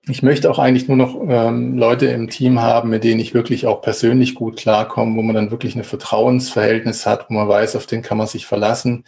ich 0.09 0.23
möchte 0.23 0.49
auch 0.49 0.59
eigentlich 0.59 0.87
nur 0.87 0.97
noch 0.97 1.19
ähm, 1.27 1.77
Leute 1.77 2.07
im 2.07 2.29
Team 2.29 2.61
haben, 2.61 2.89
mit 2.89 3.03
denen 3.03 3.19
ich 3.19 3.33
wirklich 3.33 3.65
auch 3.65 3.81
persönlich 3.81 4.35
gut 4.35 4.57
klarkomme, 4.57 5.15
wo 5.17 5.21
man 5.21 5.35
dann 5.35 5.51
wirklich 5.51 5.75
ein 5.75 5.83
Vertrauensverhältnis 5.83 7.05
hat, 7.05 7.29
wo 7.29 7.33
man 7.33 7.47
weiß, 7.47 7.75
auf 7.75 7.85
den 7.85 8.01
kann 8.01 8.17
man 8.17 8.27
sich 8.27 8.45
verlassen. 8.45 9.05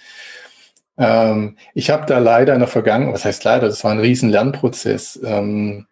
Ähm, 0.97 1.57
ich 1.73 1.89
habe 1.89 2.05
da 2.05 2.19
leider 2.19 2.53
in 2.53 2.59
der 2.59 2.67
Vergangenheit, 2.67 3.13
was 3.13 3.25
heißt 3.25 3.43
leider, 3.43 3.67
das 3.67 3.83
war 3.83 3.91
ein 3.91 3.99
riesen 3.99 4.29
Lernprozess. 4.29 5.19
Ähm, 5.23 5.87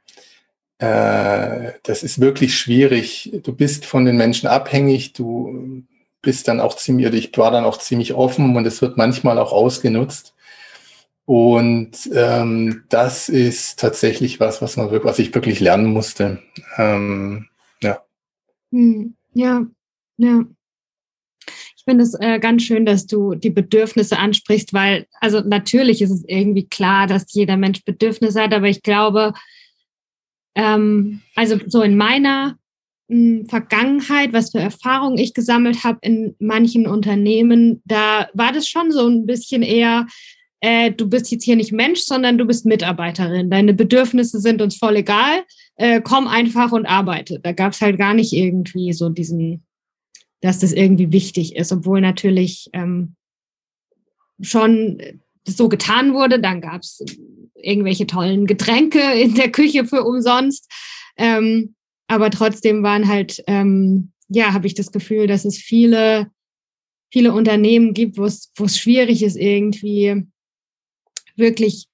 äh, 0.79 1.71
das 1.83 2.03
ist 2.03 2.19
wirklich 2.19 2.57
schwierig. 2.57 3.39
Du 3.43 3.53
bist 3.53 3.85
von 3.85 4.05
den 4.05 4.17
Menschen 4.17 4.47
abhängig, 4.47 5.13
du 5.13 5.83
bist 6.21 6.47
dann 6.47 6.59
auch 6.59 6.75
ziemlich, 6.75 7.13
ich 7.13 7.37
war 7.37 7.51
dann 7.51 7.63
auch 7.63 7.77
ziemlich 7.77 8.13
offen 8.13 8.55
und 8.55 8.65
es 8.67 8.81
wird 8.81 8.97
manchmal 8.97 9.39
auch 9.39 9.53
ausgenutzt. 9.53 10.33
Und 11.27 12.09
ähm, 12.13 12.85
das 12.87 13.27
ist 13.27 13.77
tatsächlich 13.79 14.39
was, 14.39 14.61
was 14.61 14.77
man 14.77 14.91
wirklich, 14.91 15.11
was 15.11 15.19
ich 15.19 15.35
wirklich 15.35 15.59
lernen 15.59 15.91
musste. 15.91 16.41
Ähm, 16.77 17.49
ja. 17.83 18.01
Hm, 18.71 19.13
ja, 19.33 19.65
ja. 20.15 20.45
Ich 21.75 21.83
finde 21.83 22.05
es 22.05 22.13
äh, 22.13 22.39
ganz 22.39 22.63
schön, 22.63 22.85
dass 22.85 23.07
du 23.07 23.35
die 23.35 23.49
Bedürfnisse 23.49 24.17
ansprichst, 24.17 24.73
weil, 24.73 25.05
also 25.19 25.41
natürlich 25.41 26.01
ist 26.01 26.11
es 26.11 26.23
irgendwie 26.25 26.65
klar, 26.65 27.07
dass 27.07 27.33
jeder 27.33 27.57
Mensch 27.57 27.83
Bedürfnisse 27.83 28.43
hat, 28.43 28.53
aber 28.53 28.69
ich 28.69 28.81
glaube, 28.81 29.33
ähm, 30.55 31.23
also 31.35 31.59
so 31.67 31.81
in 31.81 31.97
meiner 31.97 32.57
hm, 33.09 33.47
Vergangenheit, 33.49 34.31
was 34.31 34.51
für 34.51 34.59
Erfahrungen 34.59 35.17
ich 35.17 35.33
gesammelt 35.33 35.83
habe 35.83 35.99
in 36.03 36.37
manchen 36.39 36.87
Unternehmen, 36.87 37.81
da 37.83 38.29
war 38.33 38.53
das 38.53 38.69
schon 38.69 38.93
so 38.93 39.05
ein 39.05 39.25
bisschen 39.25 39.61
eher, 39.61 40.07
äh, 40.59 40.91
du 40.91 41.07
bist 41.07 41.31
jetzt 41.31 41.43
hier 41.43 41.55
nicht 41.55 41.71
Mensch, 41.71 42.01
sondern 42.01 42.37
du 42.37 42.45
bist 42.45 42.65
Mitarbeiterin. 42.65 43.49
Deine 43.49 43.73
Bedürfnisse 43.73 44.39
sind 44.39 44.61
uns 44.61 44.77
voll 44.77 44.97
egal. 44.97 45.43
Äh, 45.75 46.01
komm 46.01 46.27
einfach 46.27 46.71
und 46.71 46.85
arbeite. 46.85 47.39
Da 47.39 47.51
gab 47.51 47.73
es 47.73 47.81
halt 47.81 47.97
gar 47.97 48.13
nicht 48.13 48.33
irgendwie 48.33 48.93
so 48.93 49.09
diesen, 49.09 49.65
dass 50.41 50.59
das 50.59 50.73
irgendwie 50.73 51.11
wichtig 51.11 51.55
ist, 51.55 51.71
obwohl 51.71 52.01
natürlich 52.01 52.69
ähm, 52.73 53.15
schon 54.41 54.99
so 55.45 55.69
getan 55.69 56.13
wurde. 56.13 56.39
Dann 56.39 56.61
gab 56.61 56.81
es 56.81 57.05
irgendwelche 57.55 58.07
tollen 58.07 58.47
Getränke 58.47 58.99
in 59.19 59.35
der 59.35 59.51
Küche 59.51 59.85
für 59.85 60.03
umsonst. 60.03 60.71
Ähm, 61.17 61.75
aber 62.07 62.31
trotzdem 62.31 62.81
waren 62.81 63.07
halt, 63.07 63.43
ähm, 63.47 64.11
ja, 64.29 64.53
habe 64.53 64.65
ich 64.65 64.73
das 64.73 64.91
Gefühl, 64.91 65.27
dass 65.27 65.45
es 65.45 65.57
viele, 65.57 66.31
viele 67.11 67.33
Unternehmen 67.33 67.93
gibt, 67.93 68.17
wo 68.17 68.25
es, 68.25 68.51
wo 68.55 68.65
es 68.65 68.77
schwierig 68.77 69.21
ist, 69.21 69.35
irgendwie 69.35 70.25
wirklich 71.37 71.85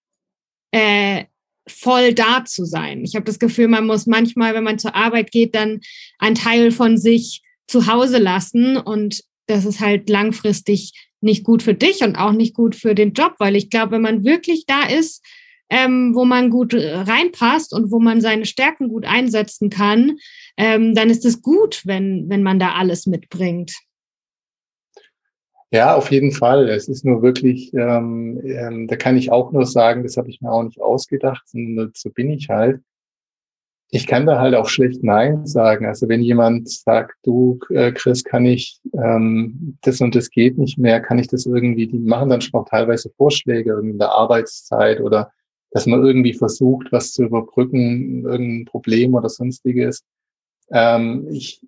äh, 0.71 1.25
voll 1.67 2.13
da 2.13 2.43
zu 2.45 2.65
sein. 2.65 3.03
Ich 3.03 3.15
habe 3.15 3.25
das 3.25 3.39
Gefühl, 3.39 3.67
man 3.67 3.85
muss 3.85 4.05
manchmal, 4.05 4.53
wenn 4.53 4.63
man 4.63 4.79
zur 4.79 4.95
Arbeit 4.95 5.31
geht, 5.31 5.55
dann 5.55 5.81
einen 6.19 6.35
Teil 6.35 6.71
von 6.71 6.97
sich 6.97 7.41
zu 7.67 7.87
Hause 7.87 8.17
lassen 8.17 8.77
und 8.77 9.23
das 9.47 9.65
ist 9.65 9.79
halt 9.79 10.09
langfristig 10.09 10.91
nicht 11.21 11.43
gut 11.43 11.63
für 11.63 11.73
dich 11.73 12.01
und 12.01 12.15
auch 12.17 12.33
nicht 12.33 12.53
gut 12.53 12.75
für 12.75 12.95
den 12.95 13.13
Job, 13.13 13.35
weil 13.39 13.55
ich 13.55 13.69
glaube, 13.69 13.93
wenn 13.93 14.01
man 14.01 14.25
wirklich 14.25 14.65
da 14.65 14.83
ist, 14.83 15.23
ähm, 15.69 16.13
wo 16.13 16.25
man 16.25 16.49
gut 16.49 16.73
äh, 16.73 16.95
reinpasst 16.95 17.73
und 17.73 17.91
wo 17.91 17.99
man 17.99 18.21
seine 18.21 18.45
Stärken 18.45 18.89
gut 18.89 19.05
einsetzen 19.05 19.69
kann, 19.69 20.17
ähm, 20.57 20.93
dann 20.93 21.09
ist 21.09 21.25
es 21.25 21.41
gut, 21.41 21.81
wenn, 21.85 22.29
wenn 22.29 22.43
man 22.43 22.59
da 22.59 22.73
alles 22.73 23.07
mitbringt. 23.07 23.71
Ja, 25.73 25.95
auf 25.95 26.11
jeden 26.11 26.31
Fall. 26.31 26.69
Es 26.69 26.87
ist 26.87 27.03
nur 27.03 27.23
wirklich, 27.23 27.73
ähm, 27.73 28.39
ähm, 28.43 28.87
da 28.87 28.95
kann 28.95 29.17
ich 29.17 29.31
auch 29.31 29.51
nur 29.51 29.65
sagen, 29.65 30.03
das 30.03 30.17
habe 30.17 30.29
ich 30.29 30.39
mir 30.39 30.51
auch 30.51 30.61
nicht 30.61 30.79
ausgedacht, 30.79 31.49
sondern 31.49 31.91
so 31.95 32.11
bin 32.11 32.29
ich 32.29 32.49
halt. 32.49 32.79
Ich 33.89 34.05
kann 34.05 34.27
da 34.27 34.39
halt 34.39 34.53
auch 34.53 34.69
schlecht 34.69 35.03
Nein 35.03 35.47
sagen. 35.47 35.87
Also 35.87 36.07
wenn 36.09 36.21
jemand 36.21 36.69
sagt, 36.69 37.15
du, 37.23 37.59
äh, 37.71 37.91
Chris, 37.91 38.23
kann 38.23 38.45
ich, 38.45 38.81
ähm, 38.93 39.77
das 39.81 39.99
und 39.99 40.13
das 40.13 40.29
geht 40.29 40.59
nicht 40.59 40.77
mehr, 40.77 41.01
kann 41.01 41.17
ich 41.17 41.27
das 41.27 41.47
irgendwie, 41.47 41.87
die 41.87 41.97
machen 41.97 42.29
dann 42.29 42.41
schon 42.41 42.61
auch 42.61 42.69
teilweise 42.69 43.09
Vorschläge 43.17 43.79
in 43.81 43.97
der 43.97 44.11
Arbeitszeit 44.11 45.01
oder 45.01 45.31
dass 45.71 45.87
man 45.87 46.03
irgendwie 46.05 46.33
versucht, 46.33 46.91
was 46.91 47.13
zu 47.13 47.23
überbrücken, 47.23 48.25
irgendein 48.25 48.65
Problem 48.65 49.15
oder 49.15 49.29
sonstiges. 49.29 50.03
Ähm, 50.71 51.27
ich, 51.31 51.65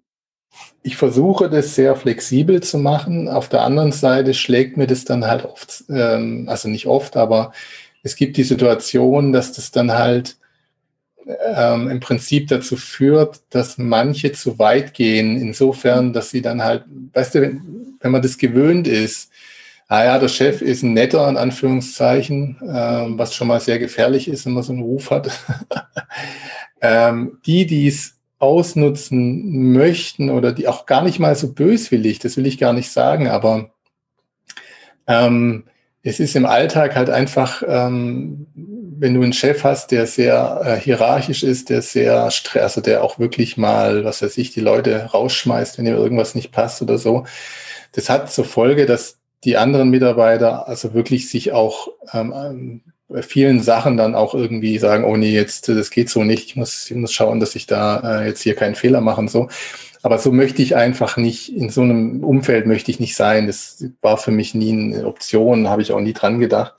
ich 0.83 0.97
versuche 0.97 1.49
das 1.49 1.75
sehr 1.75 1.95
flexibel 1.95 2.61
zu 2.61 2.77
machen. 2.77 3.27
Auf 3.27 3.49
der 3.49 3.61
anderen 3.61 3.91
Seite 3.91 4.33
schlägt 4.33 4.77
mir 4.77 4.87
das 4.87 5.05
dann 5.05 5.25
halt 5.25 5.45
oft, 5.45 5.83
ähm, 5.89 6.45
also 6.47 6.69
nicht 6.69 6.87
oft, 6.87 7.17
aber 7.17 7.51
es 8.03 8.15
gibt 8.15 8.37
die 8.37 8.43
Situation, 8.43 9.33
dass 9.33 9.51
das 9.51 9.71
dann 9.71 9.91
halt 9.91 10.37
ähm, 11.55 11.89
im 11.89 11.99
Prinzip 11.99 12.49
dazu 12.49 12.77
führt, 12.77 13.41
dass 13.49 13.79
manche 13.79 14.31
zu 14.31 14.59
weit 14.59 14.93
gehen, 14.93 15.37
insofern, 15.37 16.13
dass 16.13 16.29
sie 16.29 16.43
dann 16.43 16.63
halt, 16.63 16.83
weißt 17.13 17.35
du, 17.35 17.41
wenn, 17.41 17.97
wenn 17.99 18.11
man 18.11 18.21
das 18.21 18.37
gewöhnt 18.37 18.87
ist, 18.87 19.31
Ah 19.87 20.03
ja, 20.03 20.17
der 20.17 20.29
Chef 20.29 20.63
ist 20.63 20.81
ein 20.81 20.93
netter, 20.93 21.29
in 21.29 21.37
Anführungszeichen, 21.37 22.57
ähm, 22.67 23.19
was 23.19 23.35
schon 23.35 23.47
mal 23.47 23.59
sehr 23.59 23.77
gefährlich 23.77 24.27
ist, 24.27 24.45
wenn 24.45 24.53
man 24.53 24.63
so 24.63 24.73
einen 24.73 24.81
Ruf 24.81 25.11
hat. 25.11 25.29
ähm, 26.81 27.37
die, 27.45 27.67
die 27.67 27.87
es 27.87 28.14
ausnutzen 28.39 29.71
möchten 29.71 30.29
oder 30.29 30.51
die 30.51 30.67
auch 30.67 30.85
gar 30.85 31.03
nicht 31.03 31.19
mal 31.19 31.35
so 31.35 31.53
böswillig, 31.53 32.19
das 32.19 32.37
will 32.37 32.47
ich 32.47 32.57
gar 32.57 32.73
nicht 32.73 32.91
sagen, 32.91 33.27
aber 33.27 33.71
ähm, 35.07 35.65
es 36.03 36.19
ist 36.19 36.35
im 36.35 36.45
Alltag 36.45 36.95
halt 36.95 37.09
einfach, 37.09 37.63
ähm, 37.67 38.47
wenn 38.97 39.13
du 39.13 39.23
einen 39.23 39.33
Chef 39.33 39.63
hast, 39.63 39.91
der 39.91 40.05
sehr 40.05 40.61
äh, 40.63 40.79
hierarchisch 40.79 41.43
ist, 41.43 41.69
der 41.69 41.81
sehr 41.81 42.29
stress, 42.31 42.63
also 42.63 42.81
der 42.81 43.03
auch 43.03 43.17
wirklich 43.19 43.57
mal, 43.57 44.05
was 44.05 44.21
weiß 44.21 44.37
ich, 44.37 44.51
die 44.51 44.61
Leute 44.61 45.05
rausschmeißt, 45.05 45.77
wenn 45.77 45.87
ihm 45.87 45.95
irgendwas 45.95 46.35
nicht 46.35 46.51
passt 46.51 46.81
oder 46.81 46.97
so. 46.97 47.25
Das 47.91 48.09
hat 48.09 48.31
zur 48.31 48.45
Folge, 48.45 48.85
dass 48.85 49.17
die 49.43 49.57
anderen 49.57 49.89
Mitarbeiter 49.89 50.67
also 50.67 50.93
wirklich 50.93 51.29
sich 51.29 51.51
auch 51.53 51.87
ähm, 52.13 52.81
bei 53.07 53.21
vielen 53.21 53.61
Sachen 53.61 53.97
dann 53.97 54.15
auch 54.15 54.33
irgendwie 54.33 54.77
sagen, 54.79 55.03
oh 55.03 55.15
nee, 55.15 55.33
jetzt 55.33 55.69
das 55.69 55.91
geht 55.91 56.09
so 56.09 56.23
nicht, 56.23 56.45
ich 56.45 56.55
muss, 56.55 56.89
ich 56.89 56.97
muss 56.97 57.13
schauen, 57.13 57.39
dass 57.39 57.55
ich 57.55 57.67
da 57.67 58.21
äh, 58.21 58.27
jetzt 58.27 58.41
hier 58.41 58.55
keinen 58.55 58.75
Fehler 58.75 59.01
mache 59.01 59.21
und 59.21 59.29
so. 59.29 59.49
Aber 60.01 60.19
so 60.19 60.31
möchte 60.31 60.61
ich 60.61 60.75
einfach 60.75 61.17
nicht, 61.17 61.55
in 61.55 61.69
so 61.69 61.81
einem 61.81 62.23
Umfeld 62.23 62.67
möchte 62.67 62.91
ich 62.91 62.99
nicht 62.99 63.15
sein. 63.15 63.47
Das 63.47 63.83
war 64.01 64.17
für 64.17 64.31
mich 64.31 64.53
nie 64.53 64.71
eine 64.71 65.07
Option, 65.07 65.67
habe 65.67 65.81
ich 65.81 65.91
auch 65.91 65.99
nie 65.99 66.13
dran 66.13 66.39
gedacht. 66.39 66.73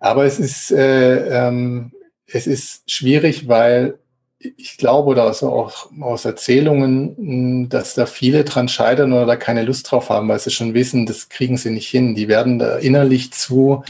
Aber 0.00 0.24
es 0.24 0.38
ist, 0.38 0.72
äh, 0.72 1.46
ähm, 1.46 1.92
es 2.26 2.46
ist 2.46 2.90
schwierig, 2.90 3.48
weil 3.48 3.98
ich 4.38 4.76
glaube, 4.76 5.10
oder 5.10 5.24
also 5.24 5.50
auch 5.50 5.90
aus 6.00 6.24
Erzählungen, 6.24 7.16
hm, 7.16 7.68
dass 7.68 7.94
da 7.94 8.06
viele 8.06 8.44
dran 8.44 8.68
scheitern 8.68 9.12
oder 9.12 9.26
da 9.26 9.36
keine 9.36 9.62
Lust 9.62 9.90
drauf 9.90 10.10
haben, 10.10 10.28
weil 10.28 10.38
sie 10.38 10.50
schon 10.50 10.74
wissen, 10.74 11.06
das 11.06 11.28
kriegen 11.28 11.56
sie 11.56 11.70
nicht 11.70 11.88
hin. 11.88 12.14
Die 12.14 12.28
werden 12.28 12.58
da 12.58 12.76
innerlich 12.76 13.32
zu, 13.32 13.84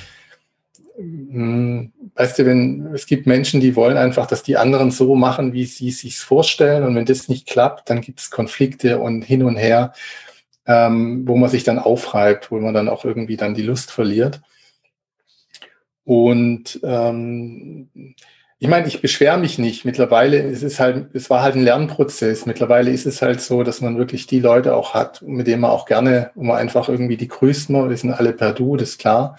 weißt 0.97 2.39
du, 2.39 2.47
wenn 2.47 2.95
es 2.95 3.07
gibt 3.07 3.27
Menschen, 3.27 3.61
die 3.61 3.75
wollen 3.75 3.97
einfach, 3.97 4.27
dass 4.27 4.43
die 4.43 4.57
anderen 4.57 4.91
so 4.91 5.15
machen, 5.17 5.53
wie 5.53 5.65
sie 5.65 5.89
es 5.89 6.01
sich 6.01 6.19
vorstellen. 6.19 6.85
Und 6.85 6.95
wenn 6.95 7.05
das 7.05 7.29
nicht 7.29 7.47
klappt, 7.47 7.91
dann 7.91 8.01
gibt 8.01 8.21
es 8.21 8.31
Konflikte 8.31 8.99
und 9.01 9.23
hin 9.23 9.43
und 9.43 9.57
her, 9.57 9.93
ähm, 10.67 11.27
wo 11.27 11.37
man 11.37 11.51
sich 11.51 11.65
dann 11.65 11.79
aufreibt, 11.79 12.51
wo 12.51 12.61
man 12.61 12.75
dann 12.75 12.89
auch 12.89 13.05
irgendwie 13.05 13.37
dann 13.37 13.55
die 13.55 13.63
Lust 13.63 13.91
verliert. 13.91 14.41
Und 16.05 16.81
ähm, 16.85 17.89
ich 18.59 18.69
meine, 18.69 18.87
ich 18.87 19.03
beschwere 19.03 19.39
mich 19.39 19.59
nicht. 19.59 19.85
Mittlerweile 19.85 20.39
ist 20.39 20.63
es 20.63 20.79
halt, 20.79 21.15
es 21.15 21.29
war 21.29 21.43
halt 21.43 21.57
ein 21.57 21.65
Lernprozess. 21.65 22.47
Mittlerweile 22.47 22.91
ist 22.91 23.05
es 23.05 23.21
halt 23.21 23.41
so, 23.41 23.63
dass 23.63 23.81
man 23.81 23.99
wirklich 23.99 24.27
die 24.27 24.41
Leute 24.41 24.77
auch 24.77 24.95
hat, 24.95 25.23
mit 25.23 25.47
denen 25.47 25.63
man 25.63 25.71
auch 25.71 25.87
gerne, 25.87 26.31
wo 26.35 26.45
man 26.45 26.57
einfach 26.57 26.89
irgendwie 26.89 27.17
die 27.17 27.29
grüßt 27.29 27.71
man, 27.71 27.91
wir 27.91 27.97
sind 27.97 28.13
alle 28.13 28.33
per 28.33 28.53
Du, 28.53 28.77
das 28.77 28.91
ist 28.91 28.99
klar. 28.99 29.39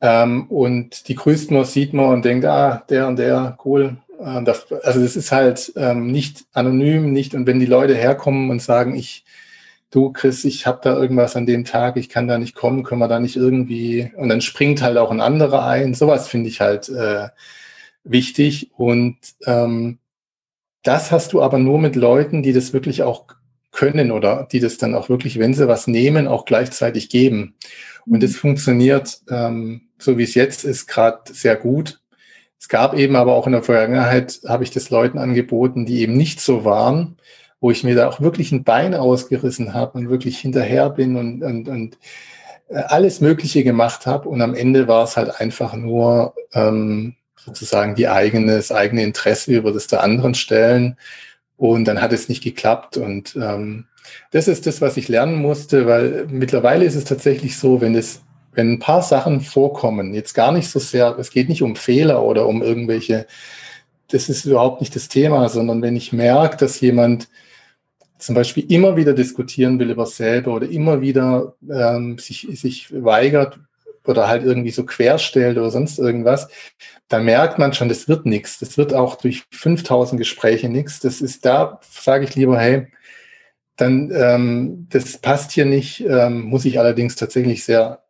Ähm, 0.00 0.46
und 0.46 1.08
die 1.08 1.14
grüßt 1.14 1.50
man, 1.50 1.64
sieht 1.64 1.92
man 1.92 2.06
und 2.06 2.24
denkt, 2.24 2.44
ah, 2.44 2.84
der 2.88 3.08
und 3.08 3.18
der, 3.18 3.58
cool. 3.64 3.96
Äh, 4.20 4.42
das, 4.44 4.70
also 4.84 5.00
das 5.00 5.16
ist 5.16 5.32
halt 5.32 5.72
ähm, 5.76 6.12
nicht 6.12 6.44
anonym, 6.52 7.12
nicht. 7.12 7.34
Und 7.34 7.46
wenn 7.46 7.60
die 7.60 7.66
Leute 7.66 7.94
herkommen 7.94 8.50
und 8.50 8.62
sagen, 8.62 8.94
ich, 8.94 9.24
du 9.90 10.12
Chris, 10.12 10.44
ich 10.44 10.66
habe 10.66 10.80
da 10.82 10.96
irgendwas 10.96 11.36
an 11.36 11.46
dem 11.46 11.64
Tag, 11.64 11.96
ich 11.96 12.08
kann 12.08 12.28
da 12.28 12.38
nicht 12.38 12.54
kommen, 12.54 12.84
können 12.84 13.00
wir 13.00 13.08
da 13.08 13.20
nicht 13.20 13.36
irgendwie, 13.36 14.12
und 14.16 14.28
dann 14.28 14.40
springt 14.40 14.82
halt 14.82 14.98
auch 14.98 15.10
ein 15.10 15.20
anderer 15.20 15.66
ein. 15.66 15.94
Sowas 15.94 16.28
finde 16.28 16.48
ich 16.48 16.60
halt 16.60 16.88
äh, 16.88 17.28
wichtig. 18.04 18.70
Und 18.76 19.16
ähm, 19.46 19.98
das 20.82 21.10
hast 21.10 21.32
du 21.32 21.42
aber 21.42 21.58
nur 21.58 21.78
mit 21.78 21.96
Leuten, 21.96 22.42
die 22.42 22.52
das 22.52 22.72
wirklich 22.72 23.02
auch 23.02 23.26
können 23.72 24.10
oder 24.10 24.48
die 24.50 24.60
das 24.60 24.78
dann 24.78 24.94
auch 24.94 25.08
wirklich, 25.08 25.38
wenn 25.38 25.54
sie 25.54 25.68
was 25.68 25.86
nehmen, 25.86 26.26
auch 26.26 26.44
gleichzeitig 26.44 27.08
geben. 27.08 27.54
Und 28.06 28.22
es 28.22 28.32
mhm. 28.32 28.36
funktioniert, 28.36 29.20
ähm, 29.30 29.82
so 29.98 30.18
wie 30.18 30.24
es 30.24 30.34
jetzt 30.34 30.64
ist, 30.64 30.86
gerade 30.86 31.32
sehr 31.32 31.56
gut. 31.56 32.00
Es 32.60 32.68
gab 32.68 32.94
eben 32.94 33.16
aber 33.16 33.34
auch 33.34 33.46
in 33.46 33.52
der 33.52 33.62
Vergangenheit, 33.62 34.40
habe 34.46 34.64
ich 34.64 34.70
das 34.70 34.90
Leuten 34.90 35.18
angeboten, 35.18 35.86
die 35.86 36.00
eben 36.00 36.16
nicht 36.16 36.40
so 36.40 36.64
waren, 36.64 37.16
wo 37.60 37.70
ich 37.70 37.84
mir 37.84 37.94
da 37.94 38.08
auch 38.08 38.20
wirklich 38.20 38.52
ein 38.52 38.64
Bein 38.64 38.94
ausgerissen 38.94 39.74
habe 39.74 39.98
und 39.98 40.10
wirklich 40.10 40.38
hinterher 40.38 40.90
bin 40.90 41.16
und, 41.16 41.42
und, 41.42 41.68
und 41.68 41.98
äh, 42.68 42.78
alles 42.78 43.20
Mögliche 43.20 43.64
gemacht 43.64 44.06
habe. 44.06 44.28
Und 44.28 44.42
am 44.42 44.54
Ende 44.54 44.88
war 44.88 45.04
es 45.04 45.16
halt 45.16 45.40
einfach 45.40 45.74
nur 45.74 46.34
ähm, 46.52 47.14
sozusagen 47.36 47.94
die 47.94 48.08
eigene, 48.08 48.56
das 48.56 48.72
eigene 48.72 49.02
Interesse 49.02 49.52
über 49.52 49.72
das 49.72 49.86
der 49.86 50.02
anderen 50.02 50.34
stellen. 50.34 50.96
Und 51.58 51.84
dann 51.84 52.00
hat 52.00 52.12
es 52.12 52.28
nicht 52.30 52.42
geklappt. 52.42 52.96
Und 52.96 53.36
ähm, 53.36 53.84
das 54.30 54.48
ist 54.48 54.66
das, 54.66 54.80
was 54.80 54.96
ich 54.96 55.08
lernen 55.08 55.36
musste, 55.36 55.86
weil 55.86 56.26
mittlerweile 56.30 56.84
ist 56.84 56.94
es 56.94 57.04
tatsächlich 57.04 57.58
so, 57.58 57.80
wenn 57.82 57.94
es, 57.94 58.22
wenn 58.52 58.72
ein 58.72 58.78
paar 58.78 59.02
Sachen 59.02 59.42
vorkommen, 59.42 60.14
jetzt 60.14 60.32
gar 60.34 60.52
nicht 60.52 60.70
so 60.70 60.78
sehr, 60.78 61.18
es 61.18 61.30
geht 61.30 61.48
nicht 61.48 61.62
um 61.62 61.76
Fehler 61.76 62.22
oder 62.22 62.46
um 62.46 62.62
irgendwelche, 62.62 63.26
das 64.08 64.28
ist 64.28 64.46
überhaupt 64.46 64.80
nicht 64.80 64.94
das 64.94 65.08
Thema, 65.08 65.48
sondern 65.48 65.82
wenn 65.82 65.96
ich 65.96 66.12
merke, 66.12 66.56
dass 66.56 66.80
jemand 66.80 67.28
zum 68.18 68.34
Beispiel 68.34 68.70
immer 68.72 68.96
wieder 68.96 69.12
diskutieren 69.12 69.78
will 69.78 69.90
über 69.90 70.06
selber 70.06 70.54
oder 70.54 70.68
immer 70.68 71.00
wieder 71.00 71.54
ähm, 71.70 72.18
sich, 72.18 72.48
sich 72.52 72.88
weigert, 72.92 73.58
oder 74.08 74.28
halt 74.28 74.44
irgendwie 74.44 74.70
so 74.70 74.84
querstellt 74.84 75.58
oder 75.58 75.70
sonst 75.70 75.98
irgendwas, 75.98 76.48
da 77.08 77.18
merkt 77.20 77.58
man 77.58 77.72
schon, 77.72 77.88
das 77.88 78.08
wird 78.08 78.26
nichts. 78.26 78.58
Das 78.58 78.76
wird 78.76 78.94
auch 78.94 79.16
durch 79.16 79.44
5000 79.50 80.18
Gespräche 80.18 80.68
nichts. 80.68 81.00
Das 81.00 81.20
ist 81.20 81.44
da, 81.44 81.80
sage 81.82 82.24
ich 82.24 82.34
lieber, 82.34 82.58
hey, 82.58 82.88
dann 83.76 84.10
ähm, 84.12 84.86
das 84.90 85.18
passt 85.18 85.52
hier 85.52 85.64
nicht, 85.64 86.00
ähm, 86.00 86.42
muss 86.42 86.64
ich 86.64 86.78
allerdings 86.78 87.16
tatsächlich 87.16 87.64
sehr, 87.64 88.02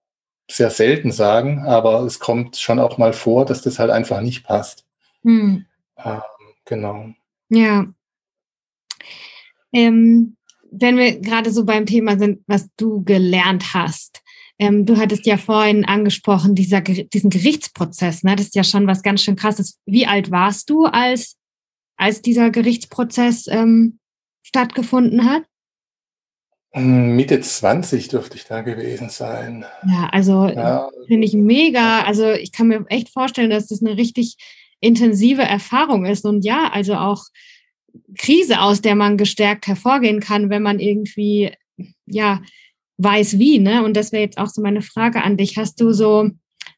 sehr 0.50 0.70
selten 0.70 1.12
sagen, 1.12 1.64
aber 1.66 2.00
es 2.02 2.18
kommt 2.18 2.56
schon 2.56 2.78
auch 2.78 2.96
mal 2.96 3.12
vor, 3.12 3.44
dass 3.44 3.62
das 3.62 3.78
halt 3.78 3.90
einfach 3.90 4.20
nicht 4.20 4.44
passt. 4.44 4.86
Hm. 5.22 5.66
Ähm, 6.02 6.20
genau. 6.64 7.08
Ja. 7.50 7.86
Ähm, 9.72 10.36
wenn 10.70 10.96
wir 10.96 11.20
gerade 11.20 11.50
so 11.50 11.64
beim 11.64 11.86
Thema 11.86 12.18
sind, 12.18 12.42
was 12.46 12.68
du 12.76 13.04
gelernt 13.04 13.74
hast, 13.74 14.22
ähm, 14.58 14.86
du 14.86 14.96
hattest 14.96 15.26
ja 15.26 15.36
vorhin 15.36 15.84
angesprochen, 15.84 16.54
dieser, 16.54 16.80
diesen 16.80 17.30
Gerichtsprozess, 17.30 18.24
ne? 18.24 18.36
das 18.36 18.46
ist 18.46 18.54
ja 18.54 18.64
schon 18.64 18.86
was 18.86 19.02
ganz 19.02 19.22
schön 19.22 19.36
krasses. 19.36 19.78
Wie 19.86 20.06
alt 20.06 20.30
warst 20.30 20.68
du, 20.70 20.84
als, 20.86 21.36
als 21.96 22.22
dieser 22.22 22.50
Gerichtsprozess 22.50 23.46
ähm, 23.48 23.98
stattgefunden 24.42 25.24
hat? 25.24 25.44
Mitte 26.74 27.40
20 27.40 28.08
dürfte 28.08 28.36
ich 28.36 28.44
da 28.44 28.60
gewesen 28.60 29.08
sein. 29.08 29.64
Ja, 29.86 30.08
also 30.12 30.46
ja. 30.48 30.90
finde 31.06 31.26
ich 31.26 31.34
mega. 31.34 32.02
Also 32.02 32.30
ich 32.30 32.52
kann 32.52 32.68
mir 32.68 32.84
echt 32.88 33.08
vorstellen, 33.08 33.50
dass 33.50 33.68
das 33.68 33.82
eine 33.82 33.96
richtig 33.96 34.36
intensive 34.80 35.42
Erfahrung 35.42 36.04
ist. 36.04 36.24
Und 36.24 36.44
ja, 36.44 36.70
also 36.70 36.94
auch 36.94 37.24
Krise, 38.16 38.60
aus 38.60 38.80
der 38.82 38.94
man 38.94 39.16
gestärkt 39.16 39.66
hervorgehen 39.66 40.20
kann, 40.20 40.50
wenn 40.50 40.62
man 40.62 40.78
irgendwie, 40.78 41.52
ja, 42.06 42.42
weiß 42.98 43.38
wie, 43.38 43.58
ne? 43.58 43.84
Und 43.84 43.96
das 43.96 44.12
wäre 44.12 44.22
jetzt 44.22 44.38
auch 44.38 44.48
so 44.48 44.60
meine 44.60 44.82
Frage 44.82 45.22
an 45.22 45.36
dich. 45.36 45.56
Hast 45.56 45.80
du 45.80 45.92
so 45.92 46.30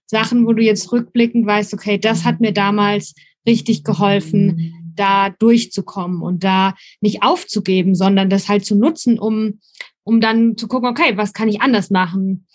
Sachen, 0.07 0.47
wo 0.47 0.53
du 0.53 0.63
jetzt 0.63 0.93
rückblickend 0.93 1.47
weißt, 1.47 1.75
okay, 1.75 1.99
das 1.99 2.25
hat 2.25 2.41
mir 2.41 2.53
damals 2.53 3.15
richtig 3.47 3.85
geholfen, 3.85 4.93
da 4.95 5.31
durchzukommen 5.31 6.21
und 6.21 6.45
da 6.45 6.75
nicht 7.01 7.23
aufzugeben, 7.23 7.95
sondern 7.95 8.29
das 8.29 8.49
halt 8.49 8.67
zu 8.67 8.77
nutzen, 8.77 9.19
um, 9.19 9.61
um 10.05 10.21
dann 10.21 10.57
zu 10.57 10.69
gucken, 10.69 10.89
okay, 10.89 11.17
was 11.17 11.33
kann 11.33 11.49
ich 11.49 11.63
anders 11.63 11.91
machen? 11.91 12.47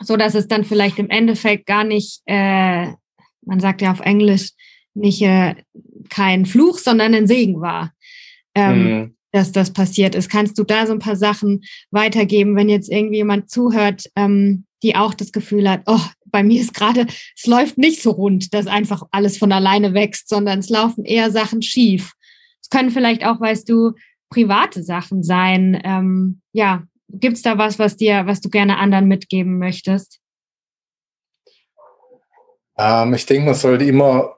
So 0.00 0.16
dass 0.16 0.34
es 0.34 0.48
dann 0.48 0.64
vielleicht 0.64 0.98
im 0.98 1.10
Endeffekt 1.10 1.66
gar 1.66 1.84
nicht, 1.84 2.22
äh, 2.26 2.88
man 3.44 3.60
sagt 3.60 3.80
ja 3.80 3.92
auf 3.92 4.00
Englisch, 4.00 4.50
nicht 4.94 5.22
äh, 5.22 5.54
kein 6.08 6.46
Fluch, 6.46 6.78
sondern 6.78 7.14
ein 7.14 7.26
Segen 7.26 7.60
war. 7.60 7.92
Ähm, 8.54 8.82
mhm. 8.82 9.16
Dass 9.32 9.52
das 9.52 9.72
passiert 9.72 10.14
ist. 10.14 10.30
Kannst 10.30 10.58
du 10.58 10.64
da 10.64 10.86
so 10.86 10.92
ein 10.92 10.98
paar 10.98 11.16
Sachen 11.16 11.62
weitergeben, 11.90 12.56
wenn 12.56 12.68
jetzt 12.68 12.90
irgendwie 12.90 13.16
jemand 13.16 13.50
zuhört, 13.50 14.04
ähm, 14.16 14.64
die 14.82 14.96
auch 14.96 15.14
das 15.14 15.32
Gefühl 15.32 15.68
hat, 15.68 15.82
oh, 15.86 16.00
bei 16.26 16.42
mir 16.42 16.60
ist 16.60 16.74
gerade, 16.74 17.06
es 17.36 17.46
läuft 17.46 17.78
nicht 17.78 18.02
so 18.02 18.10
rund, 18.10 18.54
dass 18.54 18.66
einfach 18.66 19.02
alles 19.10 19.38
von 19.38 19.52
alleine 19.52 19.94
wächst, 19.94 20.28
sondern 20.28 20.60
es 20.60 20.68
laufen 20.68 21.04
eher 21.04 21.30
Sachen 21.30 21.62
schief. 21.62 22.12
Es 22.62 22.68
können 22.68 22.90
vielleicht 22.90 23.24
auch, 23.24 23.40
weißt 23.40 23.68
du, 23.68 23.92
private 24.30 24.82
Sachen 24.82 25.22
sein. 25.22 25.80
Ähm, 25.84 26.40
ja, 26.52 26.84
gibt 27.08 27.36
es 27.36 27.42
da 27.42 27.58
was, 27.58 27.78
was 27.78 27.96
dir, 27.96 28.26
was 28.26 28.40
du 28.40 28.50
gerne 28.50 28.78
anderen 28.78 29.08
mitgeben 29.08 29.58
möchtest? 29.58 30.20
Ähm, 32.76 33.14
ich 33.14 33.26
denke, 33.26 33.46
man 33.46 33.54
sollte 33.54 33.84
immer 33.84 34.36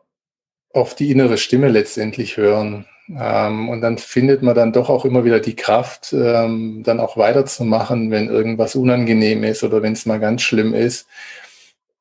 auf 0.73 0.95
die 0.95 1.11
innere 1.11 1.37
Stimme 1.37 1.69
letztendlich 1.69 2.37
hören. 2.37 2.87
Ähm, 3.19 3.69
und 3.69 3.81
dann 3.81 3.99
findet 3.99 4.43
man 4.43 4.55
dann 4.55 4.73
doch 4.73 4.89
auch 4.89 5.05
immer 5.05 5.25
wieder 5.25 5.41
die 5.41 5.57
Kraft, 5.57 6.13
ähm, 6.13 6.83
dann 6.85 7.01
auch 7.01 7.17
weiterzumachen, 7.17 8.11
wenn 8.11 8.29
irgendwas 8.29 8.77
unangenehm 8.77 9.45
ist 9.45 9.65
oder 9.65 9.83
wenn 9.83 9.95
es 9.95 10.07
mal 10.07 10.21
ganz 10.21 10.43
schlimm 10.43 10.75
ist. 10.75 11.07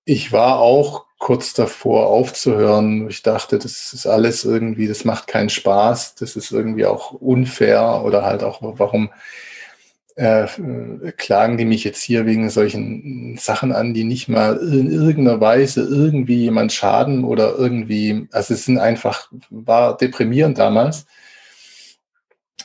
Ich 0.05 0.32
war 0.32 0.60
auch 0.60 1.05
kurz 1.18 1.53
davor 1.53 2.07
aufzuhören. 2.07 3.10
Ich 3.10 3.24
dachte, 3.24 3.60
das 3.60 3.93
ist 3.93 4.07
alles 4.07 4.45
irgendwie, 4.45 4.88
das 4.88 5.05
macht 5.05 5.28
keinen 5.28 5.49
Spaß, 5.49 6.16
das 6.16 6.36
ist 6.36 6.51
irgendwie 6.51 6.86
auch 6.86 7.12
unfair 7.12 8.01
oder 8.05 8.24
halt 8.24 8.43
auch, 8.43 8.60
warum 8.62 9.10
äh, 10.20 10.47
klagen 11.15 11.57
die 11.57 11.63
mich 11.63 11.86
jetzt 11.86 12.01
hier 12.03 12.26
wegen 12.26 12.49
solchen 12.49 13.38
Sachen 13.38 13.72
an, 13.72 13.93
die 13.93 14.03
nicht 14.03 14.28
mal 14.28 14.57
in 14.57 14.91
irgendeiner 14.91 15.39
Weise 15.39 15.82
irgendwie 15.82 16.36
jemand 16.36 16.74
schaden 16.74 17.24
oder 17.24 17.55
irgendwie, 17.57 18.28
also 18.32 18.53
es 18.53 18.65
sind 18.65 18.80
einfach, 18.80 19.32
war 19.49 19.95
deprimierend 19.95 20.57
damals. 20.57 21.05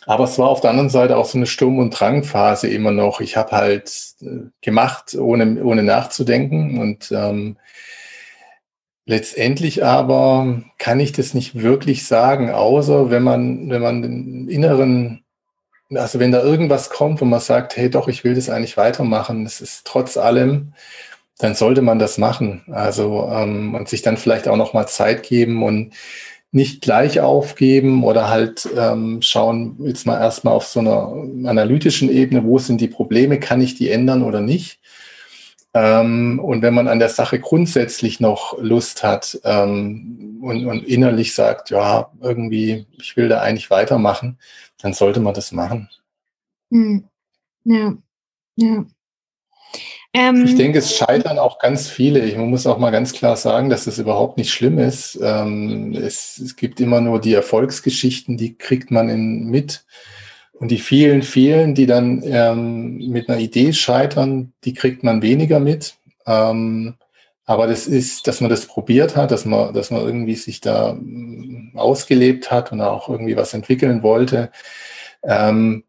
Aber 0.06 0.24
es 0.24 0.36
war 0.38 0.48
auf 0.48 0.60
der 0.60 0.70
anderen 0.70 0.90
Seite 0.90 1.16
auch 1.16 1.26
so 1.26 1.38
eine 1.38 1.46
Sturm- 1.46 1.78
und 1.78 1.90
Drangphase 1.98 2.68
immer 2.68 2.90
noch. 2.90 3.20
Ich 3.20 3.36
habe 3.36 3.52
halt 3.52 3.90
äh, 4.20 4.50
gemacht, 4.60 5.14
ohne, 5.14 5.64
ohne 5.64 5.82
nachzudenken. 5.84 6.78
Und 6.78 7.10
ähm, 7.12 7.56
letztendlich 9.06 9.84
aber 9.84 10.62
kann 10.78 11.00
ich 11.00 11.12
das 11.12 11.34
nicht 11.34 11.62
wirklich 11.62 12.04
sagen, 12.06 12.50
außer 12.50 13.10
wenn 13.10 13.22
man, 13.22 13.70
wenn 13.70 13.80
man 13.80 14.02
den 14.02 14.48
inneren 14.48 15.23
also 15.92 16.18
wenn 16.18 16.32
da 16.32 16.42
irgendwas 16.42 16.90
kommt, 16.90 17.20
wo 17.20 17.24
man 17.24 17.40
sagt, 17.40 17.76
hey 17.76 17.90
doch, 17.90 18.08
ich 18.08 18.24
will 18.24 18.34
das 18.34 18.48
eigentlich 18.48 18.76
weitermachen, 18.76 19.44
es 19.46 19.60
ist 19.60 19.86
trotz 19.86 20.16
allem, 20.16 20.72
dann 21.38 21.54
sollte 21.54 21.82
man 21.82 21.98
das 21.98 22.18
machen. 22.18 22.62
Also 22.70 23.28
ähm, 23.30 23.74
und 23.74 23.88
sich 23.88 24.02
dann 24.02 24.16
vielleicht 24.16 24.48
auch 24.48 24.56
noch 24.56 24.72
mal 24.72 24.86
Zeit 24.86 25.22
geben 25.22 25.62
und 25.62 25.94
nicht 26.52 26.82
gleich 26.82 27.20
aufgeben 27.20 28.04
oder 28.04 28.28
halt 28.28 28.68
ähm, 28.76 29.20
schauen 29.20 29.76
jetzt 29.80 30.06
mal 30.06 30.20
erstmal 30.20 30.54
auf 30.54 30.66
so 30.66 30.78
einer 30.80 31.12
analytischen 31.48 32.08
Ebene, 32.10 32.44
wo 32.44 32.58
sind 32.58 32.80
die 32.80 32.88
Probleme, 32.88 33.40
kann 33.40 33.60
ich 33.60 33.74
die 33.74 33.90
ändern 33.90 34.22
oder 34.22 34.40
nicht. 34.40 34.78
Ähm, 35.74 36.38
und 36.38 36.62
wenn 36.62 36.72
man 36.72 36.86
an 36.86 37.00
der 37.00 37.08
Sache 37.08 37.40
grundsätzlich 37.40 38.20
noch 38.20 38.56
Lust 38.60 39.02
hat 39.02 39.40
ähm, 39.42 40.38
und, 40.40 40.64
und 40.66 40.86
innerlich 40.86 41.34
sagt, 41.34 41.70
ja, 41.70 42.12
irgendwie, 42.22 42.86
ich 43.00 43.16
will 43.16 43.28
da 43.28 43.40
eigentlich 43.40 43.70
weitermachen, 43.70 44.38
dann 44.84 44.92
sollte 44.92 45.18
man 45.18 45.32
das 45.32 45.50
machen. 45.50 45.88
Hm. 46.70 47.08
Ja, 47.64 47.96
ja. 48.56 48.84
Ähm, 50.12 50.44
ich 50.44 50.56
denke, 50.56 50.78
es 50.78 50.94
scheitern 50.94 51.38
auch 51.38 51.58
ganz 51.58 51.88
viele. 51.88 52.20
Ich 52.20 52.36
muss 52.36 52.66
auch 52.66 52.78
mal 52.78 52.90
ganz 52.90 53.14
klar 53.14 53.36
sagen, 53.36 53.70
dass 53.70 53.86
das 53.86 53.98
überhaupt 53.98 54.36
nicht 54.36 54.52
schlimm 54.52 54.78
ist. 54.78 55.18
Ähm, 55.22 55.94
es, 55.94 56.38
es, 56.38 56.56
gibt 56.56 56.80
immer 56.80 57.00
nur 57.00 57.18
die 57.18 57.32
Erfolgsgeschichten, 57.32 58.36
die 58.36 58.58
kriegt 58.58 58.90
man 58.90 59.08
in, 59.08 59.46
mit. 59.46 59.86
Und 60.52 60.70
die 60.70 60.78
vielen, 60.78 61.22
vielen, 61.22 61.74
die 61.74 61.86
dann 61.86 62.22
ähm, 62.22 62.98
mit 63.08 63.30
einer 63.30 63.38
Idee 63.38 63.72
scheitern, 63.72 64.52
die 64.64 64.74
kriegt 64.74 65.02
man 65.02 65.22
weniger 65.22 65.60
mit. 65.60 65.96
Ähm, 66.26 66.96
aber 67.46 67.66
das 67.66 67.86
ist, 67.86 68.26
dass 68.26 68.40
man 68.40 68.50
das 68.50 68.66
probiert 68.66 69.16
hat, 69.16 69.30
dass 69.30 69.44
man, 69.44 69.74
dass 69.74 69.90
man 69.90 70.02
irgendwie 70.02 70.34
sich 70.34 70.60
da 70.60 70.94
mm, 70.94 71.72
ausgelebt 71.76 72.50
hat 72.50 72.72
und 72.72 72.80
auch 72.80 73.08
irgendwie 73.08 73.36
was 73.36 73.54
entwickeln 73.54 74.02
wollte. 74.02 74.50
Ähm, 75.22 75.84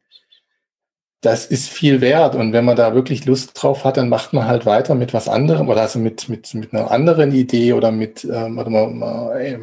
das 1.22 1.48
ist 1.48 1.70
viel 1.70 2.02
wert. 2.02 2.36
Und 2.36 2.54
wenn 2.54 2.66
man 2.66 2.76
da 2.76 2.94
wirklich 2.94 3.26
Lust 3.26 3.52
drauf 3.56 3.84
hat, 3.84 3.98
dann 3.98 4.10
macht 4.10 4.34
man 4.34 4.48
halt 4.48 4.66
weiter 4.66 4.96
mit 4.96 5.14
was 5.14 5.28
anderem 5.28 5.70
oder 5.70 5.82
also 5.82 6.00
mit, 6.00 6.30
mit, 6.30 6.54
mit 6.54 6.74
einer 6.74 6.92
anderen 6.92 7.34
Idee 7.34 7.74
oder 7.74 7.92
mit, 7.92 8.26
ähm, 8.26 8.60
oder 8.60 8.70
man, 8.70 8.98
man 9.00 9.32
ey, 9.32 9.60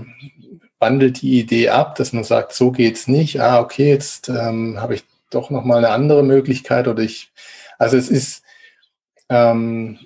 wandelt 0.80 1.22
die 1.22 1.38
Idee 1.40 1.68
ab, 1.68 1.94
dass 1.96 2.12
man 2.12 2.24
sagt, 2.24 2.54
so 2.54 2.72
geht's 2.72 3.06
nicht. 3.06 3.40
Ah, 3.40 3.60
okay, 3.60 3.88
jetzt 3.88 4.28
ähm, 4.28 4.80
habe 4.80 4.94
ich 4.94 5.04
doch 5.30 5.50
noch 5.50 5.64
mal 5.64 5.78
eine 5.78 5.90
andere 5.90 6.24
Möglichkeit 6.24 6.88
oder 6.88 7.02
ich, 7.02 7.32
also 7.78 7.96
es 7.96 8.08
ist, 8.08 8.42
ähm, 9.28 9.98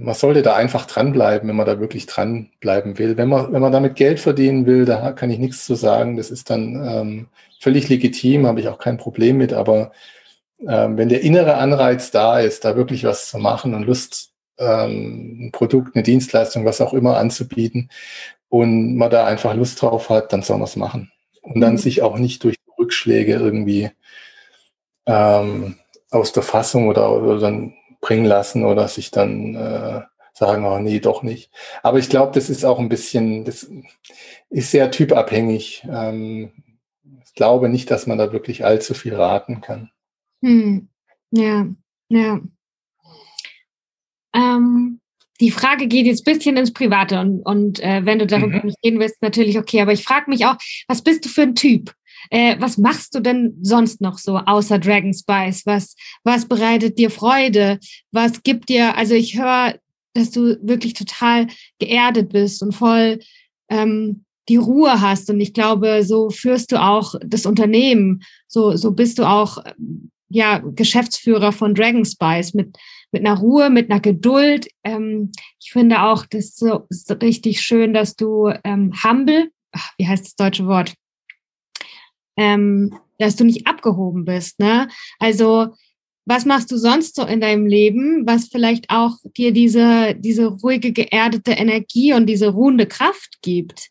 man 0.00 0.14
sollte 0.14 0.42
da 0.42 0.54
einfach 0.54 0.86
dranbleiben, 0.86 1.48
wenn 1.48 1.56
man 1.56 1.66
da 1.66 1.78
wirklich 1.78 2.06
dranbleiben 2.06 2.98
will. 2.98 3.16
Wenn 3.16 3.28
man, 3.28 3.52
wenn 3.52 3.60
man 3.60 3.72
damit 3.72 3.96
Geld 3.96 4.18
verdienen 4.18 4.64
will, 4.66 4.84
da 4.86 5.12
kann 5.12 5.30
ich 5.30 5.38
nichts 5.38 5.66
zu 5.66 5.74
sagen. 5.74 6.16
Das 6.16 6.30
ist 6.30 6.48
dann 6.48 6.74
ähm, 6.74 7.26
völlig 7.60 7.88
legitim, 7.88 8.46
habe 8.46 8.60
ich 8.60 8.68
auch 8.68 8.78
kein 8.78 8.96
Problem 8.96 9.36
mit. 9.36 9.52
Aber 9.52 9.92
ähm, 10.66 10.96
wenn 10.96 11.10
der 11.10 11.22
innere 11.22 11.56
Anreiz 11.56 12.10
da 12.10 12.40
ist, 12.40 12.64
da 12.64 12.76
wirklich 12.76 13.04
was 13.04 13.28
zu 13.28 13.38
machen 13.38 13.74
und 13.74 13.84
Lust, 13.84 14.32
ähm, 14.58 15.46
ein 15.46 15.52
Produkt, 15.52 15.94
eine 15.94 16.02
Dienstleistung, 16.02 16.64
was 16.64 16.80
auch 16.80 16.94
immer 16.94 17.18
anzubieten 17.18 17.90
und 18.48 18.96
man 18.96 19.10
da 19.10 19.26
einfach 19.26 19.54
Lust 19.54 19.82
drauf 19.82 20.08
hat, 20.08 20.32
dann 20.32 20.42
soll 20.42 20.58
man 20.58 20.66
es 20.66 20.76
machen. 20.76 21.12
Und 21.42 21.60
dann 21.60 21.72
mhm. 21.72 21.78
sich 21.78 22.02
auch 22.02 22.18
nicht 22.18 22.42
durch 22.44 22.56
Rückschläge 22.78 23.34
irgendwie 23.34 23.90
ähm, 25.06 25.76
aus 26.10 26.32
der 26.32 26.42
Fassung 26.42 26.88
oder, 26.88 27.12
oder 27.12 27.38
dann 27.38 27.74
bringen 28.00 28.24
lassen 28.24 28.64
oder 28.64 28.88
sich 28.88 29.10
dann 29.10 29.54
äh, 29.54 30.00
sagen, 30.32 30.64
oh 30.64 30.78
nee, 30.78 31.00
doch 31.00 31.22
nicht. 31.22 31.50
Aber 31.82 31.98
ich 31.98 32.08
glaube, 32.08 32.32
das 32.34 32.50
ist 32.50 32.64
auch 32.64 32.78
ein 32.78 32.88
bisschen, 32.88 33.44
das 33.44 33.70
ist 34.48 34.70
sehr 34.70 34.90
typabhängig. 34.90 35.86
Ähm, 35.90 36.52
ich 37.24 37.34
glaube 37.34 37.68
nicht, 37.68 37.90
dass 37.90 38.06
man 38.06 38.18
da 38.18 38.32
wirklich 38.32 38.64
allzu 38.64 38.94
viel 38.94 39.14
raten 39.14 39.60
kann. 39.60 39.90
Hm. 40.42 40.88
Ja, 41.30 41.66
ja. 42.08 42.40
Ähm, 44.34 45.00
die 45.40 45.50
Frage 45.50 45.86
geht 45.86 46.06
jetzt 46.06 46.26
ein 46.26 46.34
bisschen 46.34 46.56
ins 46.56 46.72
Private 46.72 47.18
und, 47.20 47.40
und 47.42 47.80
äh, 47.80 48.04
wenn 48.04 48.18
du 48.18 48.26
darüber 48.26 48.58
mhm. 48.58 48.66
nicht 48.66 48.78
reden 48.84 49.00
willst, 49.00 49.22
natürlich 49.22 49.58
okay. 49.58 49.80
Aber 49.80 49.92
ich 49.92 50.04
frage 50.04 50.30
mich 50.30 50.44
auch, 50.44 50.56
was 50.86 51.02
bist 51.02 51.24
du 51.24 51.28
für 51.28 51.42
ein 51.42 51.54
Typ? 51.54 51.94
Äh, 52.30 52.56
was 52.58 52.76
machst 52.78 53.14
du 53.14 53.20
denn 53.20 53.56
sonst 53.62 54.00
noch 54.00 54.18
so 54.18 54.36
außer 54.36 54.78
Dragon 54.78 55.14
Spice? 55.14 55.64
Was, 55.66 55.94
was 56.24 56.46
bereitet 56.46 56.98
dir 56.98 57.10
Freude? 57.10 57.78
Was 58.12 58.42
gibt 58.42 58.68
dir, 58.68 58.96
also 58.96 59.14
ich 59.14 59.38
höre, 59.38 59.76
dass 60.14 60.30
du 60.30 60.58
wirklich 60.62 60.94
total 60.94 61.46
geerdet 61.78 62.30
bist 62.32 62.62
und 62.62 62.72
voll 62.72 63.20
ähm, 63.68 64.24
die 64.48 64.56
Ruhe 64.56 65.00
hast. 65.00 65.30
Und 65.30 65.40
ich 65.40 65.54
glaube, 65.54 66.02
so 66.02 66.30
führst 66.30 66.72
du 66.72 66.82
auch 66.82 67.14
das 67.24 67.46
Unternehmen. 67.46 68.22
So, 68.48 68.76
so 68.76 68.90
bist 68.90 69.18
du 69.18 69.24
auch 69.24 69.58
ja, 70.28 70.58
Geschäftsführer 70.58 71.52
von 71.52 71.74
Dragon 71.74 72.04
Spice 72.04 72.54
mit, 72.54 72.76
mit 73.12 73.26
einer 73.26 73.38
Ruhe, 73.38 73.70
mit 73.70 73.90
einer 73.90 74.00
Geduld. 74.00 74.68
Ähm, 74.84 75.32
ich 75.60 75.72
finde 75.72 76.02
auch, 76.02 76.26
das 76.26 76.46
ist 76.46 76.58
so, 76.58 76.86
ist 76.88 77.10
richtig 77.22 77.60
schön, 77.60 77.92
dass 77.92 78.16
du 78.16 78.52
ähm, 78.64 78.92
humble, 79.04 79.50
ach, 79.72 79.92
wie 79.98 80.06
heißt 80.06 80.24
das 80.24 80.36
deutsche 80.36 80.66
Wort? 80.66 80.94
Ähm, 82.40 82.98
dass 83.18 83.36
du 83.36 83.44
nicht 83.44 83.66
abgehoben 83.66 84.24
bist. 84.24 84.58
Ne? 84.58 84.88
Also 85.18 85.68
was 86.24 86.44
machst 86.44 86.70
du 86.70 86.76
sonst 86.76 87.16
so 87.16 87.24
in 87.26 87.40
deinem 87.40 87.66
Leben, 87.66 88.26
was 88.26 88.48
vielleicht 88.48 88.86
auch 88.88 89.16
dir 89.36 89.52
diese, 89.52 90.14
diese 90.16 90.46
ruhige, 90.46 90.92
geerdete 90.92 91.52
Energie 91.52 92.14
und 92.14 92.26
diese 92.26 92.48
ruhende 92.48 92.86
Kraft 92.86 93.38
gibt? 93.42 93.88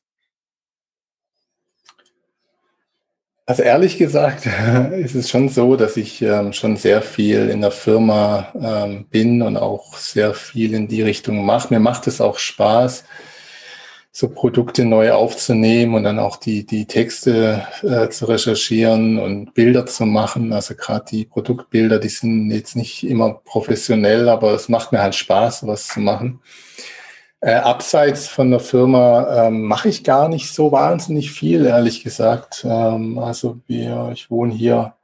Also 3.46 3.64
ehrlich 3.64 3.98
gesagt 3.98 4.48
ist 4.94 5.16
es 5.16 5.30
schon 5.30 5.50
so, 5.50 5.76
dass 5.76 5.98
ich 5.98 6.22
ähm, 6.22 6.54
schon 6.54 6.78
sehr 6.78 7.02
viel 7.02 7.50
in 7.50 7.62
der 7.62 7.72
Firma 7.72 8.54
ähm, 8.60 9.06
bin 9.10 9.42
und 9.42 9.58
auch 9.58 9.98
sehr 9.98 10.34
viel 10.34 10.74
in 10.74 10.88
die 10.88 11.02
Richtung 11.02 11.46
mache. 11.46 11.74
Mir 11.74 11.80
macht 11.80 12.08
es 12.08 12.22
auch 12.22 12.40
Spaß, 12.40 13.04
so 14.20 14.28
Produkte 14.28 14.84
neu 14.84 15.14
aufzunehmen 15.14 15.96
und 15.96 16.04
dann 16.04 16.20
auch 16.20 16.36
die, 16.36 16.66
die 16.66 16.88
Texte 16.88 17.66
äh, 17.84 18.10
zu 18.10 18.26
recherchieren 18.26 19.18
und 19.18 19.54
Bilder 19.54 19.86
zu 19.86 20.06
machen. 20.06 20.52
Also 20.52 20.76
gerade 20.76 21.06
die 21.10 21.24
Produktbilder, 21.24 22.00
die 22.00 22.10
sind 22.10 22.52
jetzt 22.52 22.76
nicht 22.76 23.08
immer 23.08 23.36
professionell, 23.46 24.28
aber 24.28 24.52
es 24.52 24.68
macht 24.68 24.92
mir 24.92 25.02
halt 25.02 25.16
Spaß, 25.16 25.66
was 25.68 25.88
zu 25.88 26.02
machen. 26.02 26.42
Äh, 27.40 27.54
abseits 27.54 28.28
von 28.28 28.52
der 28.52 28.60
Firma 28.60 29.48
ähm, 29.48 29.62
mache 29.62 29.88
ich 29.88 30.04
gar 30.04 30.28
nicht 30.28 30.54
so 30.54 30.74
wahnsinnig 30.74 31.32
viel, 31.32 31.66
ehrlich 31.66 32.04
gesagt. 32.04 32.66
Ähm, 32.70 33.20
also 33.20 33.60
wir, 33.68 34.10
ich 34.12 34.30
wohne 34.30 34.54
hier 34.54 34.96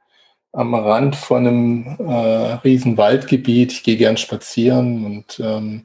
am 0.52 0.74
Rand 0.74 1.16
von 1.16 1.46
einem 1.46 1.96
äh, 2.00 2.52
riesen 2.64 2.98
Waldgebiet. 2.98 3.72
Ich 3.72 3.82
gehe 3.82 3.96
gern 3.96 4.18
spazieren 4.18 5.06
und 5.06 5.40
ähm, 5.42 5.84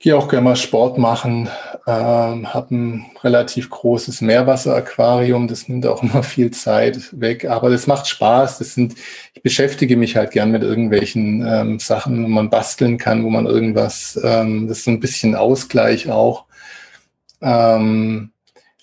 gehe 0.00 0.16
auch 0.16 0.28
gerne 0.28 0.44
mal 0.44 0.56
Sport 0.56 0.96
machen, 0.96 1.48
ähm, 1.86 2.52
habe 2.52 2.74
ein 2.74 3.06
relativ 3.22 3.68
großes 3.68 4.22
Meerwasseraquarium, 4.22 5.46
das 5.46 5.68
nimmt 5.68 5.86
auch 5.86 6.02
immer 6.02 6.22
viel 6.22 6.50
Zeit 6.50 7.20
weg, 7.20 7.44
aber 7.44 7.68
das 7.70 7.86
macht 7.86 8.08
Spaß. 8.08 8.58
Das 8.58 8.74
sind, 8.74 8.94
ich 9.34 9.42
beschäftige 9.42 9.96
mich 9.96 10.16
halt 10.16 10.32
gern 10.32 10.50
mit 10.50 10.62
irgendwelchen 10.62 11.46
ähm, 11.46 11.78
Sachen, 11.78 12.24
wo 12.24 12.28
man 12.28 12.50
basteln 12.50 12.96
kann, 12.96 13.24
wo 13.24 13.30
man 13.30 13.46
irgendwas, 13.46 14.18
ähm, 14.24 14.68
das 14.68 14.78
ist 14.78 14.84
so 14.84 14.90
ein 14.90 15.00
bisschen 15.00 15.36
Ausgleich 15.36 16.10
auch. 16.10 16.46
Ähm, 17.42 18.32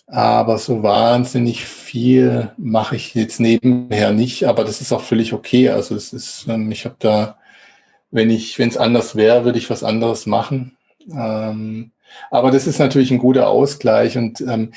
aber 0.06 0.58
so 0.60 0.84
wahnsinnig 0.84 1.66
viel 1.66 2.52
mache 2.58 2.96
ich 2.96 3.14
jetzt 3.16 3.40
nebenher 3.40 4.14
nicht, 4.14 4.46
aber 4.46 4.64
das 4.64 4.82
ist 4.82 4.94
auch 4.94 5.02
völlig 5.02 5.34
okay. 5.34 5.70
Also 5.70 5.96
es 5.96 6.14
ist, 6.14 6.46
ähm, 6.48 6.72
ich 6.72 6.86
habe 6.86 6.96
da, 7.00 7.38
wenn 8.12 8.30
ich, 8.30 8.58
wenn 8.60 8.70
es 8.70 8.78
anders 8.78 9.16
wäre, 9.16 9.46
würde 9.46 9.58
ich 9.60 9.70
was 9.70 9.84
anderes 9.84 10.28
machen. 10.28 10.77
Ähm, 11.12 11.92
aber 12.32 12.52
das 12.52 12.68
ist 12.68 12.80
natürlich 12.80 13.12
ein 13.12 13.18
guter 13.18 13.48
Ausgleich 13.50 14.18
und 14.18 14.42
ähm, 14.42 14.72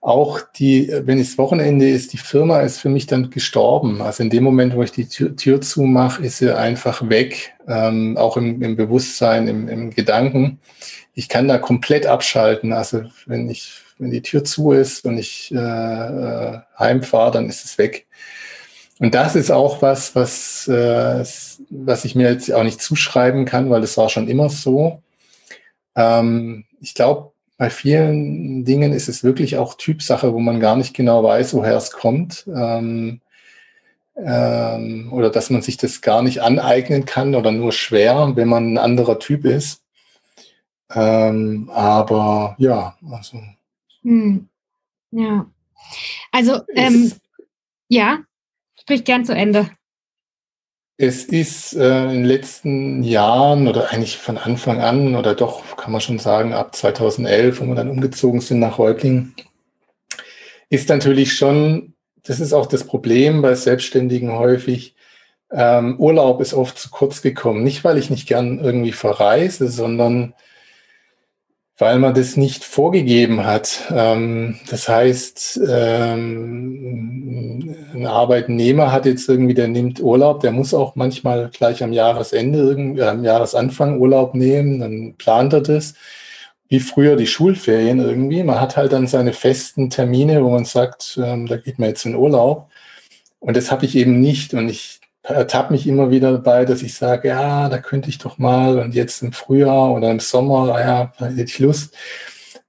auch 0.00 0.40
die, 0.56 0.92
wenn 1.04 1.18
es 1.18 1.38
Wochenende 1.38 1.88
ist, 1.88 2.12
die 2.12 2.18
Firma 2.18 2.60
ist 2.60 2.78
für 2.78 2.88
mich 2.88 3.06
dann 3.06 3.30
gestorben. 3.30 4.00
Also 4.00 4.22
in 4.22 4.30
dem 4.30 4.44
Moment, 4.44 4.76
wo 4.76 4.82
ich 4.82 4.92
die 4.92 5.08
Tür, 5.08 5.34
Tür 5.34 5.60
zumache, 5.60 6.24
ist 6.24 6.38
sie 6.38 6.56
einfach 6.56 7.08
weg, 7.08 7.54
ähm, 7.66 8.16
auch 8.16 8.36
im, 8.36 8.62
im 8.62 8.76
Bewusstsein, 8.76 9.48
im, 9.48 9.68
im 9.68 9.90
Gedanken. 9.90 10.60
Ich 11.14 11.28
kann 11.28 11.48
da 11.48 11.58
komplett 11.58 12.06
abschalten. 12.06 12.72
Also 12.72 13.02
wenn 13.26 13.50
ich, 13.50 13.72
wenn 13.98 14.12
die 14.12 14.22
Tür 14.22 14.44
zu 14.44 14.70
ist 14.70 15.04
und 15.04 15.18
ich 15.18 15.52
äh, 15.52 15.56
äh 15.56 16.60
heimfahre, 16.78 17.32
dann 17.32 17.48
ist 17.48 17.64
es 17.64 17.76
weg. 17.76 18.06
Und 19.00 19.14
das 19.14 19.34
ist 19.34 19.50
auch 19.50 19.82
was, 19.82 20.14
was, 20.14 20.68
äh, 20.68 21.24
was 21.70 22.04
ich 22.04 22.14
mir 22.14 22.30
jetzt 22.30 22.52
auch 22.52 22.64
nicht 22.64 22.80
zuschreiben 22.80 23.44
kann, 23.44 23.68
weil 23.70 23.82
es 23.82 23.96
war 23.96 24.08
schon 24.08 24.28
immer 24.28 24.48
so. 24.48 25.02
Ähm, 25.98 26.64
ich 26.80 26.94
glaube, 26.94 27.32
bei 27.56 27.70
vielen 27.70 28.64
Dingen 28.64 28.92
ist 28.92 29.08
es 29.08 29.24
wirklich 29.24 29.56
auch 29.56 29.74
Typsache, 29.74 30.32
wo 30.32 30.38
man 30.38 30.60
gar 30.60 30.76
nicht 30.76 30.94
genau 30.94 31.24
weiß, 31.24 31.54
woher 31.54 31.76
es 31.76 31.90
kommt. 31.90 32.46
Ähm, 32.46 33.20
ähm, 34.16 35.12
oder 35.12 35.30
dass 35.30 35.50
man 35.50 35.60
sich 35.60 35.76
das 35.76 36.00
gar 36.00 36.22
nicht 36.22 36.40
aneignen 36.40 37.04
kann 37.04 37.34
oder 37.34 37.50
nur 37.50 37.72
schwer, 37.72 38.32
wenn 38.36 38.48
man 38.48 38.72
ein 38.72 38.78
anderer 38.78 39.18
Typ 39.18 39.44
ist. 39.44 39.82
Ähm, 40.90 41.68
aber 41.74 42.54
ja, 42.58 42.96
also. 43.10 43.40
Hm. 44.02 44.48
Ja. 45.10 45.46
Also, 46.30 46.60
ähm, 46.74 47.12
ja, 47.88 48.20
sprich 48.80 49.04
gern 49.04 49.24
zu 49.24 49.34
Ende. 49.34 49.70
Es 51.00 51.24
ist 51.24 51.76
äh, 51.76 52.06
in 52.06 52.08
den 52.08 52.24
letzten 52.24 53.04
Jahren 53.04 53.68
oder 53.68 53.92
eigentlich 53.92 54.18
von 54.18 54.36
Anfang 54.36 54.80
an 54.80 55.14
oder 55.14 55.36
doch 55.36 55.76
kann 55.76 55.92
man 55.92 56.00
schon 56.00 56.18
sagen 56.18 56.52
ab 56.52 56.74
2011, 56.74 57.60
wo 57.60 57.66
wir 57.66 57.76
dann 57.76 57.88
umgezogen 57.88 58.40
sind 58.40 58.58
nach 58.58 58.80
Reutlingen, 58.80 59.32
ist 60.70 60.88
natürlich 60.88 61.34
schon, 61.34 61.94
das 62.24 62.40
ist 62.40 62.52
auch 62.52 62.66
das 62.66 62.82
Problem 62.82 63.42
bei 63.42 63.54
Selbstständigen 63.54 64.32
häufig, 64.32 64.96
ähm, 65.52 66.00
Urlaub 66.00 66.40
ist 66.40 66.52
oft 66.52 66.76
zu 66.76 66.90
kurz 66.90 67.22
gekommen. 67.22 67.62
Nicht, 67.62 67.84
weil 67.84 67.96
ich 67.96 68.10
nicht 68.10 68.26
gern 68.26 68.58
irgendwie 68.58 68.92
verreise, 68.92 69.68
sondern 69.68 70.34
weil 71.78 71.98
man 72.00 72.12
das 72.12 72.36
nicht 72.36 72.64
vorgegeben 72.64 73.46
hat. 73.46 73.84
Ähm, 73.94 74.58
das 74.68 74.88
heißt, 74.88 75.60
ähm, 75.68 77.76
ein 77.94 78.06
Arbeitnehmer 78.06 78.90
hat 78.92 79.06
jetzt 79.06 79.28
irgendwie, 79.28 79.54
der 79.54 79.68
nimmt 79.68 80.00
Urlaub, 80.00 80.40
der 80.40 80.50
muss 80.50 80.74
auch 80.74 80.96
manchmal 80.96 81.50
gleich 81.50 81.82
am 81.84 81.92
Jahresende, 81.92 82.58
irgendwie, 82.58 83.02
am 83.02 83.22
Jahresanfang 83.24 84.00
Urlaub 84.00 84.34
nehmen, 84.34 84.80
dann 84.80 85.14
plant 85.16 85.52
er 85.52 85.60
das. 85.60 85.94
Wie 86.68 86.80
früher 86.80 87.16
die 87.16 87.26
Schulferien 87.26 88.00
irgendwie. 88.00 88.42
Man 88.42 88.60
hat 88.60 88.76
halt 88.76 88.92
dann 88.92 89.06
seine 89.06 89.32
festen 89.32 89.88
Termine, 89.88 90.44
wo 90.44 90.50
man 90.50 90.66
sagt, 90.66 91.18
ähm, 91.22 91.46
da 91.46 91.56
geht 91.56 91.78
man 91.78 91.88
jetzt 91.88 92.04
in 92.04 92.14
Urlaub. 92.14 92.68
Und 93.40 93.56
das 93.56 93.70
habe 93.70 93.86
ich 93.86 93.96
eben 93.96 94.20
nicht. 94.20 94.52
Und 94.52 94.68
ich 94.68 94.97
ertappe 95.34 95.72
mich 95.72 95.86
immer 95.86 96.10
wieder 96.10 96.32
dabei, 96.32 96.64
dass 96.64 96.82
ich 96.82 96.94
sage, 96.94 97.28
ja, 97.28 97.68
da 97.68 97.78
könnte 97.78 98.08
ich 98.08 98.18
doch 98.18 98.38
mal 98.38 98.78
und 98.78 98.94
jetzt 98.94 99.22
im 99.22 99.32
Frühjahr 99.32 99.92
oder 99.92 100.10
im 100.10 100.20
Sommer, 100.20 100.80
ja, 100.80 101.12
da 101.18 101.26
hätte 101.26 101.42
ich 101.42 101.58
Lust. 101.58 101.96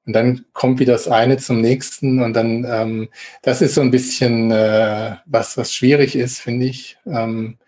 Und 0.06 0.14
dann 0.14 0.46
kommt 0.54 0.80
wieder 0.80 0.94
das 0.94 1.08
eine 1.08 1.38
zum 1.38 1.62
nächsten 1.62 2.22
und 2.24 2.34
dann, 2.34 2.66
ähm, 2.68 3.10
das 3.44 3.62
ist 3.62 3.76
so 3.76 3.82
ein 3.82 3.92
bisschen 3.92 4.52
äh, 4.52 5.18
was, 5.26 5.58
was 5.58 5.74
schwierig 5.74 6.16
ist, 6.16 6.40
finde 6.40 6.66
ich. 6.66 6.98
Ähm, 7.06 7.60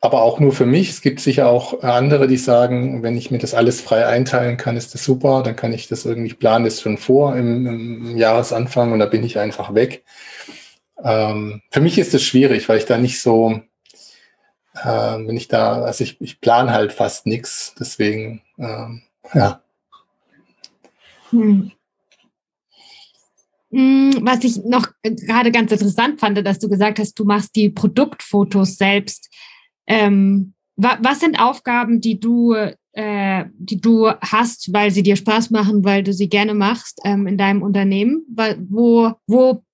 aber 0.00 0.22
auch 0.22 0.40
nur 0.40 0.52
für 0.52 0.66
mich. 0.66 0.90
Es 0.90 1.00
gibt 1.00 1.20
sicher 1.20 1.48
auch 1.48 1.82
andere, 1.82 2.26
die 2.26 2.36
sagen, 2.36 3.04
wenn 3.04 3.16
ich 3.16 3.30
mir 3.30 3.38
das 3.38 3.54
alles 3.54 3.80
frei 3.80 4.04
einteilen 4.06 4.56
kann, 4.56 4.76
ist 4.76 4.94
das 4.94 5.04
super. 5.04 5.42
Dann 5.44 5.54
kann 5.54 5.72
ich 5.72 5.86
das 5.86 6.04
irgendwie 6.04 6.34
planen, 6.34 6.64
das 6.64 6.80
schon 6.80 6.98
vor 6.98 7.36
im, 7.36 7.66
im 7.66 8.16
Jahresanfang 8.16 8.92
und 8.92 8.98
da 8.98 9.06
bin 9.06 9.22
ich 9.22 9.38
einfach 9.38 9.74
weg. 9.74 10.04
Ähm, 11.04 11.62
für 11.70 11.80
mich 11.80 11.98
ist 11.98 12.14
es 12.14 12.22
schwierig, 12.24 12.68
weil 12.68 12.78
ich 12.78 12.86
da 12.86 12.98
nicht 12.98 13.20
so, 13.20 13.60
äh, 14.74 15.18
bin 15.18 15.36
ich 15.36 15.48
da, 15.48 15.82
also 15.82 16.04
ich, 16.04 16.20
ich 16.20 16.40
plane 16.40 16.72
halt 16.72 16.92
fast 16.92 17.26
nichts, 17.26 17.74
deswegen, 17.78 18.42
ähm, 18.58 19.02
ja. 19.34 19.62
Hm. 21.30 21.72
hm. 23.70 24.12
Was 24.20 24.44
ich 24.44 24.64
noch 24.64 24.88
gerade 25.02 25.50
ganz 25.50 25.72
interessant 25.72 26.20
fand, 26.20 26.44
dass 26.46 26.58
du 26.58 26.68
gesagt 26.68 26.98
hast, 26.98 27.14
du 27.14 27.24
machst 27.24 27.56
die 27.56 27.70
Produktfotos 27.70 28.76
selbst. 28.76 29.30
Ähm, 29.86 30.54
wa 30.76 30.98
was 31.00 31.20
sind 31.20 31.40
Aufgaben, 31.40 32.00
die 32.00 32.20
du, 32.20 32.54
äh, 32.92 33.44
die 33.54 33.80
du 33.80 34.10
hast, 34.20 34.72
weil 34.72 34.90
sie 34.90 35.02
dir 35.02 35.16
Spaß 35.16 35.50
machen, 35.50 35.84
weil 35.84 36.02
du 36.02 36.12
sie 36.12 36.28
gerne 36.28 36.54
machst 36.54 37.00
ähm, 37.04 37.26
in 37.26 37.38
deinem 37.38 37.62
Unternehmen? 37.62 38.24
Wo, 38.68 39.12
wo 39.26 39.64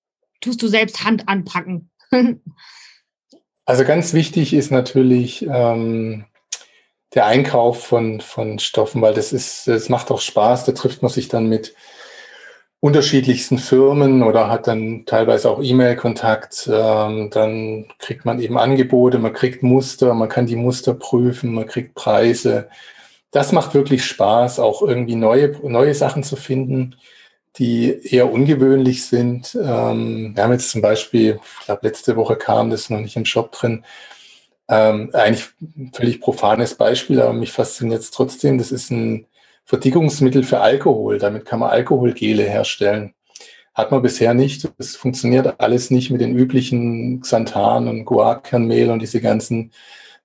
tust 0.41 0.63
du 0.63 0.69
selbst 0.69 1.05
Hand 1.05 1.29
anpacken? 1.29 1.91
Also 3.69 3.85
ganz 3.85 4.15
wichtig 4.15 4.55
ist 4.55 4.71
natürlich 4.71 5.47
ähm, 5.47 6.25
der 7.13 7.27
Einkauf 7.27 7.85
von, 7.85 8.23
von 8.23 8.59
Stoffen, 8.59 9.03
weil 9.03 9.13
das 9.13 9.35
ist, 9.35 9.69
das 9.69 9.91
macht 9.91 10.11
auch 10.11 10.23
Spaß. 10.23 10.65
Da 10.65 10.73
trifft 10.73 11.03
man 11.03 11.11
sich 11.11 11.29
dann 11.29 11.51
mit 11.51 11.75
unterschiedlichsten 12.81 13.59
Firmen 13.59 14.23
oder 14.23 14.49
hat 14.49 14.69
dann 14.69 15.05
teilweise 15.05 15.51
auch 15.51 15.63
E-Mail-Kontakt. 15.63 16.67
Ähm, 16.73 17.29
dann 17.31 17.89
kriegt 17.99 18.25
man 18.25 18.41
eben 18.41 18.57
Angebote, 18.57 19.19
man 19.19 19.35
kriegt 19.35 19.63
Muster, 19.63 20.15
man 20.15 20.31
kann 20.31 20.47
die 20.47 20.57
Muster 20.57 20.95
prüfen, 20.95 21.53
man 21.53 21.67
kriegt 21.67 21.95
Preise. 21.95 22.71
Das 23.33 23.53
macht 23.53 23.75
wirklich 23.75 24.03
Spaß, 24.07 24.61
auch 24.61 24.81
irgendwie 24.81 25.17
neue, 25.17 25.51
neue 25.63 25.93
Sachen 25.93 26.23
zu 26.23 26.37
finden 26.37 26.97
die 27.59 27.99
eher 28.03 28.33
ungewöhnlich 28.33 29.05
sind. 29.05 29.55
Ähm, 29.61 30.33
wir 30.35 30.45
haben 30.45 30.53
jetzt 30.53 30.71
zum 30.71 30.81
Beispiel, 30.81 31.41
ich 31.61 31.67
glaube, 31.67 31.87
letzte 31.87 32.17
Woche 32.17 32.37
kam 32.37 32.71
das 32.71 32.91
noch 32.91 33.01
nicht 33.01 33.17
im 33.17 33.25
Shop 33.25 33.53
drin, 33.53 33.85
ähm, 34.69 35.11
eigentlich 35.13 35.47
völlig 35.93 36.21
profanes 36.21 36.75
Beispiel, 36.75 37.21
aber 37.21 37.33
mich 37.33 37.53
fasziniert 37.53 38.03
es 38.03 38.11
trotzdem. 38.11 38.59
Das 38.59 38.71
ist 38.71 38.91
ein 38.91 39.27
Verdickungsmittel 39.65 40.45
für 40.45 40.61
Alkohol. 40.61 41.19
Damit 41.19 41.45
kann 41.47 41.61
man 41.61 41.71
Alkoholgele 41.71 42.45
herstellen. 42.45 43.15
Hat 43.75 43.91
man 43.91 44.03
bisher 44.03 44.35
nicht. 44.35 44.69
Es 44.79 44.97
funktioniert 44.97 45.61
alles 45.61 45.91
nicht 45.91 46.11
mit 46.11 46.21
den 46.21 46.37
üblichen 46.37 47.21
Xanthan 47.21 47.89
und 47.89 48.05
Guarkernmehl 48.05 48.91
und 48.91 49.01
diese 49.01 49.21
ganzen 49.21 49.73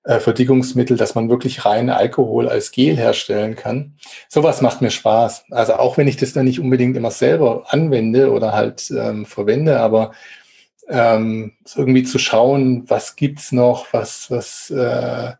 äh, 0.04 0.20
Verdickungsmittel, 0.20 0.96
dass 0.96 1.14
man 1.14 1.30
wirklich 1.30 1.64
rein 1.64 1.90
Alkohol 1.90 2.48
als 2.48 2.70
Gel 2.70 2.96
herstellen 2.96 3.56
kann. 3.56 3.94
Sowas 4.28 4.60
macht 4.60 4.82
mir 4.82 4.90
Spaß. 4.90 5.46
Also 5.50 5.74
auch 5.74 5.96
wenn 5.96 6.08
ich 6.08 6.16
das 6.16 6.32
dann 6.32 6.44
nicht 6.44 6.60
unbedingt 6.60 6.96
immer 6.96 7.10
selber 7.10 7.64
anwende 7.68 8.30
oder 8.30 8.52
halt 8.52 8.90
ähm, 8.90 9.26
verwende, 9.26 9.80
aber 9.80 10.12
ähm, 10.88 11.52
irgendwie 11.74 12.02
zu 12.02 12.18
schauen, 12.18 12.84
was 12.88 13.16
gibt's 13.16 13.52
noch, 13.52 13.86
was, 13.92 14.30
was, 14.30 14.70
äh, 14.70 15.32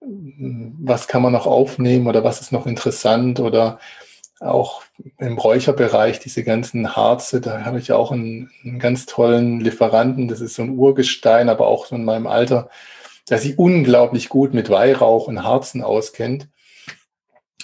was 0.00 1.08
kann 1.08 1.22
man 1.22 1.32
noch 1.32 1.46
aufnehmen 1.46 2.06
oder 2.06 2.24
was 2.24 2.40
ist 2.40 2.52
noch 2.52 2.66
interessant 2.66 3.40
oder 3.40 3.78
auch 4.40 4.82
im 5.18 5.38
Räucherbereich, 5.38 6.18
diese 6.18 6.44
ganzen 6.44 6.96
Harze, 6.96 7.40
da 7.40 7.64
habe 7.64 7.78
ich 7.78 7.92
auch 7.92 8.12
einen, 8.12 8.50
einen, 8.64 8.78
ganz 8.78 9.06
tollen 9.06 9.60
Lieferanten. 9.60 10.28
Das 10.28 10.40
ist 10.40 10.54
so 10.56 10.62
ein 10.62 10.76
Urgestein, 10.76 11.48
aber 11.48 11.68
auch 11.68 11.86
so 11.86 11.94
in 11.94 12.04
meinem 12.04 12.26
Alter, 12.26 12.68
der 13.30 13.38
sich 13.38 13.58
unglaublich 13.58 14.28
gut 14.28 14.54
mit 14.54 14.70
Weihrauch 14.70 15.28
und 15.28 15.42
Harzen 15.42 15.82
auskennt. 15.82 16.48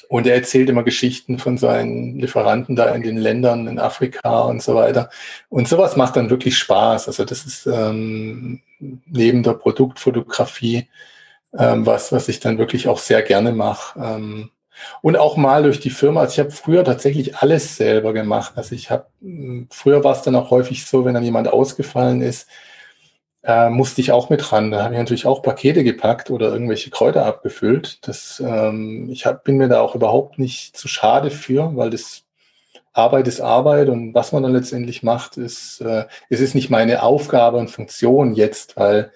Und 0.08 0.26
er 0.26 0.36
erzählt 0.36 0.70
immer 0.70 0.84
Geschichten 0.84 1.38
von 1.38 1.58
seinen 1.58 2.18
Lieferanten 2.18 2.76
da 2.76 2.94
in 2.94 3.02
den 3.02 3.18
Ländern, 3.18 3.66
in 3.66 3.78
Afrika 3.78 4.40
und 4.40 4.62
so 4.62 4.74
weiter. 4.74 5.10
Und 5.50 5.68
sowas 5.68 5.96
macht 5.96 6.16
dann 6.16 6.30
wirklich 6.30 6.56
Spaß. 6.56 7.08
Also 7.08 7.24
das 7.26 7.44
ist 7.44 7.66
ähm, 7.66 8.62
neben 8.78 9.42
der 9.42 9.52
Produktfotografie 9.52 10.88
ähm, 11.56 11.86
was, 11.86 12.12
was 12.12 12.28
ich 12.28 12.40
dann 12.40 12.58
wirklich 12.58 12.88
auch 12.88 12.98
sehr 12.98 13.22
gerne 13.22 13.52
mache. 13.52 13.98
Ähm, 14.00 14.50
und 15.02 15.16
auch 15.16 15.36
mal 15.36 15.64
durch 15.64 15.80
die 15.80 15.90
Firma. 15.90 16.20
Also 16.20 16.34
ich 16.34 16.38
habe 16.38 16.50
früher 16.50 16.84
tatsächlich 16.84 17.36
alles 17.36 17.76
selber 17.76 18.12
gemacht. 18.12 18.52
Also 18.56 18.74
ich 18.74 18.90
habe, 18.90 19.06
früher 19.70 20.04
war 20.04 20.12
es 20.12 20.22
dann 20.22 20.36
auch 20.36 20.50
häufig 20.50 20.86
so, 20.86 21.04
wenn 21.04 21.14
dann 21.14 21.24
jemand 21.24 21.48
ausgefallen 21.48 22.22
ist, 22.22 22.48
äh, 23.42 23.70
musste 23.70 24.00
ich 24.00 24.12
auch 24.12 24.30
mit 24.30 24.52
ran. 24.52 24.70
Da 24.70 24.84
habe 24.84 24.94
ich 24.94 24.98
natürlich 24.98 25.26
auch 25.26 25.42
Pakete 25.42 25.84
gepackt 25.84 26.30
oder 26.30 26.52
irgendwelche 26.52 26.90
Kräuter 26.90 27.24
abgefüllt. 27.26 28.06
Das, 28.06 28.42
ähm, 28.44 29.08
ich 29.10 29.26
hab, 29.26 29.44
bin 29.44 29.56
mir 29.56 29.68
da 29.68 29.80
auch 29.80 29.94
überhaupt 29.94 30.38
nicht 30.38 30.76
zu 30.76 30.88
schade 30.88 31.30
für, 31.30 31.76
weil 31.76 31.90
das 31.90 32.24
Arbeit 32.92 33.28
ist 33.28 33.40
Arbeit 33.40 33.88
und 33.88 34.14
was 34.14 34.32
man 34.32 34.42
dann 34.42 34.52
letztendlich 34.52 35.02
macht, 35.02 35.36
ist, 35.36 35.80
äh, 35.80 36.06
es 36.30 36.40
ist 36.40 36.54
nicht 36.54 36.70
meine 36.70 37.02
Aufgabe 37.02 37.58
und 37.58 37.70
Funktion 37.70 38.34
jetzt, 38.34 38.76
weil 38.76 39.12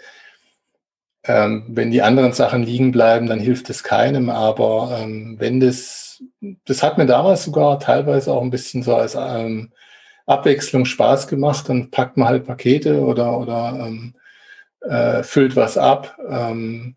ähm, 1.25 1.65
wenn 1.69 1.91
die 1.91 2.03
anderen 2.03 2.33
Sachen 2.33 2.63
liegen 2.63 2.93
bleiben, 2.93 3.27
dann 3.27 3.41
hilft 3.41 3.71
es 3.71 3.83
keinem. 3.83 4.31
Aber 4.31 4.99
ähm, 5.01 5.37
wenn 5.39 5.61
das, 5.61 6.23
das 6.65 6.83
hat 6.83 6.99
mir 6.99 7.07
damals 7.07 7.45
sogar 7.45 7.79
teilweise 7.81 8.33
auch 8.33 8.43
ein 8.43 8.51
bisschen 8.51 8.83
so 8.83 8.95
als 8.95 9.17
ähm, 9.17 9.73
Abwechslung 10.33 10.85
Spaß 10.85 11.29
gemacht, 11.29 11.69
dann 11.69 11.91
packt 11.91 12.17
man 12.17 12.29
halt 12.29 12.47
Pakete 12.47 13.01
oder, 13.01 13.39
oder 13.39 13.87
ähm, 13.87 14.15
äh, 14.81 15.23
füllt 15.23 15.57
was 15.57 15.79
ab. 15.79 16.19
Ähm, 16.29 16.97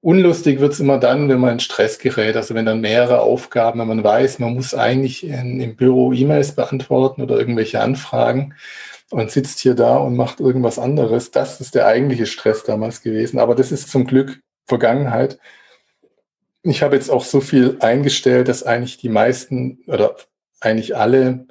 unlustig 0.00 0.60
wird's 0.60 0.80
immer 0.80 0.98
dann, 0.98 1.28
wenn 1.28 1.40
man 1.40 1.54
in 1.54 1.60
Stress 1.60 1.98
gerät, 1.98 2.36
also 2.36 2.54
wenn 2.54 2.66
dann 2.66 2.80
mehrere 2.80 3.20
Aufgaben, 3.20 3.80
wenn 3.80 3.88
man 3.88 4.04
weiß, 4.04 4.38
man 4.38 4.54
muss 4.54 4.74
eigentlich 4.74 5.26
in, 5.26 5.60
im 5.60 5.76
Büro 5.76 6.12
E-Mails 6.12 6.52
beantworten 6.52 7.22
oder 7.22 7.38
irgendwelche 7.38 7.80
Anfragen 7.80 8.54
und 9.10 9.30
sitzt 9.30 9.60
hier 9.60 9.74
da 9.74 9.96
und 9.96 10.16
macht 10.16 10.40
irgendwas 10.40 10.78
anderes. 10.78 11.30
Das 11.30 11.60
ist 11.60 11.74
der 11.74 11.86
eigentliche 11.86 12.26
Stress 12.26 12.64
damals 12.64 13.02
gewesen. 13.02 13.38
Aber 13.38 13.54
das 13.54 13.72
ist 13.72 13.90
zum 13.90 14.06
Glück 14.06 14.40
Vergangenheit. 14.66 15.38
Ich 16.62 16.82
habe 16.82 16.96
jetzt 16.96 17.10
auch 17.10 17.24
so 17.24 17.40
viel 17.40 17.76
eingestellt, 17.80 18.48
dass 18.48 18.64
eigentlich 18.64 18.96
die 18.98 19.08
meisten 19.08 19.78
oder 19.86 20.16
eigentlich 20.60 20.96
alle 20.96 21.46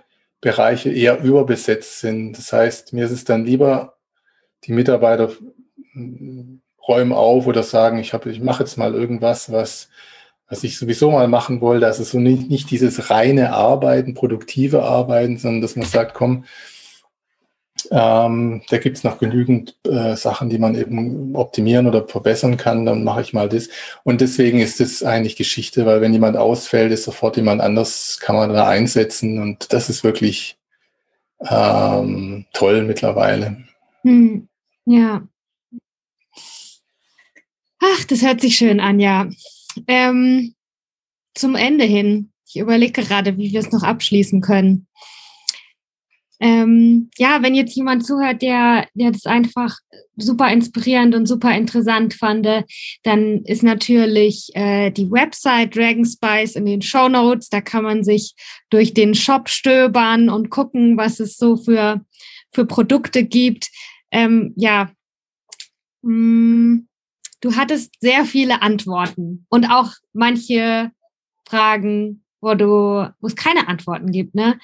Bereiche 0.46 0.92
eher 0.92 1.24
überbesetzt 1.24 2.02
sind. 2.02 2.38
Das 2.38 2.54
heißt, 2.54 2.94
mir 2.94 3.06
ist 3.06 3.12
es 3.12 3.24
dann 3.24 3.46
lieber, 3.46 3.96
die 4.66 4.74
Mitarbeiter 4.74 5.32
räumen 6.88 7.14
auf 7.14 7.48
oder 7.48 7.64
sagen, 7.64 7.98
ich 7.98 8.14
ich 8.14 8.42
mache 8.42 8.62
jetzt 8.62 8.78
mal 8.78 8.94
irgendwas, 8.94 9.52
was, 9.52 9.90
was 10.48 10.64
ich 10.64 10.78
sowieso 10.78 11.10
mal 11.10 11.28
machen 11.28 11.62
wollte. 11.62 11.88
Also 11.88 12.04
so 12.04 12.20
nicht, 12.20 12.48
nicht 12.48 12.70
dieses 12.70 13.10
reine 13.10 13.54
Arbeiten, 13.54 14.14
produktive 14.14 14.84
Arbeiten, 14.84 15.40
sondern 15.40 15.64
dass 15.64 15.76
man 15.76 15.88
sagt, 15.88 16.14
komm, 16.14 16.46
ähm, 17.92 18.62
da 18.70 18.78
gibt 18.78 18.98
es 18.98 19.04
noch 19.04 19.18
genügend 19.18 19.78
äh, 19.86 20.16
Sachen, 20.16 20.50
die 20.50 20.58
man 20.58 20.76
eben 20.76 21.36
optimieren 21.36 21.88
oder 21.88 22.08
verbessern 22.08 22.58
kann. 22.58 22.86
Dann 22.86 23.04
mache 23.04 23.22
ich 23.22 23.34
mal 23.34 23.50
das. 23.50 23.70
Und 24.04 24.22
deswegen 24.22 24.60
ist 24.60 24.82
es 24.82 25.04
eigentlich 25.04 25.36
Geschichte, 25.36 25.86
weil 25.86 26.02
wenn 26.02 26.14
jemand 26.14 26.38
ausfällt, 26.38 26.92
ist 26.92 27.04
sofort 27.04 27.38
jemand 27.38 27.62
anders, 27.62 28.20
kann 28.20 28.36
man 28.36 28.54
da 28.54 28.68
einsetzen. 28.68 29.40
Und 29.40 29.74
das 29.74 29.90
ist 29.90 30.04
wirklich 30.04 30.58
ähm, 31.42 32.46
toll 32.54 32.84
mittlerweile. 32.84 33.66
Hm, 34.04 34.48
ja. 34.86 35.28
Ach, 37.80 38.04
das 38.06 38.22
hört 38.22 38.42
sich 38.42 38.56
schön 38.56 38.80
an, 38.80 39.00
ja. 39.00 39.28
Ähm, 39.88 40.56
zum 41.34 41.56
Ende 41.56 41.86
hin. 41.86 42.32
Ich 42.48 42.58
überlege 42.58 43.02
gerade, 43.02 43.38
wie 43.38 43.52
wir 43.52 43.60
es 43.60 43.72
noch 43.72 43.84
abschließen 43.84 44.42
können 44.42 44.88
ähm, 46.46 47.10
ja, 47.18 47.42
wenn 47.42 47.56
jetzt 47.56 47.76
jemand 47.76 48.06
zuhört, 48.06 48.44
der, 48.44 48.88
der 48.94 49.10
das 49.10 49.26
einfach 49.26 49.80
super 50.16 50.52
inspirierend 50.52 51.16
und 51.16 51.26
super 51.26 51.58
interessant 51.58 52.14
fand, 52.14 52.46
dann 53.02 53.44
ist 53.46 53.64
natürlich 53.64 54.52
äh, 54.54 54.92
die 54.92 55.10
Website 55.10 55.76
Dragon 55.76 56.06
Spice 56.06 56.56
in 56.56 56.68
den 56.68 56.84
Show 56.84 57.10
Notes. 57.10 57.50
Da 57.50 57.62
kann 57.62 57.84
man 57.84 58.04
sich 58.04 58.36
durch 58.70 58.94
den 58.94 59.16
Shop 59.16 59.50
stöbern 59.50 60.30
und 60.30 60.52
gucken, 60.52 60.98
was 60.98 61.20
es 61.20 61.36
so 61.38 61.58
für, 61.58 62.06
für 62.54 62.66
Produkte 62.68 63.24
gibt. 63.24 63.72
Ähm, 64.12 64.54
ja, 64.56 64.92
mh, 66.04 66.12
mm, 66.12 66.88
du 67.42 67.56
hattest 67.56 67.96
sehr 68.02 68.24
viele 68.24 68.62
Antworten 68.62 69.48
und 69.50 69.66
auch 69.72 69.94
manche 70.14 70.92
Fragen, 71.50 72.24
wo 72.40 72.54
du, 72.54 73.12
wo 73.20 73.28
es 73.28 73.36
keine 73.36 73.68
Antworten 73.68 74.12
gibt, 74.12 74.36
ne? 74.36 74.60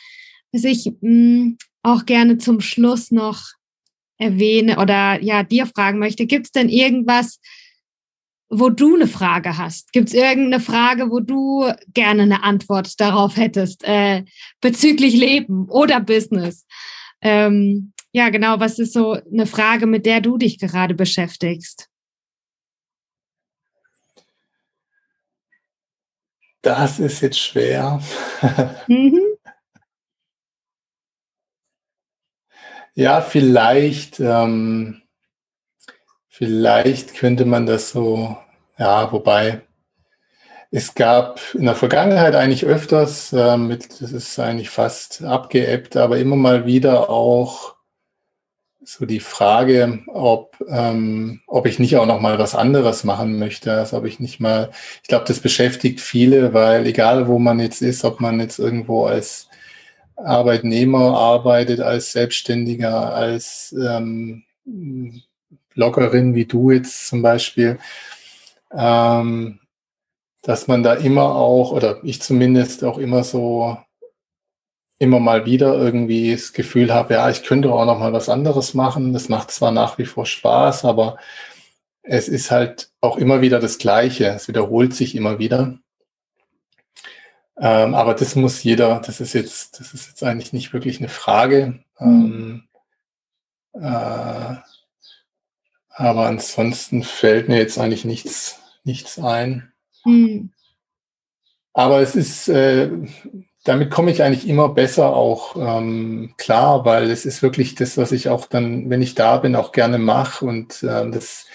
was 0.51 0.63
ich 0.63 0.91
mh, 1.01 1.09
mm, 1.09 1.57
auch 1.83 2.05
gerne 2.05 2.37
zum 2.37 2.61
Schluss 2.61 3.11
noch 3.11 3.43
erwähne 4.17 4.77
oder 4.77 5.21
ja, 5.21 5.43
dir 5.43 5.65
fragen 5.65 5.99
möchte, 5.99 6.27
gibt 6.27 6.45
es 6.47 6.51
denn 6.51 6.69
irgendwas, 6.69 7.39
wo 8.49 8.69
du 8.69 8.95
eine 8.95 9.07
Frage 9.07 9.57
hast? 9.57 9.93
Gibt 9.93 10.09
es 10.09 10.13
irgendeine 10.13 10.59
Frage, 10.59 11.09
wo 11.09 11.21
du 11.21 11.71
gerne 11.93 12.23
eine 12.23 12.43
Antwort 12.43 12.99
darauf 12.99 13.37
hättest, 13.37 13.83
äh, 13.83 14.23
bezüglich 14.59 15.15
Leben 15.15 15.69
oder 15.69 16.01
Business? 16.01 16.65
Ähm, 17.21 17.93
ja, 18.11 18.29
genau, 18.29 18.59
was 18.59 18.77
ist 18.77 18.93
so 18.93 19.13
eine 19.13 19.47
Frage, 19.47 19.87
mit 19.87 20.05
der 20.05 20.19
du 20.19 20.37
dich 20.37 20.59
gerade 20.59 20.93
beschäftigst? 20.93 21.87
Das 26.61 26.99
ist 26.99 27.21
jetzt 27.21 27.39
schwer. 27.39 28.01
mhm. 28.87 29.30
Ja, 32.93 33.21
vielleicht, 33.21 34.19
ähm, 34.19 35.01
vielleicht 36.27 37.15
könnte 37.15 37.45
man 37.45 37.65
das 37.65 37.91
so, 37.91 38.37
ja, 38.77 39.11
wobei 39.11 39.61
es 40.71 40.93
gab 40.95 41.39
in 41.53 41.65
der 41.65 41.75
Vergangenheit 41.75 42.35
eigentlich 42.35 42.65
öfters, 42.65 43.33
äh, 43.33 43.57
mit, 43.57 44.01
das 44.01 44.11
ist 44.13 44.39
eigentlich 44.39 44.69
fast 44.69 45.23
abgeebbt, 45.23 45.97
aber 45.97 46.17
immer 46.17 46.35
mal 46.37 46.65
wieder 46.65 47.09
auch 47.09 47.75
so 48.83 49.05
die 49.05 49.19
Frage, 49.19 49.99
ob, 50.07 50.57
ähm, 50.67 51.41
ob 51.47 51.67
ich 51.67 51.79
nicht 51.79 51.97
auch 51.97 52.05
noch 52.05 52.19
mal 52.19 52.39
was 52.39 52.55
anderes 52.55 53.03
machen 53.03 53.37
möchte, 53.37 53.73
also 53.73 53.97
ob 53.97 54.05
ich 54.05 54.19
nicht 54.19 54.39
mal, 54.39 54.71
ich 55.03 55.07
glaube, 55.07 55.25
das 55.27 55.39
beschäftigt 55.39 56.01
viele, 56.01 56.53
weil 56.53 56.87
egal 56.87 57.27
wo 57.27 57.37
man 57.39 57.59
jetzt 57.59 57.81
ist, 57.81 58.03
ob 58.05 58.19
man 58.21 58.39
jetzt 58.39 58.59
irgendwo 58.59 59.05
als 59.05 59.47
Arbeitnehmer 60.25 61.17
arbeitet, 61.17 61.79
als 61.79 62.11
Selbstständiger, 62.11 63.13
als 63.13 63.73
ähm, 63.73 64.43
Bloggerin 65.73 66.35
wie 66.35 66.45
du 66.45 66.71
jetzt 66.71 67.07
zum 67.07 67.21
Beispiel, 67.21 67.79
ähm, 68.73 69.59
dass 70.41 70.67
man 70.67 70.83
da 70.83 70.93
immer 70.93 71.35
auch, 71.35 71.71
oder 71.71 71.99
ich 72.03 72.21
zumindest 72.21 72.83
auch 72.83 72.97
immer 72.97 73.23
so, 73.23 73.77
immer 74.99 75.19
mal 75.19 75.45
wieder 75.45 75.75
irgendwie 75.75 76.31
das 76.31 76.53
Gefühl 76.53 76.93
habe, 76.93 77.15
ja, 77.15 77.29
ich 77.29 77.43
könnte 77.43 77.71
auch 77.71 77.85
noch 77.85 77.99
mal 77.99 78.13
was 78.13 78.29
anderes 78.29 78.73
machen. 78.75 79.13
Das 79.13 79.29
macht 79.29 79.49
zwar 79.51 79.71
nach 79.71 79.97
wie 79.97 80.05
vor 80.05 80.25
Spaß, 80.25 80.85
aber 80.85 81.17
es 82.03 82.27
ist 82.27 82.51
halt 82.51 82.91
auch 83.01 83.17
immer 83.17 83.41
wieder 83.41 83.59
das 83.59 83.77
Gleiche. 83.77 84.27
Es 84.27 84.47
wiederholt 84.47 84.93
sich 84.93 85.15
immer 85.15 85.39
wieder. 85.39 85.79
Ähm, 87.63 87.93
aber 87.93 88.15
das 88.15 88.35
muss 88.35 88.63
jeder, 88.63 88.99
das 89.05 89.21
ist 89.21 89.33
jetzt, 89.33 89.79
das 89.79 89.93
ist 89.93 90.07
jetzt 90.07 90.23
eigentlich 90.23 90.51
nicht 90.51 90.73
wirklich 90.73 90.97
eine 90.97 91.09
Frage. 91.09 91.83
Mhm. 91.99 92.67
Ähm, 93.75 93.83
äh, 93.83 94.55
aber 95.89 96.25
ansonsten 96.25 97.03
fällt 97.03 97.49
mir 97.49 97.57
jetzt 97.57 97.77
eigentlich 97.77 98.03
nichts, 98.03 98.59
nichts 98.83 99.19
ein. 99.19 99.71
Mhm. 100.03 100.51
Aber 101.73 102.01
es 102.01 102.15
ist, 102.15 102.47
äh, 102.47 102.89
damit 103.63 103.91
komme 103.91 104.09
ich 104.09 104.23
eigentlich 104.23 104.47
immer 104.47 104.69
besser 104.69 105.15
auch 105.15 105.55
ähm, 105.55 106.33
klar, 106.37 106.83
weil 106.83 107.11
es 107.11 107.27
ist 107.27 107.43
wirklich 107.43 107.75
das, 107.75 107.95
was 107.95 108.11
ich 108.11 108.29
auch 108.29 108.47
dann, 108.47 108.89
wenn 108.89 109.03
ich 109.03 109.13
da 109.13 109.37
bin, 109.37 109.55
auch 109.55 109.71
gerne 109.71 109.99
mache. 109.99 110.45
Und 110.45 110.81
äh, 110.81 111.09
das 111.11 111.45
hm, 111.45 111.50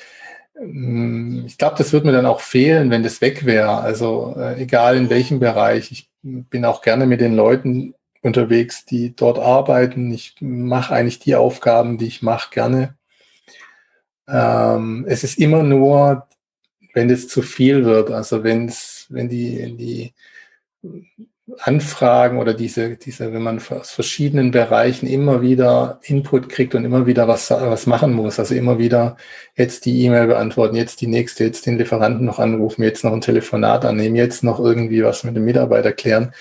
ich 0.58 1.58
glaube, 1.58 1.76
das 1.76 1.92
würde 1.92 2.06
mir 2.06 2.12
dann 2.12 2.26
auch 2.26 2.40
fehlen, 2.40 2.90
wenn 2.90 3.02
das 3.02 3.20
weg 3.20 3.44
wäre. 3.44 3.80
Also 3.80 4.34
äh, 4.38 4.60
egal 4.62 4.96
in 4.96 5.10
welchem 5.10 5.38
Bereich. 5.38 5.92
Ich 5.92 6.08
bin 6.22 6.64
auch 6.64 6.82
gerne 6.82 7.06
mit 7.06 7.20
den 7.20 7.34
Leuten 7.34 7.94
unterwegs, 8.22 8.84
die 8.84 9.14
dort 9.14 9.38
arbeiten. 9.38 10.12
Ich 10.12 10.36
mache 10.40 10.94
eigentlich 10.94 11.18
die 11.18 11.34
Aufgaben, 11.34 11.98
die 11.98 12.06
ich 12.06 12.22
mache, 12.22 12.50
gerne. 12.50 12.96
Ähm, 14.28 15.04
es 15.08 15.24
ist 15.24 15.38
immer 15.38 15.62
nur, 15.62 16.26
wenn 16.94 17.10
es 17.10 17.28
zu 17.28 17.42
viel 17.42 17.84
wird, 17.84 18.10
also 18.10 18.42
wenn 18.42 18.66
es, 18.66 19.06
wenn 19.10 19.28
die, 19.28 19.76
die 19.76 20.14
Anfragen 21.60 22.38
oder 22.38 22.54
diese, 22.54 22.96
diese, 22.96 23.32
wenn 23.32 23.42
man 23.42 23.58
aus 23.70 23.92
verschiedenen 23.92 24.50
Bereichen 24.50 25.06
immer 25.06 25.42
wieder 25.42 26.00
Input 26.02 26.48
kriegt 26.48 26.74
und 26.74 26.84
immer 26.84 27.06
wieder 27.06 27.28
was, 27.28 27.50
was 27.50 27.86
machen 27.86 28.12
muss, 28.12 28.40
also 28.40 28.54
immer 28.54 28.78
wieder 28.78 29.16
jetzt 29.54 29.84
die 29.84 30.02
E-Mail 30.02 30.26
beantworten, 30.26 30.74
jetzt 30.74 31.00
die 31.00 31.06
nächste, 31.06 31.44
jetzt 31.44 31.66
den 31.66 31.78
Lieferanten 31.78 32.26
noch 32.26 32.40
anrufen, 32.40 32.82
jetzt 32.82 33.04
noch 33.04 33.12
ein 33.12 33.20
Telefonat 33.20 33.84
annehmen, 33.84 34.16
jetzt 34.16 34.42
noch 34.42 34.58
irgendwie 34.58 35.04
was 35.04 35.22
mit 35.22 35.36
dem 35.36 35.44
Mitarbeiter 35.44 35.92
klären. 35.92 36.34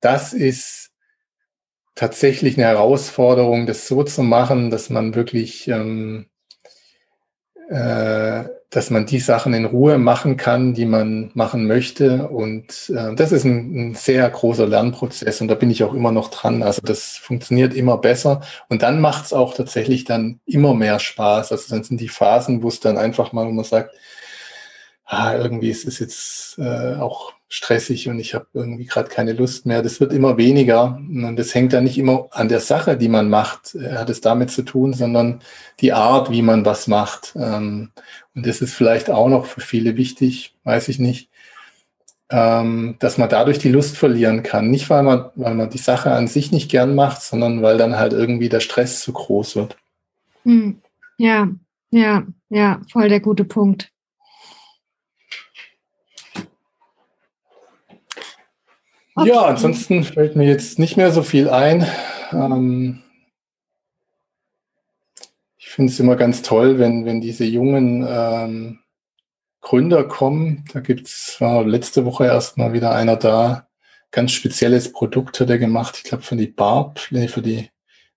Das 0.00 0.34
ist 0.34 0.90
tatsächlich 1.94 2.58
eine 2.58 2.66
Herausforderung, 2.66 3.66
das 3.66 3.88
so 3.88 4.02
zu 4.02 4.22
machen, 4.22 4.70
dass 4.70 4.90
man 4.90 5.14
wirklich 5.14 5.66
ähm, 5.68 6.26
äh, 7.70 8.44
dass 8.70 8.88
man 8.90 9.04
die 9.04 9.18
Sachen 9.18 9.52
in 9.52 9.64
Ruhe 9.64 9.98
machen 9.98 10.36
kann, 10.36 10.74
die 10.74 10.86
man 10.86 11.32
machen 11.34 11.66
möchte. 11.66 12.28
Und 12.28 12.90
äh, 12.94 13.14
das 13.16 13.32
ist 13.32 13.44
ein, 13.44 13.90
ein, 13.90 13.94
sehr 13.96 14.30
großer 14.30 14.66
Lernprozess 14.66 15.40
und 15.40 15.48
da 15.48 15.56
bin 15.56 15.70
ich 15.70 15.82
auch 15.82 15.92
immer 15.92 16.12
noch 16.12 16.30
dran. 16.30 16.62
Also 16.62 16.80
das 16.80 17.16
funktioniert 17.16 17.74
immer 17.74 17.98
besser 17.98 18.42
und 18.68 18.82
dann 18.82 19.00
macht 19.00 19.26
es 19.26 19.32
auch 19.32 19.54
tatsächlich 19.54 20.04
dann 20.04 20.38
immer 20.46 20.74
mehr 20.74 21.00
Spaß. 21.00 21.50
Also 21.50 21.74
dann 21.74 21.82
sind 21.82 22.00
die 22.00 22.08
Phasen, 22.08 22.62
wo 22.62 22.68
es 22.68 22.78
dann 22.78 22.96
einfach 22.96 23.32
mal, 23.32 23.46
wo 23.46 23.50
man 23.50 23.64
sagt, 23.64 23.92
ah, 25.04 25.34
irgendwie 25.34 25.70
ist 25.70 25.86
es 25.86 25.98
jetzt 25.98 26.56
äh, 26.58 26.94
auch 26.94 27.32
stressig 27.52 28.08
und 28.08 28.20
ich 28.20 28.34
habe 28.34 28.46
irgendwie 28.54 28.86
gerade 28.86 29.08
keine 29.08 29.32
Lust 29.32 29.66
mehr. 29.66 29.82
Das 29.82 30.00
wird 30.00 30.12
immer 30.12 30.38
weniger 30.38 30.96
und 30.96 31.36
das 31.36 31.52
hängt 31.52 31.72
ja 31.72 31.80
nicht 31.80 31.98
immer 31.98 32.28
an 32.30 32.48
der 32.48 32.60
Sache, 32.60 32.96
die 32.96 33.08
man 33.08 33.28
macht, 33.28 33.74
äh, 33.74 33.96
hat 33.96 34.08
es 34.08 34.20
damit 34.20 34.52
zu 34.52 34.62
tun, 34.62 34.94
sondern 34.94 35.40
die 35.80 35.92
Art, 35.92 36.30
wie 36.30 36.42
man 36.42 36.64
was 36.64 36.86
macht. 36.86 37.34
Ähm, 37.34 37.90
und 38.36 38.46
das 38.46 38.62
ist 38.62 38.72
vielleicht 38.72 39.10
auch 39.10 39.28
noch 39.28 39.46
für 39.46 39.60
viele 39.60 39.96
wichtig, 39.96 40.54
weiß 40.62 40.88
ich 40.88 41.00
nicht, 41.00 41.28
ähm, 42.30 42.94
dass 43.00 43.18
man 43.18 43.28
dadurch 43.28 43.58
die 43.58 43.68
Lust 43.68 43.98
verlieren 43.98 44.44
kann. 44.44 44.70
Nicht, 44.70 44.88
weil 44.88 45.02
man, 45.02 45.30
weil 45.34 45.56
man 45.56 45.70
die 45.70 45.78
Sache 45.78 46.12
an 46.12 46.28
sich 46.28 46.52
nicht 46.52 46.70
gern 46.70 46.94
macht, 46.94 47.20
sondern 47.20 47.62
weil 47.62 47.78
dann 47.78 47.98
halt 47.98 48.12
irgendwie 48.12 48.48
der 48.48 48.60
Stress 48.60 49.00
zu 49.00 49.12
groß 49.12 49.56
wird. 49.56 49.76
Hm. 50.44 50.80
Ja, 51.18 51.48
ja, 51.90 52.22
ja, 52.48 52.80
voll 52.92 53.08
der 53.08 53.20
gute 53.20 53.44
Punkt. 53.44 53.90
Okay. 59.16 59.28
Ja, 59.28 59.42
ansonsten 59.42 60.04
fällt 60.04 60.36
mir 60.36 60.46
jetzt 60.46 60.78
nicht 60.78 60.96
mehr 60.96 61.10
so 61.10 61.22
viel 61.22 61.48
ein. 61.48 61.86
Ähm, 62.32 63.02
ich 65.58 65.68
finde 65.68 65.92
es 65.92 66.00
immer 66.00 66.16
ganz 66.16 66.42
toll, 66.42 66.78
wenn, 66.78 67.04
wenn 67.04 67.20
diese 67.20 67.44
jungen 67.44 68.06
ähm, 68.08 68.78
Gründer 69.60 70.04
kommen. 70.04 70.64
Da 70.72 70.80
gibt 70.80 71.06
es 71.06 71.36
letzte 71.40 72.04
Woche 72.04 72.24
erst 72.24 72.56
mal 72.56 72.72
wieder 72.72 72.94
einer 72.94 73.16
da. 73.16 73.68
Ganz 74.10 74.32
spezielles 74.32 74.92
Produkt 74.92 75.38
hat 75.40 75.50
er 75.50 75.58
gemacht. 75.58 75.96
Ich 75.98 76.04
glaube, 76.04 76.22
für 76.24 76.36
die 76.36 76.48
Barb, 76.48 76.98
für 76.98 77.42
die 77.42 77.70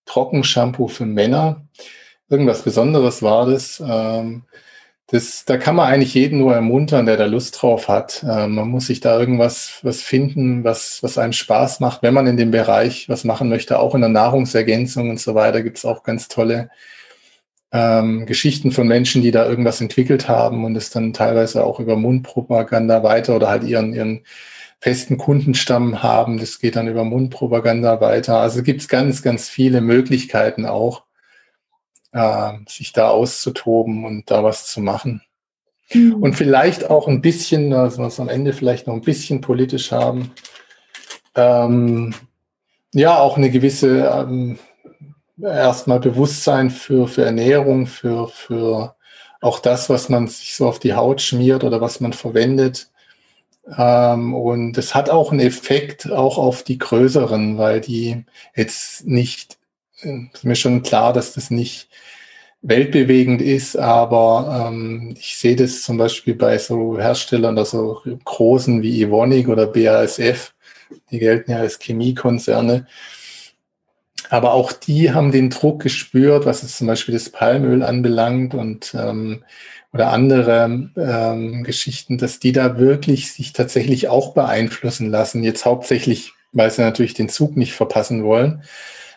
Trockenshampoo 0.05 0.87
für 0.87 1.05
Männer. 1.05 1.67
Irgendwas 2.29 2.63
Besonderes 2.63 3.21
war 3.21 3.45
das. 3.45 3.81
Ähm, 3.85 4.43
das, 5.07 5.45
da 5.45 5.57
kann 5.57 5.75
man 5.75 5.91
eigentlich 5.91 6.13
jeden 6.13 6.39
nur 6.39 6.55
ermuntern, 6.55 7.05
der 7.05 7.17
da 7.17 7.25
Lust 7.25 7.61
drauf 7.61 7.87
hat. 7.87 8.23
Äh, 8.23 8.47
man 8.47 8.69
muss 8.69 8.87
sich 8.87 8.99
da 8.99 9.19
irgendwas 9.19 9.79
was 9.83 10.01
finden, 10.01 10.63
was, 10.63 11.03
was 11.03 11.17
einem 11.17 11.33
Spaß 11.33 11.81
macht, 11.81 12.03
wenn 12.03 12.13
man 12.13 12.27
in 12.27 12.37
dem 12.37 12.51
Bereich 12.51 13.09
was 13.09 13.23
machen 13.23 13.49
möchte. 13.49 13.79
Auch 13.79 13.95
in 13.95 14.01
der 14.01 14.09
Nahrungsergänzung 14.09 15.09
und 15.09 15.19
so 15.19 15.35
weiter 15.35 15.61
gibt 15.61 15.77
es 15.77 15.85
auch 15.85 16.03
ganz 16.03 16.29
tolle 16.29 16.69
ähm, 17.73 18.25
Geschichten 18.25 18.71
von 18.71 18.87
Menschen, 18.87 19.21
die 19.21 19.31
da 19.31 19.45
irgendwas 19.47 19.81
entwickelt 19.81 20.29
haben 20.29 20.63
und 20.63 20.75
es 20.75 20.89
dann 20.89 21.11
teilweise 21.11 21.65
auch 21.65 21.79
über 21.79 21.97
Mundpropaganda 21.97 23.03
weiter 23.03 23.35
oder 23.35 23.49
halt 23.49 23.63
ihren, 23.63 23.93
ihren 23.93 24.21
festen 24.79 25.17
Kundenstamm 25.17 26.03
haben. 26.03 26.39
Das 26.39 26.59
geht 26.59 26.75
dann 26.75 26.87
über 26.87 27.03
Mundpropaganda 27.03 27.99
weiter. 27.99 28.37
Also 28.37 28.63
gibt 28.63 28.81
es 28.81 28.87
ganz, 28.87 29.21
ganz 29.21 29.49
viele 29.49 29.81
Möglichkeiten 29.81 30.65
auch 30.65 31.03
äh, 32.13 32.53
sich 32.67 32.93
da 32.93 33.09
auszutoben 33.09 34.05
und 34.05 34.31
da 34.31 34.43
was 34.43 34.67
zu 34.67 34.81
machen. 34.81 35.21
Mhm. 35.91 36.15
Und 36.15 36.33
vielleicht 36.35 36.89
auch 36.89 37.07
ein 37.07 37.21
bisschen, 37.21 37.73
also 37.73 38.03
was 38.03 38.19
am 38.19 38.29
Ende 38.29 38.53
vielleicht 38.53 38.87
noch 38.87 38.93
ein 38.93 39.01
bisschen 39.01 39.41
politisch 39.41 39.91
haben, 39.91 40.31
ähm, 41.35 42.13
ja, 42.93 43.17
auch 43.17 43.37
eine 43.37 43.49
gewisse 43.49 44.05
ähm, 44.05 44.59
erstmal 45.41 45.99
Bewusstsein 45.99 46.69
für, 46.69 47.07
für 47.07 47.25
Ernährung, 47.25 47.87
für, 47.87 48.27
für 48.27 48.95
auch 49.41 49.59
das, 49.59 49.89
was 49.89 50.09
man 50.09 50.27
sich 50.27 50.55
so 50.55 50.67
auf 50.67 50.79
die 50.79 50.93
Haut 50.93 51.21
schmiert 51.21 51.63
oder 51.63 51.81
was 51.81 51.99
man 51.99 52.13
verwendet. 52.13 52.89
Ähm, 53.77 54.33
und 54.33 54.77
es 54.77 54.93
hat 54.93 55.09
auch 55.09 55.31
einen 55.31 55.41
Effekt 55.41 56.11
auch 56.11 56.37
auf 56.37 56.63
die 56.63 56.77
größeren, 56.77 57.57
weil 57.57 57.81
die 57.81 58.25
jetzt 58.55 59.05
nicht, 59.05 59.57
ist 60.03 60.43
mir 60.43 60.55
schon 60.55 60.83
klar, 60.83 61.13
dass 61.13 61.33
das 61.33 61.51
nicht 61.51 61.89
weltbewegend 62.61 63.41
ist, 63.41 63.77
aber 63.77 64.69
ähm, 64.69 65.15
ich 65.19 65.37
sehe 65.37 65.55
das 65.55 65.81
zum 65.81 65.97
Beispiel 65.97 66.33
bei 66.33 66.57
so 66.57 66.97
Herstellern, 66.97 67.57
also 67.57 68.01
großen 68.23 68.81
wie 68.81 69.03
Evonik 69.03 69.49
oder 69.49 69.67
BASF, 69.67 70.53
die 71.11 71.19
gelten 71.19 71.51
ja 71.51 71.57
als 71.57 71.77
Chemiekonzerne. 71.79 72.87
Aber 74.29 74.53
auch 74.53 74.71
die 74.71 75.11
haben 75.11 75.31
den 75.31 75.49
Druck 75.49 75.81
gespürt, 75.81 76.45
was 76.45 76.61
jetzt 76.61 76.77
zum 76.77 76.87
Beispiel 76.87 77.13
das 77.13 77.29
Palmöl 77.29 77.83
anbelangt 77.83 78.55
und 78.55 78.95
ähm, 78.95 79.43
oder 79.93 80.11
andere 80.11 80.89
ähm, 80.97 81.63
Geschichten, 81.63 82.17
dass 82.17 82.39
die 82.39 82.51
da 82.51 82.79
wirklich 82.79 83.31
sich 83.31 83.53
tatsächlich 83.53 84.07
auch 84.07 84.33
beeinflussen 84.33 85.11
lassen. 85.11 85.43
Jetzt 85.43 85.65
hauptsächlich, 85.65 86.33
weil 86.51 86.71
sie 86.71 86.81
natürlich 86.81 87.13
den 87.13 87.29
Zug 87.29 87.55
nicht 87.55 87.73
verpassen 87.73 88.23
wollen. 88.23 88.63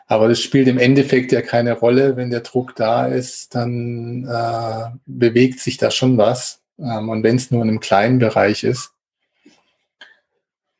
Aber 0.06 0.28
das 0.28 0.40
spielt 0.40 0.68
im 0.68 0.78
Endeffekt 0.78 1.32
ja 1.32 1.42
keine 1.42 1.72
Rolle. 1.72 2.16
Wenn 2.16 2.30
der 2.30 2.40
Druck 2.40 2.76
da 2.76 3.06
ist, 3.06 3.54
dann 3.54 4.24
äh, 4.24 4.96
bewegt 5.06 5.60
sich 5.60 5.78
da 5.78 5.90
schon 5.90 6.16
was. 6.16 6.60
Ähm, 6.78 7.08
und 7.08 7.22
wenn 7.22 7.36
es 7.36 7.50
nur 7.50 7.62
in 7.62 7.68
einem 7.68 7.80
kleinen 7.80 8.18
Bereich 8.18 8.62
ist, 8.62 8.92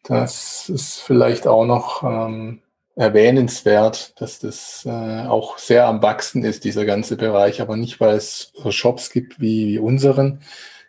das 0.05 0.69
ist 0.69 1.01
vielleicht 1.01 1.49
auch 1.49 1.65
noch 1.65 2.05
ähm, 2.05 2.61
erwähnenswert, 2.95 4.21
dass 4.21 4.39
das 4.39 4.85
äh, 4.87 5.27
auch 5.27 5.59
sehr 5.59 5.87
am 5.87 6.03
Wachsen 6.03 6.45
ist, 6.45 6.65
dieser 6.65 6.85
ganze 6.85 7.17
Bereich. 7.17 7.61
Aber 7.61 7.77
nicht, 7.77 8.01
weil 8.01 8.17
es 8.17 8.53
so 8.55 8.71
Shops 8.71 9.11
gibt 9.11 9.41
wie, 9.41 9.67
wie 9.67 9.79
unseren, 9.81 10.41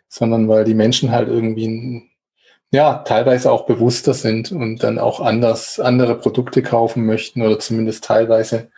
sondern 0.08 0.48
weil 0.48 0.64
die 0.64 0.74
Menschen 0.74 1.10
halt 1.10 1.28
irgendwie 1.28 2.07
ja, 2.70 2.98
teilweise 2.98 3.50
auch 3.50 3.66
bewusster 3.66 4.14
sind 4.14 4.52
und 4.52 4.82
dann 4.82 4.98
auch 4.98 5.20
anders 5.20 5.80
andere 5.80 6.18
Produkte 6.18 6.62
kaufen 6.62 7.06
möchten 7.06 7.42
oder 7.42 7.58
zumindest 7.58 8.04
teilweise 8.04 8.70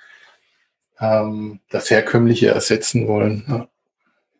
ähm, 1.00 1.60
das 1.70 1.90
Herkömmliche 1.90 2.48
ersetzen 2.48 3.08
wollen. 3.08 3.44
Ja, 3.48 3.68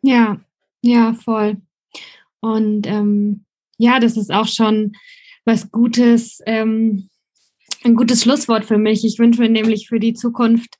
ja, 0.01 0.41
ja 0.81 1.13
voll. 1.13 1.57
Und 2.39 2.87
ähm, 2.87 3.45
ja, 3.77 3.99
das 3.99 4.15
ist 4.15 4.31
auch 4.31 4.47
schon 4.47 4.93
was 5.43 5.71
Gutes, 5.71 6.39
ähm, 6.45 7.09
ein 7.83 7.95
gutes 7.95 8.21
Schlusswort 8.23 8.65
für 8.65 8.77
mich. 8.77 9.03
Ich 9.03 9.19
wünsche 9.19 9.41
mir 9.41 9.49
nämlich 9.49 9.87
für 9.87 9.99
die 9.99 10.13
Zukunft, 10.13 10.77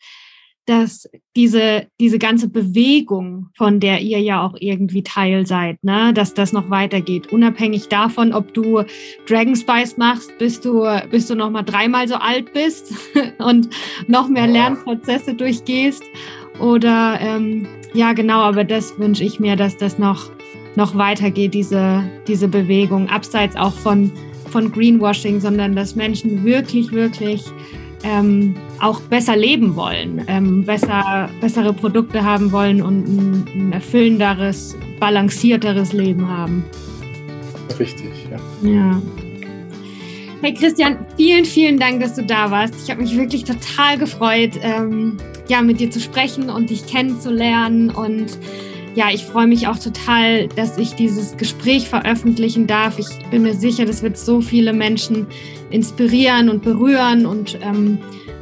dass 0.66 1.10
diese, 1.36 1.88
diese 2.00 2.20
ganze 2.20 2.48
Bewegung, 2.48 3.48
von 3.56 3.80
der 3.80 4.02
ihr 4.02 4.20
ja 4.20 4.46
auch 4.46 4.56
irgendwie 4.60 5.04
Teil 5.04 5.46
seid, 5.46 5.84
ne, 5.84 6.14
dass 6.14 6.34
das 6.34 6.54
noch 6.54 6.70
weitergeht. 6.70 7.32
Unabhängig 7.34 7.88
davon, 7.88 8.34
ob 8.34 8.54
du 8.54 8.84
Dragon 9.28 9.56
Spice 9.56 9.98
machst, 9.98 10.38
bis 10.38 10.62
du, 10.62 10.86
bis 11.10 11.28
du 11.28 11.36
noch 11.36 11.50
mal 11.50 11.64
dreimal 11.64 12.08
so 12.08 12.16
alt 12.16 12.54
bist 12.54 12.94
und 13.40 13.70
noch 14.08 14.30
mehr 14.30 14.48
Lernprozesse 14.48 15.34
durchgehst. 15.34 16.04
Oder 16.60 17.20
ähm, 17.20 17.68
ja, 17.94 18.14
genau, 18.14 18.42
aber 18.42 18.64
das 18.64 18.98
wünsche 19.00 19.24
ich 19.24 19.40
mir, 19.40 19.56
dass 19.56 19.78
das 19.78 19.98
noch, 19.98 20.30
noch 20.76 20.96
weitergeht, 20.96 21.54
diese, 21.54 22.04
diese 22.28 22.48
Bewegung, 22.48 23.10
abseits 23.10 23.56
auch 23.56 23.74
von, 23.74 24.12
von 24.50 24.72
Greenwashing, 24.72 25.40
sondern 25.40 25.76
dass 25.76 25.96
Menschen 25.96 26.44
wirklich, 26.44 26.92
wirklich 26.92 27.44
ähm, 28.04 28.56
auch 28.80 29.00
besser 29.02 29.36
leben 29.36 29.76
wollen, 29.76 30.24
ähm, 30.28 30.64
besser, 30.64 31.30
bessere 31.40 31.74
Produkte 31.74 32.24
haben 32.24 32.52
wollen 32.52 32.82
und 32.82 33.08
ein, 33.08 33.46
ein 33.54 33.74
erfüllenderes, 33.74 34.76
balancierteres 35.00 35.94
Leben 35.94 36.28
haben. 36.28 36.64
Richtig, 37.80 38.28
ja. 38.30 38.70
Ja. 38.70 39.02
Hey 40.42 40.56
Christian, 40.56 40.98
vielen, 41.18 41.46
vielen 41.46 41.78
Dank, 41.78 42.02
dass 42.02 42.16
du 42.16 42.24
da 42.24 42.50
warst. 42.50 42.74
Ich 42.84 42.90
habe 42.90 43.02
mich 43.02 43.16
wirklich 43.16 43.44
total 43.44 44.00
gefreut, 44.00 44.54
ähm, 44.64 45.18
ja, 45.48 45.62
mit 45.62 45.80
dir 45.80 45.92
zu 45.92 46.00
sprechen 46.00 46.50
und 46.50 46.72
dich 46.72 46.88
kennenzulernen. 46.88 47.92
Und 47.92 48.40
ja, 48.96 49.06
ich 49.14 49.24
freue 49.24 49.48
mich 49.48 49.68
auch 49.68 49.78
total, 49.78 50.48
dass 50.50 50.78
ich 50.78 50.96
dieses 50.96 51.38
Gespräch 51.38 51.88
veröffentlichen 51.88 52.68
darf. 52.68 53.00
Ich 53.00 53.08
bin 53.30 53.44
mir 53.44 53.54
sicher, 53.54 53.86
das 53.86 54.04
wird 54.04 54.18
so 54.18 54.42
viele 54.42 54.74
Menschen 54.74 55.28
inspirieren 55.70 56.50
und 56.50 56.64
berühren 56.64 57.26
und 57.26 57.58
ähm, 57.62 57.98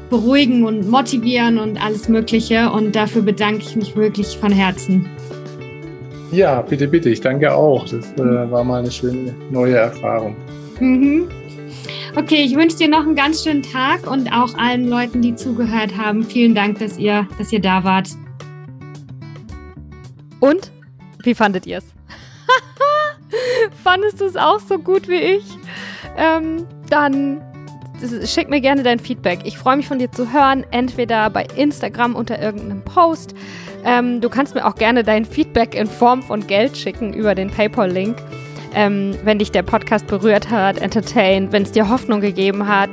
beruhigen 0.10 0.64
und 0.66 0.90
motivieren 0.90 1.60
und 1.60 1.84
alles 1.84 2.10
Mögliche. 2.10 2.72
Und 2.72 2.96
dafür 2.96 3.22
bedanke 3.22 3.62
ich 3.62 3.76
mich 3.76 3.96
wirklich 3.96 4.38
von 4.38 4.52
Herzen. 4.52 5.08
Ja, 6.32 6.62
bitte, 6.62 6.88
bitte. 6.88 7.10
Ich 7.10 7.22
danke 7.22 7.54
auch. 7.54 7.88
Das 7.88 8.12
äh, 8.14 8.52
war 8.52 8.64
mal 8.64 8.80
eine 8.80 8.92
schöne 8.92 9.36
neue 9.52 9.76
Erfahrung. 9.76 10.36
Mhm. 10.80 11.28
Okay, 12.16 12.44
ich 12.44 12.56
wünsche 12.56 12.78
dir 12.78 12.90
noch 12.90 13.06
einen 13.06 13.16
ganz 13.16 13.44
schönen 13.44 13.62
Tag 13.62 14.10
und 14.12 14.32
auch 14.34 14.56
allen 14.58 14.90
Leuten, 14.90 15.22
die 15.22 15.36
zugehört 15.36 15.96
haben. 15.96 16.24
Vielen 16.24 16.56
Dank, 16.56 16.80
dass 16.80 16.98
ihr, 16.98 17.28
dass 17.38 17.54
ihr 17.54 17.62
da 17.62 17.84
wart. 17.84 18.10
Und? 20.40 20.72
Wie 21.24 21.36
fandet 21.36 21.66
ihr 21.66 21.80
es? 21.80 21.86
Fandest 23.84 24.22
du 24.22 24.26
es 24.26 24.36
auch 24.36 24.60
so 24.60 24.80
gut 24.80 25.08
wie 25.08 25.20
ich? 25.20 25.46
Ähm, 26.18 26.66
dann 26.90 27.42
schick 28.26 28.50
mir 28.50 28.62
gerne 28.62 28.84
dein 28.84 29.00
Feedback. 29.00 29.42
Ich 29.44 29.58
freue 29.58 29.78
mich 29.78 29.88
von 29.88 30.00
dir 30.00 30.12
zu 30.12 30.32
hören, 30.32 30.66
entweder 30.72 31.30
bei 31.30 31.46
Instagram 31.56 32.16
unter 32.16 32.42
irgendeinem 32.42 32.84
Post. 32.84 33.36
Ähm, 33.84 34.22
du 34.22 34.30
kannst 34.30 34.56
mir 34.56 34.66
auch 34.66 34.76
gerne 34.76 35.04
dein 35.04 35.26
Feedback 35.26 35.76
in 35.76 35.88
Form 35.88 36.24
von 36.24 36.48
Geld 36.48 36.78
schicken 36.78 37.14
über 37.14 37.36
den 37.36 37.50
PayPal-Link. 37.50 38.18
Ähm, 38.74 39.16
wenn 39.24 39.40
dich 39.40 39.52
der 39.52 39.64
Podcast 39.64 40.08
berührt 40.08 40.50
hat, 40.52 40.78
entertained, 40.78 41.52
wenn 41.52 41.64
es 41.64 41.72
dir 41.72 41.90
Hoffnung 41.90 42.22
gegeben 42.22 42.68
hat. 42.68 42.92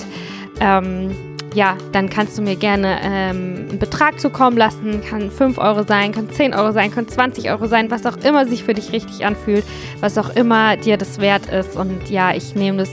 Ähm, 0.61 1.14
ja, 1.57 1.78
dann 1.92 2.11
kannst 2.11 2.36
du 2.36 2.42
mir 2.42 2.54
gerne 2.54 2.98
ähm, 3.02 3.66
einen 3.70 3.78
Betrag 3.78 4.20
zukommen 4.20 4.59
lassen. 4.59 5.02
Kann 5.02 5.30
5 5.30 5.57
Euro 5.57 5.84
sein, 5.84 6.12
kann 6.12 6.28
10 6.28 6.54
Euro 6.54 6.70
sein, 6.72 6.90
kann 6.90 7.09
20 7.09 7.50
Euro 7.50 7.66
sein, 7.66 7.90
was 7.90 8.04
auch 8.04 8.18
immer 8.18 8.46
sich 8.46 8.62
für 8.62 8.74
dich 8.74 8.92
richtig 8.92 9.24
anfühlt, 9.24 9.64
was 10.00 10.18
auch 10.18 10.28
immer 10.36 10.76
dir 10.76 10.98
das 10.98 11.18
wert 11.18 11.46
ist. 11.46 11.74
Und 11.74 12.11
ja, 12.11 12.34
ich 12.34 12.54
nehme 12.54 12.78
das 12.78 12.90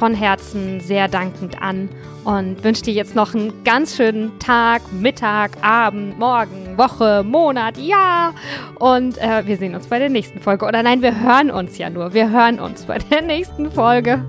von 0.00 0.14
Herzen 0.14 0.80
sehr 0.80 1.06
dankend 1.06 1.62
an 1.62 1.88
und 2.24 2.64
wünsche 2.64 2.82
dir 2.82 2.92
jetzt 2.92 3.14
noch 3.14 3.34
einen 3.34 3.62
ganz 3.62 3.96
schönen 3.96 4.36
Tag, 4.40 4.82
Mittag, 4.92 5.52
Abend, 5.62 6.18
Morgen, 6.18 6.76
Woche, 6.76 7.22
Monat, 7.24 7.78
Jahr. 7.78 8.34
Und 8.80 9.16
äh, 9.18 9.46
wir 9.46 9.56
sehen 9.56 9.76
uns 9.76 9.86
bei 9.86 10.00
der 10.00 10.08
nächsten 10.08 10.40
Folge. 10.40 10.66
Oder 10.66 10.82
nein, 10.82 11.02
wir 11.02 11.20
hören 11.20 11.52
uns 11.52 11.78
ja 11.78 11.88
nur. 11.88 12.14
Wir 12.14 12.30
hören 12.30 12.58
uns 12.58 12.82
bei 12.82 12.98
der 12.98 13.22
nächsten 13.22 13.70
Folge. 13.70 14.24